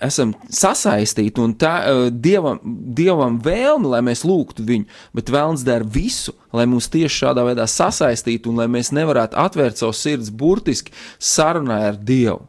esam 0.04 0.32
sasaistīti 0.54 1.42
un 1.42 1.54
tā, 1.58 1.72
dievam, 2.14 2.60
dievam 2.94 3.38
vēlme, 3.42 3.90
lai 3.94 4.02
mēs 4.06 4.24
lūgtu 4.26 4.64
viņu, 4.68 4.86
bet 5.16 5.32
vēlams 5.34 5.64
dara 5.66 5.86
visu, 5.86 6.34
lai 6.54 6.68
mūs 6.70 6.86
tieši 6.92 7.24
šādā 7.24 7.44
veidā 7.48 7.66
sasaistītu 7.70 8.52
un 8.52 8.62
lai 8.62 8.68
mēs 8.70 8.92
nevarētu 8.94 9.38
atvērt 9.38 9.80
savu 9.80 9.96
sirds 9.96 10.30
burtiski 10.30 10.94
sarunai 11.18 11.80
ar 11.90 11.98
Dievu. 11.98 12.44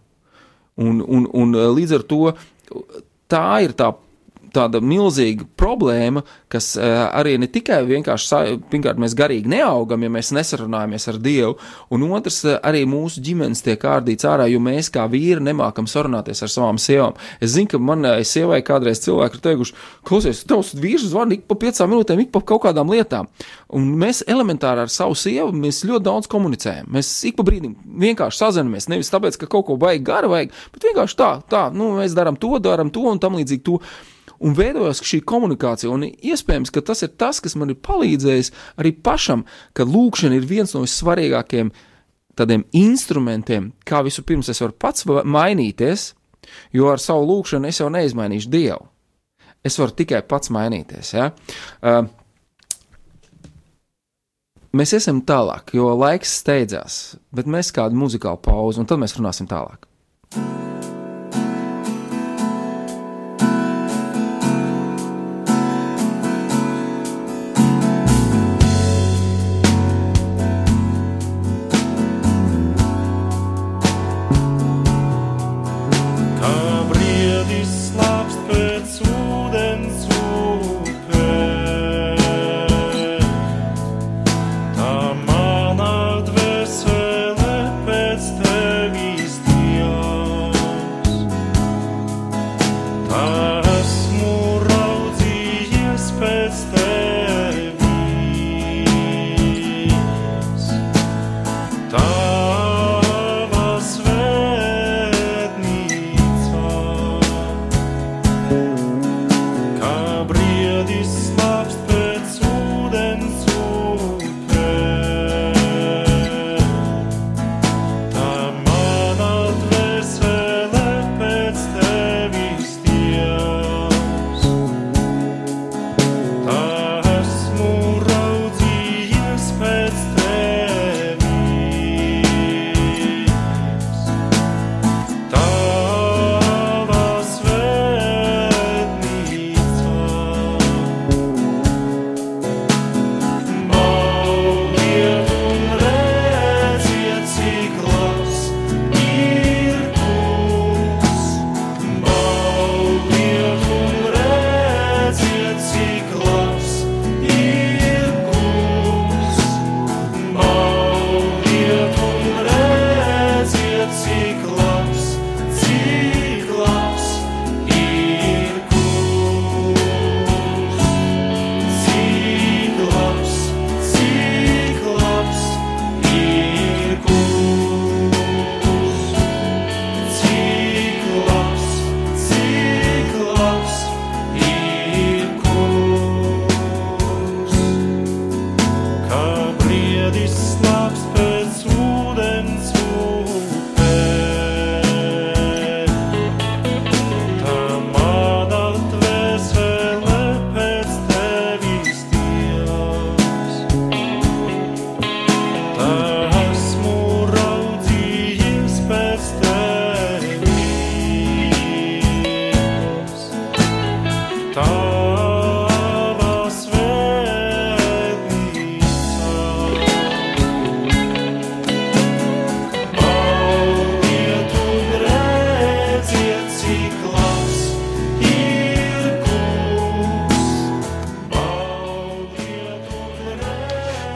Un, 0.79 1.01
un, 1.03 1.25
un 1.35 1.57
līdz 1.75 1.97
ar 1.97 2.05
to 2.07 2.21
tā 3.29 3.47
ir 3.65 3.73
tā 3.77 3.91
tāda 4.53 4.81
milzīga 4.83 5.47
problēma, 5.59 6.23
kas 6.51 6.71
uh, 6.79 7.07
arī 7.15 7.37
ne 7.41 7.49
tikai 7.51 7.81
vienkārši, 7.87 8.59
pirmkārt, 8.71 8.99
mēs 9.01 9.15
garīgi 9.17 9.51
neaugam, 9.51 10.03
ja 10.05 10.11
mēs 10.13 10.31
nesarunājamies 10.35 11.07
ar 11.11 11.19
Dievu, 11.23 11.55
un 11.95 12.05
otrs, 12.09 12.41
uh, 12.47 12.57
arī 12.65 12.85
mūsu 12.89 13.23
ģimenes 13.25 13.63
tiek 13.65 13.83
ārdīts 13.85 14.27
ārā, 14.29 14.49
jo 14.51 14.61
mēs 14.63 14.91
kā 14.93 15.05
vīri 15.11 15.43
nemākam 15.45 15.87
sarunāties 15.89 16.43
ar 16.45 16.53
savām 16.53 16.81
sievām. 16.81 17.17
Es 17.39 17.55
zinu, 17.55 17.71
ka 17.73 17.81
manai 17.81 18.19
sievai 18.27 18.61
kādreiz 18.65 19.03
cilvēki 19.05 19.39
ir 19.39 19.45
teikuši, 19.45 19.77
klausies, 20.07 20.43
tavs 20.49 20.73
vīrs 20.79 21.07
zvana 21.11 21.37
ik 21.37 21.47
pa 21.49 21.57
piecām 21.59 21.93
minūtēm, 21.93 22.25
ik 22.25 22.33
pa 22.35 22.43
kaut 22.43 22.65
kādām 22.67 22.91
lietām. 22.93 23.29
Un 23.75 23.89
mēs 24.01 24.23
elementāri 24.29 24.85
ar 24.85 24.93
savu 24.93 25.17
sievu 25.17 25.53
mēs 25.53 25.83
ļoti 25.85 26.05
daudz 26.07 26.29
komunicējam. 26.31 26.89
Mēs 26.93 27.11
ik 27.29 27.37
pa 27.37 27.45
brīdim 27.45 27.75
vienkārši 28.01 28.41
sazinamies. 28.41 28.89
Nevis 28.89 29.11
tāpēc, 29.13 29.37
ka 29.37 29.49
kaut 29.51 29.67
ko 29.67 29.77
baigi 29.81 30.05
gara 30.09 30.29
vajag, 30.31 30.55
bet 30.73 30.89
vienkārši 30.89 31.19
tā, 31.19 31.31
tā, 31.51 31.67
nu, 31.75 31.91
mēs 31.99 32.17
darām 32.17 32.39
to, 32.39 32.55
darām 32.63 32.89
to 32.93 33.05
un 33.11 33.21
tam 33.21 33.37
līdzīgi 33.37 33.65
to 33.67 33.77
un 34.39 34.55
veidojas 34.57 35.01
šī 35.05 35.21
komunikācija. 35.27 35.91
Un 35.91 36.07
iespējams, 36.09 36.71
ka 36.73 36.83
tas 36.85 37.03
ir 37.05 37.13
tas, 37.19 37.41
kas 37.43 37.55
man 37.59 37.73
ir 37.73 37.79
palīdzējis 37.85 38.51
arī 38.79 38.93
pašam, 39.03 39.45
ka 39.77 39.87
lūkšana 39.87 40.39
ir 40.39 40.47
viens 40.49 40.75
no 40.75 40.85
svarīgākajiem 40.87 41.73
tādiem 42.39 42.63
instrumentiem, 42.77 43.73
kā 43.83 44.03
vispirms 44.05 44.51
es 44.51 44.61
varu 44.63 44.77
pats 44.79 45.05
mainīties, 45.07 46.13
jo 46.75 46.87
ar 46.91 47.01
savu 47.03 47.27
lūkšanu 47.27 47.69
es 47.69 47.81
jau 47.81 47.89
neizmainīšu 47.91 48.51
Dievu. 48.53 48.87
Es 49.65 49.75
varu 49.79 49.91
tikai 49.97 50.21
pats 50.23 50.51
mainīties. 50.55 51.11
Ja? 51.17 51.33
Uh, 51.83 52.05
mēs 54.71 54.95
esam 54.95 55.19
tālāk, 55.27 55.75
jo 55.75 55.91
laiks 55.99 56.39
steidzās, 56.39 57.01
bet 57.35 57.49
mēs 57.49 57.73
kādu 57.75 57.99
muzikālu 57.99 58.39
pauzi, 58.45 58.79
un 58.79 58.87
tad 58.87 59.03
mēs 59.03 59.19
runāsim 59.19 59.51
tālāk. 59.51 59.89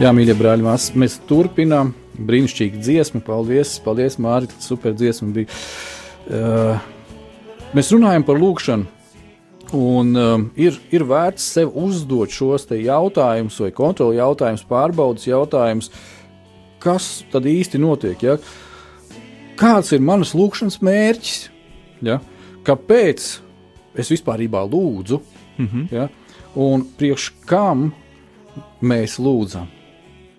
Jā, 0.03 0.09
mīļie 0.11 0.33
brāļi, 0.35 0.65
mēs, 0.65 0.89
mēs 0.99 1.13
turpinām. 1.29 1.93
Brīnišķīgi 2.13 2.81
dziesma, 2.83 3.21
paldies, 3.23 3.77
paldies 3.85 4.17
Mārtiņ, 4.19 4.57
super 4.59 4.91
dziesma 4.99 5.29
bija. 5.31 5.59
Uh, 6.27 6.81
mēs 7.71 7.91
runājam 7.93 8.25
par 8.27 8.41
lūkšanu, 8.41 8.83
un 9.79 10.09
um, 10.19 10.43
ir, 10.59 10.75
ir 10.91 11.05
vērts 11.07 11.45
sev 11.55 11.71
uzdot 11.79 12.35
šos 12.35 12.67
jautājumus, 12.75 13.61
vai 13.63 13.69
kontroli 13.77 14.19
jautājumus, 14.19 14.65
pārbaudas 14.67 15.27
jautājumus, 15.29 15.87
kas 16.83 17.07
tad 17.31 17.47
īsti 17.47 17.79
notiek. 17.79 18.25
Ja? 18.27 18.35
Kāds 19.59 19.93
ir 19.95 20.03
manas 20.03 20.33
lūkšanas 20.35 20.81
mērķis? 20.83 21.37
Ja? 22.03 22.17
Kāpēc 22.67 23.29
es 23.95 24.11
vispār 24.11 24.43
lūdzu? 24.51 25.21
Mm 25.57 25.69
-hmm. 25.71 25.87
ja? 25.95 26.09
Un 26.55 26.83
priekš 26.97 27.31
kam 27.47 27.93
mēs 28.81 29.15
lūdzam? 29.15 29.71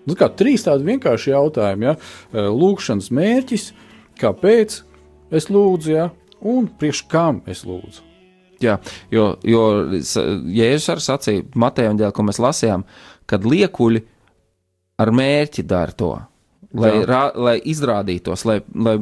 Nu, 0.05 0.15
kā 0.17 0.29
trīs 0.37 0.65
tādi 0.65 0.85
vienkārši 0.87 1.33
jautājumi. 1.33 1.89
Ja? 1.89 1.95
Lūkšanas 2.53 3.09
mērķis, 3.15 3.69
kāpēc 4.21 4.81
es 5.35 5.49
lūdzu, 5.49 5.95
ja? 5.95 6.09
un 6.45 6.67
priekš 6.79 7.05
kam 7.09 7.41
es 7.49 7.65
lūdzu. 7.65 8.03
Jā, 8.63 8.77
jo, 9.11 9.33
jo 9.43 9.63
Jēzus 9.91 10.91
arī 10.93 11.03
sacīja 11.03 11.45
Mateja 11.59 11.91
un 11.91 11.99
Dēļ, 11.99 12.13
ko 12.15 12.23
mēs 12.23 12.39
lasījām, 12.39 12.85
kad 13.27 13.43
liekuļi 13.45 14.01
ar 15.01 15.11
mērķi 15.11 15.65
dara 15.67 15.95
to. 15.97 16.13
Lai, 16.75 16.91
rā, 17.07 17.29
lai 17.39 17.55
izrādītos, 17.71 18.43
lai, 18.47 18.57
lai 18.75 18.95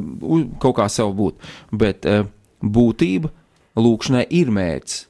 kaut 0.62 0.76
kā 0.78 0.86
sev 0.92 1.10
būtu. 1.18 1.54
Bet 1.74 2.06
būtība 2.62 3.30
lūkšanai 3.78 4.26
ir 4.38 4.52
mērķis. 4.54 5.00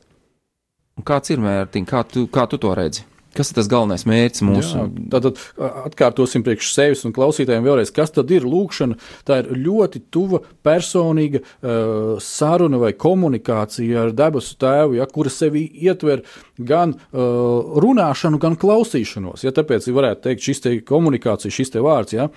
Un 0.98 1.06
kāds 1.08 1.32
ir 1.34 1.42
mērķis? 1.44 1.88
Kā, 1.90 2.04
tu, 2.08 2.24
kā 2.32 2.46
tu 2.48 2.60
to 2.60 2.72
redzi? 2.76 3.04
Kas 3.34 3.50
ir 3.50 3.58
tas 3.58 3.68
galvenais 3.70 4.04
mērķis 4.06 4.44
mūsu? 4.46 4.78
Jā, 4.78 4.86
tātad 5.14 5.40
atkārtosim 5.58 6.44
priekš 6.46 6.70
sevis 6.74 7.04
un 7.06 7.14
klausītājiem 7.16 7.66
vēlreiz, 7.66 7.90
kas 7.94 8.14
tad 8.14 8.30
ir 8.34 8.46
lūkšana. 8.46 8.98
Tā 9.26 9.40
ir 9.42 9.50
ļoti 9.64 10.04
tuva 10.14 10.40
personīga 10.66 11.42
uh, 11.42 12.14
saruna 12.22 12.78
vai 12.82 12.92
komunikācija 12.94 14.06
ar 14.06 14.14
debesu 14.14 14.54
tēvu, 14.62 14.98
ja, 15.00 15.08
kura 15.10 15.32
sevi 15.34 15.64
ietver 15.86 16.22
gan 16.58 16.94
uh, 16.94 17.80
runāšanu, 17.82 18.38
gan 18.42 18.58
klausīšanos. 18.60 19.42
Ja, 19.46 19.54
tāpēc 19.56 19.90
varētu 19.90 20.28
teikt, 20.28 20.46
šis 20.46 20.64
te 20.64 20.76
komunikācija, 20.86 21.54
šis 21.54 21.74
te 21.74 21.82
vārds. 21.84 22.14
Ja. 22.14 22.30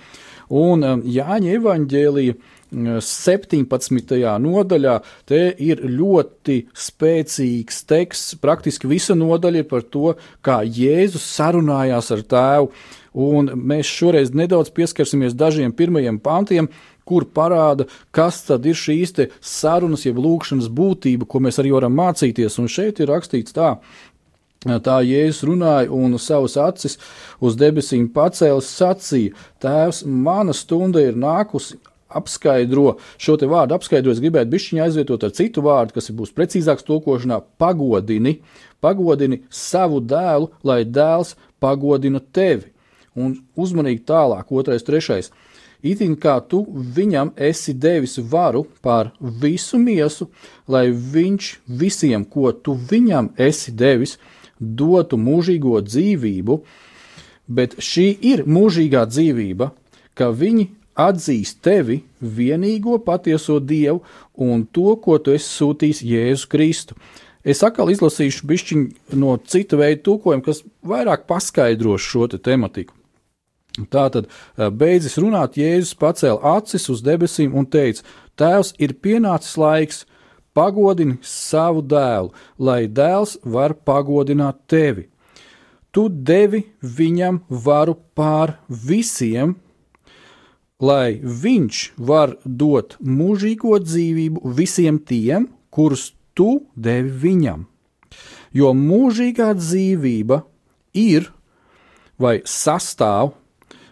Un 0.48 0.82
um, 0.82 1.02
Jāņa 1.04 1.58
evaņģēlija 1.58 2.38
17. 2.70 4.18
nodaļā 4.44 4.96
te 5.28 5.40
ir 5.64 5.80
ļoti 5.88 6.58
spēcīgs 6.76 7.82
teksts. 7.88 8.36
Praktiski 8.42 8.90
visa 8.90 9.16
nodaļa 9.16 9.62
ir 9.62 9.68
par 9.70 9.86
to, 9.88 10.14
kā 10.44 10.60
Jēzus 10.62 11.24
sarunājās 11.38 12.12
ar 12.12 12.24
tēvu. 12.28 12.70
Un 13.18 13.50
mēs 13.56 13.88
šoreiz 13.88 14.34
nedaudz 14.36 14.70
pieskarsimies 14.76 15.34
dažiem 15.34 15.72
pirmajiem 15.74 16.20
pantiem, 16.22 16.68
kur 17.08 17.24
parāda, 17.24 17.86
kas 18.12 18.42
tad 18.44 18.66
ir 18.68 18.76
šīs 18.76 19.16
sarunas, 19.40 20.04
jeb 20.04 20.20
lūkšanas 20.20 20.68
būtība, 20.68 21.24
ko 21.24 21.40
mēs 21.40 21.58
arī 21.58 21.72
varam 21.72 21.96
mācīties. 21.96 22.60
Un 22.60 22.68
šeit 22.68 23.00
ir 23.00 23.08
rakstīts 23.08 23.56
tā, 23.56 23.78
Tā 24.58 24.96
Jēzus 25.06 25.44
runāja 25.46 25.92
un 25.94 26.16
savus 26.18 26.56
acis 26.58 26.96
uz 27.38 27.54
debesīm 27.54 28.08
pacēlis, 28.10 28.66
sacīja: 28.74 29.36
Tēvs, 29.62 30.02
mana 30.02 30.50
stunda 30.50 30.98
ir 30.98 31.14
nākusi, 31.14 31.78
apskaidro 32.08 32.96
šo 33.20 33.36
te 33.40 33.48
vārdu, 33.50 33.76
apskaidro, 33.76 34.12
es 34.12 34.22
gribētu 34.22 34.52
bišķiņu 34.54 34.84
aizvietot 34.84 35.26
ar 35.26 35.34
citu 35.36 35.64
vārdu, 35.64 35.96
kas 35.96 36.10
būs 36.14 36.32
precīzāks 36.36 36.86
tulkošanā- 36.88 37.40
pagodini, 37.60 38.38
pagodini 38.80 39.42
savu 39.50 40.00
dēlu, 40.00 40.50
lai 40.64 40.84
dēls 40.84 41.34
pagodina 41.60 42.20
tevi. 42.20 42.72
Un 43.16 43.36
uzmanīgi 43.56 44.04
tālāk, 44.04 44.46
otrais, 44.50 44.82
trešais. 44.82 45.30
Itin 45.82 46.16
kā 46.16 46.40
tu 46.48 46.64
viņam 46.66 47.32
esi 47.36 47.72
devis 47.72 48.18
varu 48.18 48.66
pār 48.82 49.12
visu 49.20 49.78
miesu, 49.78 50.28
lai 50.66 50.90
viņš 50.90 51.56
visiem, 51.68 52.24
ko 52.24 52.52
tu 52.52 52.74
viņam 52.74 53.30
esi 53.38 53.70
devis, 53.70 54.18
dotu 54.58 55.16
mūžīgo 55.16 55.78
dzīvību, 55.86 56.60
bet 57.48 57.76
šī 57.78 58.08
ir 58.20 58.44
mūžīgā 58.44 59.04
dzīvība, 59.06 59.70
ka 60.14 60.32
viņi 60.34 60.68
atzīst 60.98 61.62
tevi, 61.64 62.02
vienīgo 62.20 62.98
patieso 63.06 63.58
Dievu 63.60 64.02
un 64.34 64.66
to, 64.66 64.96
ko 65.02 65.18
tu 65.22 65.34
esi 65.36 65.48
sūtījis 65.48 66.04
Jēzu 66.04 66.50
Kristu. 66.50 66.98
Es 67.48 67.62
atkal 67.64 67.92
izlasīšu 67.92 68.46
bišķiņu 68.50 69.18
no 69.20 69.36
cita 69.46 69.78
veida 69.78 70.02
tūkojuma, 70.04 70.44
kas 70.44 70.64
vairāk 70.84 71.28
paskaidros 71.30 72.04
šo 72.04 72.26
te 72.28 72.40
tematiku. 72.42 72.94
Tātad, 73.92 74.26
beidzis 74.58 75.14
runāt, 75.22 75.58
Jēzus 75.58 75.94
pacēla 75.98 76.56
acis 76.56 76.88
uz 76.90 77.02
debesīm 77.06 77.54
un 77.54 77.68
teica: 77.70 78.02
Tēvs, 78.38 78.74
ir 78.82 78.96
pienācis 78.98 79.54
laiks, 79.60 80.02
pagodini 80.54 81.18
savu 81.22 81.84
dēlu, 81.86 82.32
lai 82.58 82.88
dēls 82.90 83.36
var 83.44 83.76
pagodināt 83.86 84.64
tevi. 84.66 85.06
Tu 85.94 86.08
devi 86.10 86.64
viņam 86.82 87.40
varu 87.48 87.94
pār 88.18 88.58
visiem, 88.68 89.54
lai 90.82 91.18
viņš 91.18 91.80
var 91.98 92.36
dot 92.44 92.96
mūžīgo 93.02 93.78
dzīvību 93.82 94.54
visiem 94.54 95.00
tiem, 95.02 95.48
kurus 95.74 96.12
tu 96.38 96.68
devi 96.74 97.10
viņam. 97.24 97.66
Jo 98.54 98.72
mūžīgā 98.74 99.50
dzīvība 99.58 100.40
ir 100.96 101.28
vai 102.18 102.38
sastāv 102.46 103.34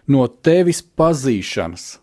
no 0.07 0.25
tevis 0.27 0.81
pazīšanas. 0.81 1.97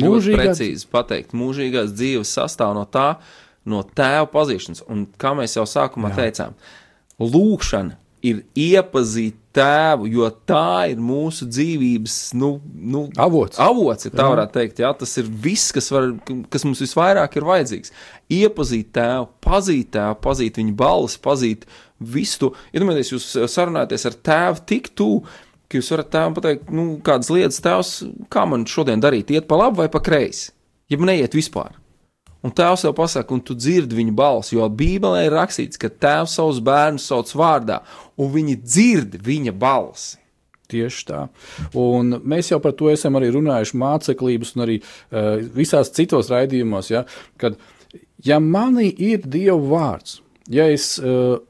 Mūžīgā... 0.00 0.38
Precīzi 0.38 0.86
pateikt, 0.90 1.34
mūžīgās 1.34 1.90
dzīves 1.96 2.30
sastāv 2.38 2.76
no 2.78 2.86
tā, 2.86 3.18
no 3.66 3.82
tēva 3.82 4.28
pazīšanas. 4.30 4.84
Un 4.90 5.08
kā 5.18 5.34
mēs 5.38 5.58
jau 5.58 5.66
sākumā 5.66 6.12
Jā. 6.14 6.22
teicām, 6.22 6.54
lūkšana 7.18 7.98
ir 8.26 8.44
iepazīt 8.54 9.39
tēvu, 9.56 10.06
jo 10.10 10.28
tā 10.46 10.90
ir 10.92 11.00
mūsu 11.02 11.48
dzīvības 11.50 12.16
nu, 12.38 12.52
nu, 12.70 13.04
avots. 13.20 13.58
avots 13.62 14.06
ja 14.06 14.12
tā 14.12 14.24
jā. 14.24 14.30
varētu 14.34 14.56
teikt. 14.56 14.82
Jā, 14.84 14.92
tas 14.96 15.16
ir 15.20 15.30
viss, 15.46 15.72
kas, 15.74 15.90
var, 15.94 16.12
kas 16.52 16.66
mums 16.66 16.82
visvairāk 16.84 17.38
ir 17.38 17.48
vajadzīgs. 17.48 17.94
Iepazīt 18.40 18.92
tēvu, 18.96 19.28
pazīt 19.44 19.92
tēvu, 19.96 20.18
pazīt 20.22 20.60
viņa 20.62 20.76
balsi, 20.78 21.20
pazīt 21.24 21.66
visu 21.98 22.44
to. 22.44 22.52
Iedomājieties, 22.74 23.14
jūs 23.16 23.28
sarunājaties 23.56 24.08
ar 24.10 24.18
tēvu 24.30 24.64
tik 24.70 24.92
tuvu, 24.98 25.24
jūs 25.74 25.90
varat 25.94 26.14
tēvam 26.14 26.38
pateikt, 26.38 26.70
nu, 26.74 26.86
kādas 27.06 27.30
lietas 27.34 27.62
tēvs, 27.64 27.92
kā 28.32 28.46
man 28.50 28.66
šodien 28.70 29.02
darīt, 29.02 29.34
iet 29.34 29.50
pa 29.50 29.58
labi 29.60 29.84
vai 29.84 29.90
pa 29.92 30.02
kreisi, 30.04 30.50
ja 30.90 30.98
neiet 30.98 31.36
vispār. 31.36 31.79
Un 32.40 32.52
tēvs 32.56 32.86
jau 32.86 32.92
pasaka, 32.96 33.34
un 33.36 33.42
tu 33.44 33.54
dzirdi 33.56 33.98
viņa 33.98 34.14
balsi, 34.16 34.54
jo 34.56 34.68
Bībelē 34.72 35.26
ir 35.26 35.36
rakstīts, 35.36 35.80
ka 35.80 35.90
tēvs 35.92 36.38
savus 36.38 36.60
bērnus 36.64 37.08
sauc 37.10 37.32
vārdā, 37.36 37.82
un 38.16 38.32
viņi 38.32 38.56
dzird 38.62 39.18
viņa 39.26 39.54
balsi. 39.60 40.16
Tieši 40.70 41.06
tā. 41.08 41.24
Un 41.74 42.14
mēs 42.30 42.52
jau 42.52 42.60
par 42.62 42.76
to 42.78 42.88
esam 42.92 43.18
arī 43.18 43.32
runājuši 43.34 43.78
māceklības 43.80 44.54
un 44.54 44.64
arī 44.64 44.76
uh, 44.78 45.40
visās 45.56 45.90
citos 45.96 46.30
raidījumos, 46.30 46.92
ja, 46.92 47.02
kad, 47.42 47.58
ja 48.24 48.38
manī 48.40 48.88
ir 48.94 49.26
Dieva 49.26 49.58
vārds, 49.58 50.20
ja 50.48 50.68
es 50.70 50.92
uh, 51.02 51.40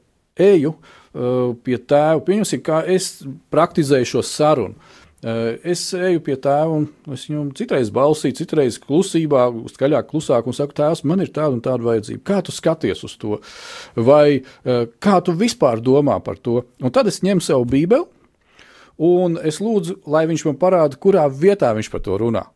eju 0.41 0.73
uh, 0.73 1.53
pie 1.61 1.77
tēva, 1.77 2.17
pieņemsim, 2.25 2.65
kā 2.65 2.81
es 2.89 3.13
praktizēju 3.53 4.09
šo 4.15 4.25
sarunu, 4.25 4.75
Eh, 4.75 5.00
es 5.21 5.83
eju 5.93 6.21
pie 6.25 6.35
tēva, 6.41 6.79
un 6.79 7.13
es 7.13 7.27
viņam 7.29 7.51
citreiz 7.57 7.91
balsīju, 7.93 8.39
citreiz 8.39 8.79
klusībā, 8.81 9.43
skaļāk, 9.69 10.07
klusāk, 10.09 10.47
un 10.49 10.57
saku, 10.57 10.73
tēvs, 10.77 11.03
man 11.05 11.21
ir 11.21 11.29
tāda 11.33 11.53
un 11.53 11.61
tāda 11.61 11.85
vajadzība. 11.85 12.23
Kā 12.25 12.39
tu 12.45 12.55
skaties 12.55 13.03
uz 13.05 13.13
to? 13.21 13.37
Vai 13.95 14.41
eh, 14.41 14.87
kā 15.03 15.19
tu 15.21 15.35
vispār 15.37 15.83
domā 15.83 16.17
par 16.25 16.41
to? 16.41 16.63
Un 16.81 16.93
tad 16.95 17.11
es 17.11 17.21
ņemu 17.21 17.45
savu 17.45 17.69
bībeli, 17.69 18.07
un 19.01 19.37
es 19.45 19.61
lūdzu, 19.61 20.01
lai 20.09 20.25
viņš 20.29 20.47
man 20.49 20.57
parāda, 20.61 20.97
kurā 20.97 21.27
vietā 21.29 21.69
viņš 21.77 21.91
par 21.93 22.05
to 22.05 22.17
runā. 22.21 22.47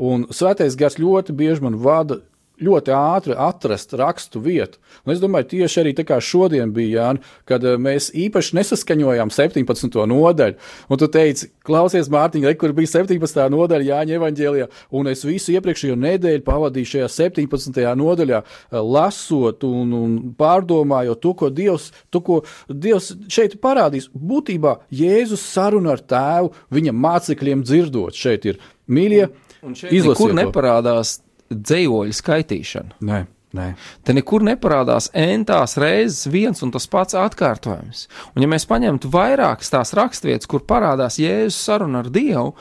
Un 0.00 0.24
svētais 0.32 0.76
gars 0.80 0.96
ļoti 1.00 1.34
bieži 1.36 1.66
man 1.66 1.76
vada 1.82 2.22
ļoti 2.64 2.92
ātri 2.94 3.36
atrast 3.38 3.94
rakstu 3.98 4.40
vietu. 4.44 4.80
Un 5.04 5.14
es 5.14 5.20
domāju, 5.22 5.48
tieši 5.54 5.80
arī 5.82 5.92
tā 5.96 6.04
kā 6.08 6.18
šodien 6.22 6.72
bija 6.74 7.04
Jānis, 7.06 7.32
kad 7.48 7.64
eh, 7.64 7.76
mēs 7.80 8.10
īpaši 8.16 8.56
nesaskaņojām 8.58 9.32
17. 9.34 9.98
nodaļu. 10.10 10.58
Un 10.90 11.00
tu 11.00 11.08
teici, 11.12 11.50
klausies, 11.66 12.10
Mārtiņ, 12.12 12.46
re, 12.48 12.54
kur 12.60 12.74
bija 12.76 12.92
17. 12.98 13.42
nodaļa 13.54 13.88
Jāņa 13.90 14.18
evaņģēlijā, 14.18 14.68
un 14.98 15.10
es 15.12 15.24
visu 15.26 15.54
iepriekšējo 15.56 15.98
nedēļu 16.00 16.44
pavadīju 16.46 16.92
šajā 16.94 17.10
17. 17.16 17.82
nodaļā, 18.00 18.42
eh, 18.44 18.80
lasot 18.80 19.66
un, 19.68 19.94
un 19.96 20.18
pārdomājot 20.38 21.22
to, 21.24 21.34
ko 21.38 21.52
Dievs, 21.54 21.90
to, 22.10 22.22
ko 22.24 22.42
Dievs 22.68 23.12
šeit 23.32 23.58
parādīs. 23.62 24.10
Būtībā 24.14 24.78
Jēzus 24.94 25.44
saruna 25.54 25.96
ar 25.96 26.04
tēvu 26.04 26.52
viņa 26.74 26.96
mācekļiem 26.96 27.64
dzirdot. 27.66 28.16
Šeit 28.16 28.46
ir 28.50 28.60
mīļie. 28.90 29.28
Izlasiet, 29.60 30.16
kur 30.16 30.32
neparādās 30.32 31.18
dzējoļu 31.50 32.16
skaitīšana. 32.16 32.98
Nē. 33.06 33.20
Nē. 33.50 33.72
Te 34.06 34.14
nekur 34.14 34.44
neparādās 34.46 35.08
entās 35.16 35.74
reizes 35.80 36.28
viens 36.30 36.62
un 36.62 36.70
tas 36.70 36.86
pats 36.86 37.16
atkārtojums. 37.18 38.04
Un, 38.36 38.44
ja 38.44 38.50
mēs 38.50 38.68
paņemtu 38.70 39.10
vairākas 39.10 39.72
tās 39.72 39.90
raksturvietas, 39.98 40.46
kur 40.46 40.62
parādās 40.62 41.18
Jēzus 41.18 41.58
saruna 41.58 42.04
ar 42.04 42.12
Dievu, 42.14 42.52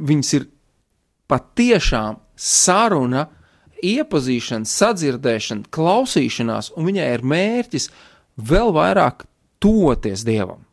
viņas 0.00 0.32
ir 0.38 0.46
patiešām 1.28 2.22
saruna, 2.40 3.26
iepazīšana, 3.84 4.68
sadzirdēšana, 4.68 5.68
klausīšanās, 5.72 6.72
un 6.76 6.88
viņai 6.88 7.12
ir 7.18 7.26
mērķis 7.34 7.90
vēl 8.50 8.72
vairāk 8.76 9.26
toties 9.60 10.24
Dievam. 10.24 10.64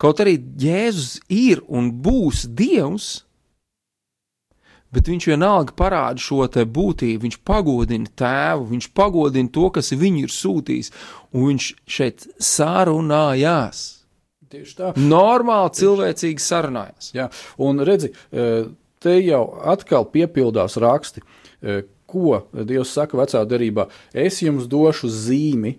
Kaut 0.00 0.20
arī 0.20 0.36
Jēzus 0.60 1.22
ir 1.32 1.64
un 1.68 1.88
būs 2.04 2.44
Dievs, 2.52 3.22
bet 4.94 5.10
viņš 5.10 5.28
vienalga 5.30 5.76
parāda 5.76 6.22
šo 6.22 6.46
būtību, 6.48 7.22
viņš 7.26 7.38
pagodina 7.46 8.10
tēvu, 8.16 8.66
viņš 8.72 8.90
pagodina 8.96 9.52
to, 9.52 9.70
kas 9.74 9.92
viņu 9.92 10.26
ir 10.26 10.34
sūtījis, 10.34 10.92
un 11.32 11.48
viņš 11.50 11.70
šeit 11.86 12.26
sarunājās. 12.38 13.84
Tieši 14.50 14.74
tā. 14.74 14.90
Normāli 14.98 15.76
cilvēcīgi 15.78 16.42
sarunājās. 16.42 17.12
Jā, 17.14 17.28
un 17.62 17.84
redzi, 17.86 18.10
e, 18.34 18.48
te 18.98 19.14
jau 19.22 19.44
atkal 19.70 20.08
piepildās 20.10 20.74
raksti, 20.82 21.22
e, 21.62 21.82
ko 22.10 22.40
Dievs 22.50 22.90
saka 22.96 23.20
vecā 23.20 23.44
derībā. 23.46 23.86
Es 24.10 24.40
jums 24.42 24.66
došu 24.66 25.06
zīmi, 25.06 25.76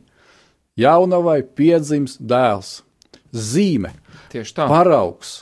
jaunavai 0.79 1.41
piedzims 1.43 2.15
dēls. 2.15 2.79
Zīme, 3.31 3.93
Tieši 4.31 4.55
tā. 4.55 4.67
paraugs. 4.71 5.41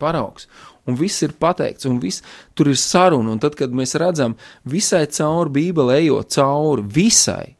paraugs. 0.00 0.48
Un 0.88 0.96
viss 0.98 1.22
ir 1.22 1.36
pateikts, 1.38 1.86
un 1.90 2.00
viss 2.02 2.24
tur 2.56 2.70
ir 2.70 2.78
saruna. 2.80 3.34
Un 3.34 3.40
tad, 3.42 3.56
kad 3.58 3.74
mēs 3.76 3.96
redzam 4.00 4.36
visai 4.68 5.04
cauri 5.12 5.52
Bībelē, 5.58 6.00
ejot 6.00 6.32
cauri 6.36 6.86
visai, 6.96 7.54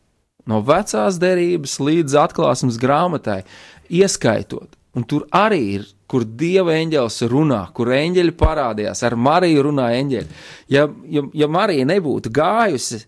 no 0.48 0.62
vecās 0.66 1.20
derības 1.20 1.78
līdz 1.82 2.16
atklāsmes 2.24 2.80
grāmatai, 2.80 3.42
ieskaitot, 3.90 4.78
un 4.96 5.06
tur 5.06 5.26
arī 5.36 5.62
ir, 5.76 5.88
kur 6.10 6.24
dieva 6.24 6.74
eņģēlis 6.74 7.20
runā, 7.30 7.60
kur 7.76 7.92
eņģeļi 7.94 8.34
parādījās, 8.38 9.04
ar 9.06 9.14
Mariju 9.14 9.68
runā 9.68 9.92
eņģeļi. 10.00 10.40
Ja, 10.74 10.88
ja, 11.06 11.22
ja 11.38 11.48
Marija 11.50 11.86
nebūtu 11.86 12.32
gājusi 12.34 13.04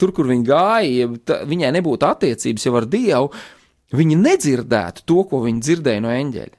tur, 0.00 0.14
kur 0.16 0.30
viņa 0.30 0.46
gāja, 0.46 0.92
ja 1.02 1.10
ta, 1.26 1.42
viņai 1.48 1.74
nebūtu 1.76 2.08
attiecības 2.08 2.64
jau 2.68 2.74
ar 2.78 2.86
Dievu, 2.88 3.32
viņa 3.98 4.20
nedzirdētu 4.22 5.04
to, 5.08 5.24
ko 5.28 5.42
viņa 5.44 5.64
dzirdēja 5.66 6.04
no 6.04 6.14
eņģeļa. 6.14 6.56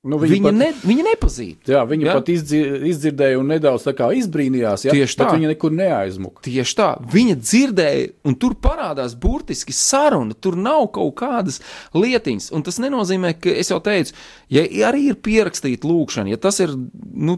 Nu, 0.00 0.16
Viņa, 0.16 0.48
pat- 0.48 0.56
ne, 0.56 0.68
viņa 0.80 1.02
nepazīst. 1.10 1.68
Jā, 1.68 1.82
viņa 1.84 2.06
Jā. 2.06 2.12
pat 2.16 2.28
izdzir, 2.32 2.84
izdzirdēja 2.88 3.36
un 3.36 3.50
nedaudz 3.52 3.84
izbrīnījās. 3.84 4.86
Ja? 4.86 4.94
Tieši 4.96 5.18
tā. 5.20 5.26
Viņa 5.36 5.50
nekur 5.52 5.74
neaizmuka. 5.76 6.40
Tieši 6.46 6.76
tā, 6.78 6.86
viņa 7.04 7.36
dzirdēja, 7.36 8.06
un 8.24 8.34
tur 8.40 8.54
parādās 8.56 9.12
burtiski 9.12 9.76
saruna. 9.76 10.32
Tur 10.32 10.56
nav 10.56 10.88
kaut 10.96 11.14
kādas 11.20 11.60
lietiņas, 11.92 12.48
un 12.56 12.64
tas 12.64 12.80
nenozīmē, 12.80 13.34
ka 13.36 13.52
es 13.52 13.68
jau 13.68 13.76
teicu, 13.84 14.16
ja 14.48 14.64
arī 14.88 15.10
ir 15.12 15.20
pierakstīta 15.20 15.84
lūkšana, 15.84 16.32
ja 16.32 16.40
tas 16.40 16.62
ir, 16.64 16.72
nu, 17.12 17.36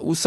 uz, 0.00 0.24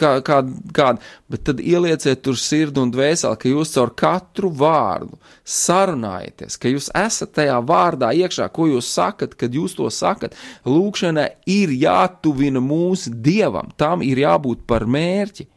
kā, 0.00 0.12
kā, 0.24 0.38
kāda, 0.76 1.02
bet 1.28 1.44
tad 1.48 1.60
ielieciet 1.60 2.22
tur 2.24 2.38
sirdi 2.38 2.80
un 2.82 2.92
dvēseli, 2.94 3.38
ka 3.40 3.50
jūs 3.50 3.74
caur 3.74 3.92
katru 3.98 4.50
vārdu 4.54 5.18
sarunājaties, 5.48 6.56
ka 6.60 6.72
jūs 6.72 6.88
esat 6.96 7.34
tajā 7.38 7.58
vārdā 7.68 8.12
iekšā, 8.16 8.48
ko 8.54 8.68
jūs 8.70 8.88
sakat, 8.94 9.36
kad 9.38 9.54
jūs 9.54 9.76
to 9.78 9.88
sakat. 9.92 10.36
Lūkšana 10.68 11.28
ir 11.50 11.74
jātuvina 11.74 12.62
mūsu 12.64 13.12
dievam, 13.12 13.72
tam 13.76 14.04
ir 14.06 14.24
jābūt 14.24 14.66
par 14.68 14.88
mērķi. 14.88 15.48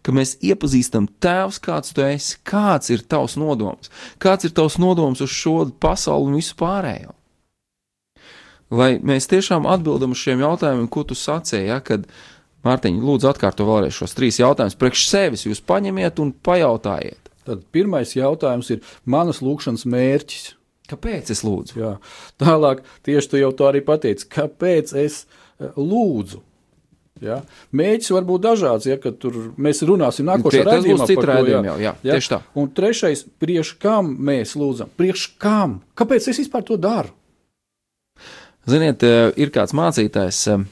Ka 0.00 0.14
mēs 0.16 0.38
iepazīstam 0.40 1.10
Tēvs, 1.20 1.58
kāds 1.60 1.92
tu 1.92 2.04
esi, 2.06 2.38
kāds 2.46 2.88
ir 2.94 3.02
tavs 3.10 3.34
nodoms, 3.36 3.90
kāds 4.22 4.48
ir 4.48 4.54
tavs 4.56 4.78
nodoms 4.80 5.20
uz 5.20 5.34
šo 5.34 5.58
pasauli 5.82 6.30
un 6.30 6.38
visu 6.38 6.56
pārējo. 6.56 7.12
Lai 8.74 8.94
mēs 9.04 9.28
tiešām 9.30 9.68
atbildam 9.68 10.14
uz 10.14 10.22
šiem 10.22 10.40
jautājumiem, 10.42 10.88
ko 10.90 11.04
tu 11.06 11.16
sacīji, 11.18 11.68
ja, 11.68 11.82
kad 11.84 12.06
Mārtiņa, 12.64 13.04
lūdzu, 13.04 13.28
atkārto 13.28 13.66
vēlreiz 13.68 13.96
šos 13.96 14.16
trīs 14.16 14.40
jautājumus. 14.40 14.78
Priekš 14.80 15.08
sevis 15.10 15.44
jūs 15.44 15.60
paņemiet 15.64 16.20
un 16.24 16.32
pajautājiet, 16.44 17.24
Tad 17.44 17.64
pirmais 17.74 18.14
jautājums 18.16 18.70
ir 18.72 18.80
manas 19.04 19.42
lūkšanas 19.44 19.84
mērķis. 19.90 20.54
kāpēc 20.88 21.30
es 21.32 21.44
lūdzu? 21.44 21.76
Jā. 21.80 21.92
Tālāk, 22.40 22.82
tieši 23.04 23.30
tu 23.30 23.40
jau 23.40 23.52
to 23.56 23.68
arī 23.68 23.84
pateici, 23.84 24.28
kāpēc 24.32 24.94
es 25.00 25.24
eh, 25.24 25.70
lūdzu. 25.76 26.40
Ja? 27.22 27.42
Mēģis 27.72 28.10
var 28.16 28.24
būt 28.28 28.42
dažāds, 28.44 28.88
ja 28.88 28.96
tur 28.98 29.36
mēs 29.60 29.84
runāsim 29.86 30.26
nākošajā 30.28 30.64
tas 30.66 30.88
būs 30.88 31.04
raidījumā. 31.30 31.66
jau, 31.68 31.76
jā, 31.84 31.92
tieši 32.02 32.32
tā. 32.32 32.40
Un 32.58 32.72
trešais, 32.74 33.24
priekš 33.40 33.74
kam 33.80 34.10
mēs 34.24 34.56
lūdzam? 34.58 34.90
Priekš 34.98 35.28
kam? 35.40 35.78
Kāpēc 35.96 36.28
es 36.32 36.40
vispār 36.42 36.64
to 36.66 36.80
daru? 36.80 37.12
Ziniet, 38.68 39.04
eh, 39.04 39.30
ir 39.36 39.52
kāds 39.52 39.76
mācītājs, 39.76 40.40
eh, 40.48 40.64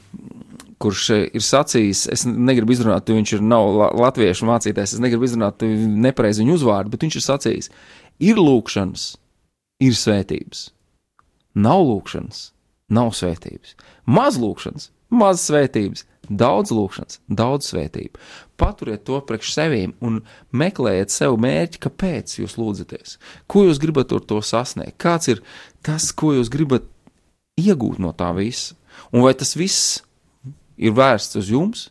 kurš 0.83 1.07
eh, 1.15 1.25
ir 1.35 1.43
sacījis, 1.45 2.05
es 2.13 2.25
negribu 2.27 2.75
izrunāt, 2.75 3.09
viņš 3.09 3.35
ir 3.37 3.43
nav 3.47 3.69
la- 3.79 3.91
latviešu 4.07 4.47
mācītājs, 4.49 4.97
es 4.97 5.03
negribu 5.03 5.27
izrunāt 5.27 5.63
nepareizi 5.63 6.43
viņu 6.43 6.57
uzvārdu, 6.59 6.93
bet 6.93 7.05
viņš 7.05 7.19
ir 7.19 7.25
sacījis, 7.27 7.69
ir 8.29 8.41
lūkšanas, 8.41 9.05
ir 9.83 9.97
svētības. 9.97 10.67
Nav 11.53 11.83
lūkšanas, 11.85 12.47
nav 12.93 13.13
svētības. 13.17 13.75
Maz 14.09 14.39
lūkšanas, 14.41 14.89
maz 15.13 15.45
svētības. 15.45 16.07
Daudz 16.23 16.71
lūkšanas, 16.71 17.17
daudz 17.27 17.67
svētību. 17.67 18.19
Paturiet 18.55 19.01
to 19.03 19.17
priekš 19.27 19.49
sevīm 19.57 19.91
un 19.99 20.21
meklējiet 20.55 21.11
sev 21.11 21.35
mērķi, 21.43 21.81
kāpēc 21.83 22.37
jūs 22.37 22.55
lūdzaties. 22.55 23.17
Ko 23.51 23.65
jūs 23.67 23.81
gribat 23.83 24.15
ar 24.15 24.23
to 24.23 24.39
sasniegt? 24.39 24.95
Kāds 25.03 25.27
ir 25.33 25.41
tas, 25.83 26.13
ko 26.15 26.31
jūs 26.37 26.47
gribat 26.53 26.87
iegūt 27.59 27.99
no 27.99 28.13
tā 28.15 28.31
visa? 28.37 28.77
Un 29.11 29.25
vai 29.25 29.33
tas 29.35 29.51
viss 29.59 29.99
ir 30.77 30.95
vērsts 30.95 31.39
uz 31.41 31.51
jums, 31.53 31.87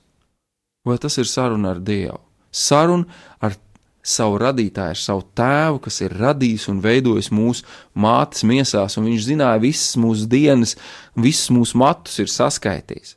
vai 0.86 0.98
tas 1.02 1.18
ir 1.18 1.28
saruna 1.30 1.74
ar 1.74 1.82
Dievu? 1.82 2.20
Saruna 2.52 3.06
ar 3.40 3.56
savu 4.02 4.38
radītāju, 4.42 4.96
ar 4.96 4.98
savu 4.98 5.22
tēvu, 5.38 5.78
kas 5.84 6.00
ir 6.02 6.14
radījis 6.18 6.66
un 6.72 6.82
veidojis 6.82 7.30
mūsu 7.34 7.66
mātes 7.94 8.42
miesās, 8.48 8.98
un 8.98 9.06
viņš 9.06 9.26
zināja 9.28 9.62
visas 9.62 9.96
mūsu 10.02 10.26
dienas, 10.30 10.74
visus 11.14 11.52
mūsu 11.54 11.78
matus 11.78 12.18
ir 12.22 12.30
saskaitījis. 12.32 13.16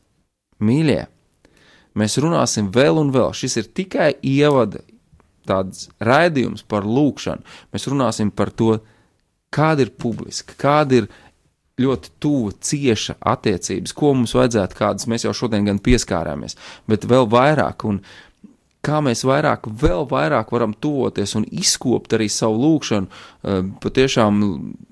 Mīļie, 0.66 1.02
mēs 1.98 2.20
runāsim 2.22 2.70
vēl 2.74 3.02
un 3.02 3.10
vēl. 3.16 3.34
Šis 3.36 3.58
ir 3.62 3.72
tikai 3.76 4.14
ievada 4.22 4.84
tāds 5.50 5.90
raidījums 6.02 6.64
par 6.70 6.86
lūkšanu. 6.86 7.44
Mēs 7.74 7.90
runāsim 7.90 8.32
par 8.34 8.54
to, 8.54 8.78
kāda 9.56 9.86
ir 9.86 9.94
publiska, 9.98 10.56
kāda 10.60 11.02
ir 11.02 11.10
ļoti 11.82 12.14
tuva, 12.24 12.54
cieša 12.64 13.18
attiecības, 13.34 13.96
ko 13.96 14.14
mums 14.16 14.36
vajadzētu, 14.38 14.78
kādas 14.80 15.10
mēs 15.12 15.28
jau 15.28 15.34
šodien 15.36 15.68
gan 15.68 15.82
pieskārāmies, 15.84 16.56
bet 16.90 17.08
vēl 17.10 17.28
vairāk. 17.32 17.88
Un, 17.90 18.02
Kā 18.86 19.00
mēs 19.02 19.24
vairāk, 19.26 19.64
vēl 19.82 20.04
vairāk 20.12 20.52
varam 20.54 20.76
tuvoties 20.78 21.32
un 21.40 21.46
izkopt 21.50 22.12
arī 22.14 22.28
savu 22.30 22.60
lūgšanu, 22.62 23.08
eh, 23.10 23.64
patiešām 23.82 24.44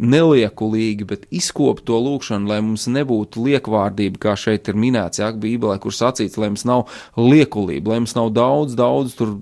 neliekulīgi, 0.02 1.06
bet 1.06 1.28
izkopt 1.30 1.86
to 1.86 2.00
lūgšanu, 2.02 2.50
lai 2.50 2.58
mums 2.66 2.88
nebūtu 2.88 3.44
liekvārdība, 3.46 4.18
kā 4.18 4.34
šeit 4.34 4.68
ir 4.68 4.74
minēts, 4.74 5.22
Jā, 5.22 5.30
Bībelē, 5.38 5.80
kur 5.80 5.92
sacīts, 5.94 6.40
lai 6.42 6.50
mums 6.50 6.66
nav 6.66 6.88
liekulība, 7.18 7.94
lai 7.94 8.00
mums 8.00 8.16
nav 8.16 8.34
daudz, 8.34 8.74
daudz 8.74 9.14
tur 9.14 9.38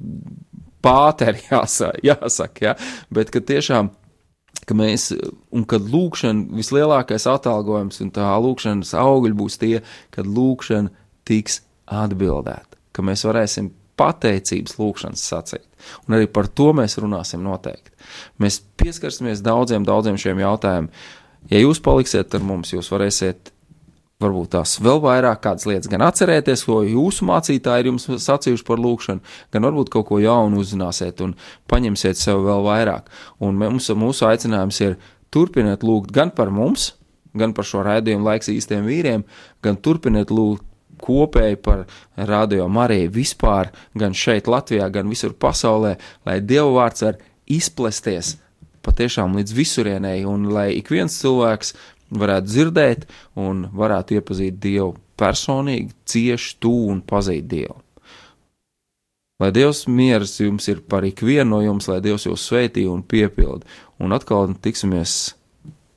pāteri 0.84 1.46
jāsaka, 1.52 2.04
jāsaka 2.04 2.66
ja? 2.66 2.76
bet 3.10 3.32
ka 3.32 3.40
tiešām 3.40 3.94
ka 4.68 4.78
mēs, 4.78 5.10
un 5.52 5.66
kad 5.70 5.86
lūkšana 5.92 6.56
vislielākais 6.60 7.28
atalgojums 7.30 8.02
un 8.04 8.12
tā 8.16 8.30
lūkšanas 8.46 8.94
augļi 9.00 9.38
būs 9.38 9.60
tie, 9.62 9.78
kad 10.14 10.30
lūkšana 10.30 10.92
tiks 11.28 11.62
atbildēta, 11.92 12.80
ka 12.96 13.06
mēs 13.06 13.26
varēsim 13.28 13.72
pateicības 14.00 14.78
lūkšanas 14.80 15.24
sacīt. 15.32 15.66
Un 16.08 16.18
arī 16.18 16.30
par 16.32 16.50
to 16.50 16.72
mēs 16.78 16.98
runāsim 17.02 17.44
noteikti. 17.46 17.94
Mēs 18.42 18.62
pieskarsimies 18.80 19.44
daudziem, 19.46 19.86
daudziem 19.88 20.18
šiem 20.22 20.42
jautājumiem. 20.42 20.92
Ja 21.52 21.62
jūs 21.62 21.82
paliksiet 21.84 22.34
ar 22.38 22.46
mums, 22.46 22.74
jūs 22.74 22.90
varēsiet 22.94 23.52
varbūt 24.22 24.54
tās 24.56 24.78
vēl 24.84 25.02
vairāk 25.04 25.42
kādas 25.44 25.68
lietas 25.70 25.90
gan 25.92 26.04
atcerēties, 26.06 26.64
ko 26.68 26.82
jūsu 26.88 27.28
mācītāji 27.30 27.84
ir 27.84 27.92
jums 27.92 28.08
sacījuši 28.26 28.66
par 28.68 28.82
lūkšanu, 28.82 29.24
gan 29.54 29.68
varbūt 29.68 29.92
kaut 29.94 30.08
ko 30.10 30.22
jaunu 30.22 30.62
uzzināsiet 30.62 31.22
un 31.26 31.36
paņemsiet 31.72 32.20
sev 32.20 32.44
vēl 32.48 32.66
vairāk. 32.68 33.12
Un 33.44 33.60
mums, 33.62 33.90
mūsu 33.92 34.28
aicinājums 34.30 34.82
ir 34.86 34.98
turpiniet 35.34 35.86
lūgt 35.88 36.14
gan 36.16 36.34
par 36.36 36.52
mums, 36.54 36.94
gan 37.38 37.56
par 37.56 37.68
šo 37.68 37.86
raidījumu 37.88 38.28
laiks 38.28 38.52
īstiem 38.52 38.86
vīriem, 38.88 39.26
gan 39.64 39.80
turpiniet 39.80 40.34
lūgt 40.34 40.68
kopēji 41.02 41.58
par 41.66 41.86
radio 42.30 42.68
Mariju 42.70 43.10
vispār, 43.16 43.72
gan 43.98 44.14
šeit 44.14 44.50
Latvijā, 44.52 44.92
gan 44.94 45.10
visur 45.10 45.34
pasaulē, 45.34 45.96
lai 46.28 46.38
Dieva 46.46 46.70
vārds 46.76 47.06
var 47.08 47.18
izplesties 47.50 48.36
patiešām 48.86 49.36
līdz 49.38 49.56
visurienei, 49.56 50.22
un 50.26 50.50
lai 50.54 50.72
ik 50.78 50.90
viens 50.94 51.14
cilvēks 51.22 51.76
varētu 52.12 52.52
dzirdēt 52.52 53.08
un 53.40 53.66
varētu 53.74 54.20
iepazīt 54.20 54.60
Dievu 54.62 54.96
personīgi, 55.20 55.94
cieši, 56.06 56.58
tuvu 56.64 56.92
un 56.96 57.02
pazīt 57.06 57.48
Dievu. 57.52 57.80
Lai 59.42 59.50
Dievs 59.56 59.88
miers 59.90 60.36
jums 60.38 60.68
ir 60.70 60.84
par 60.86 61.06
ikvienu 61.08 61.56
no 61.56 61.62
jums, 61.64 61.88
lai 61.90 62.02
Dievs 62.04 62.28
jūs 62.28 62.44
svētī 62.46 62.86
un 62.86 63.02
piepildi. 63.02 63.66
Un 64.02 64.14
atkal 64.14 64.54
tiksimies 64.62 65.34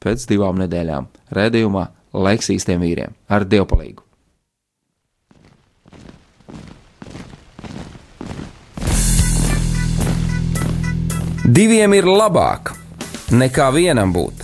pēc 0.01 0.25
divām 0.31 0.57
nedēļām 0.63 1.11
redzējumā 1.37 1.91
Laiks 2.15 2.53
īstiem 2.55 2.81
vīriem 2.81 3.13
ar 3.29 3.45
Dievpalīgu. 3.45 4.05
Diviem 11.45 11.93
ir 11.99 12.07
labāk 12.09 12.71
nekā 13.35 13.67
vienam 13.75 14.15
būt, 14.15 14.44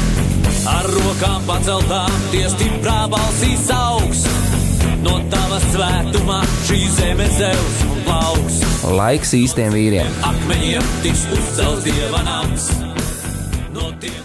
Ar 0.69 0.85
rokām 0.85 1.41
paceltām, 1.47 2.17
tie 2.29 2.43
stiprā 2.53 3.07
balsīs 3.09 3.65
augs. 3.73 4.19
No 5.01 5.15
tava 5.31 5.57
svētumā 5.71 6.41
šī 6.67 6.81
zeme 6.99 7.25
zeus 7.33 7.79
un 7.87 8.03
plauks. 8.05 8.59
Laiks 8.93 9.33
īstiem 9.39 9.73
vīriem. 9.73 10.19
Akmeņiem 10.29 10.91
tiks 11.01 11.25
uzcelts 11.33 11.87
dieva 11.87 12.21
nams. 12.27 12.67
No 13.73 13.89
tiem, 14.03 14.21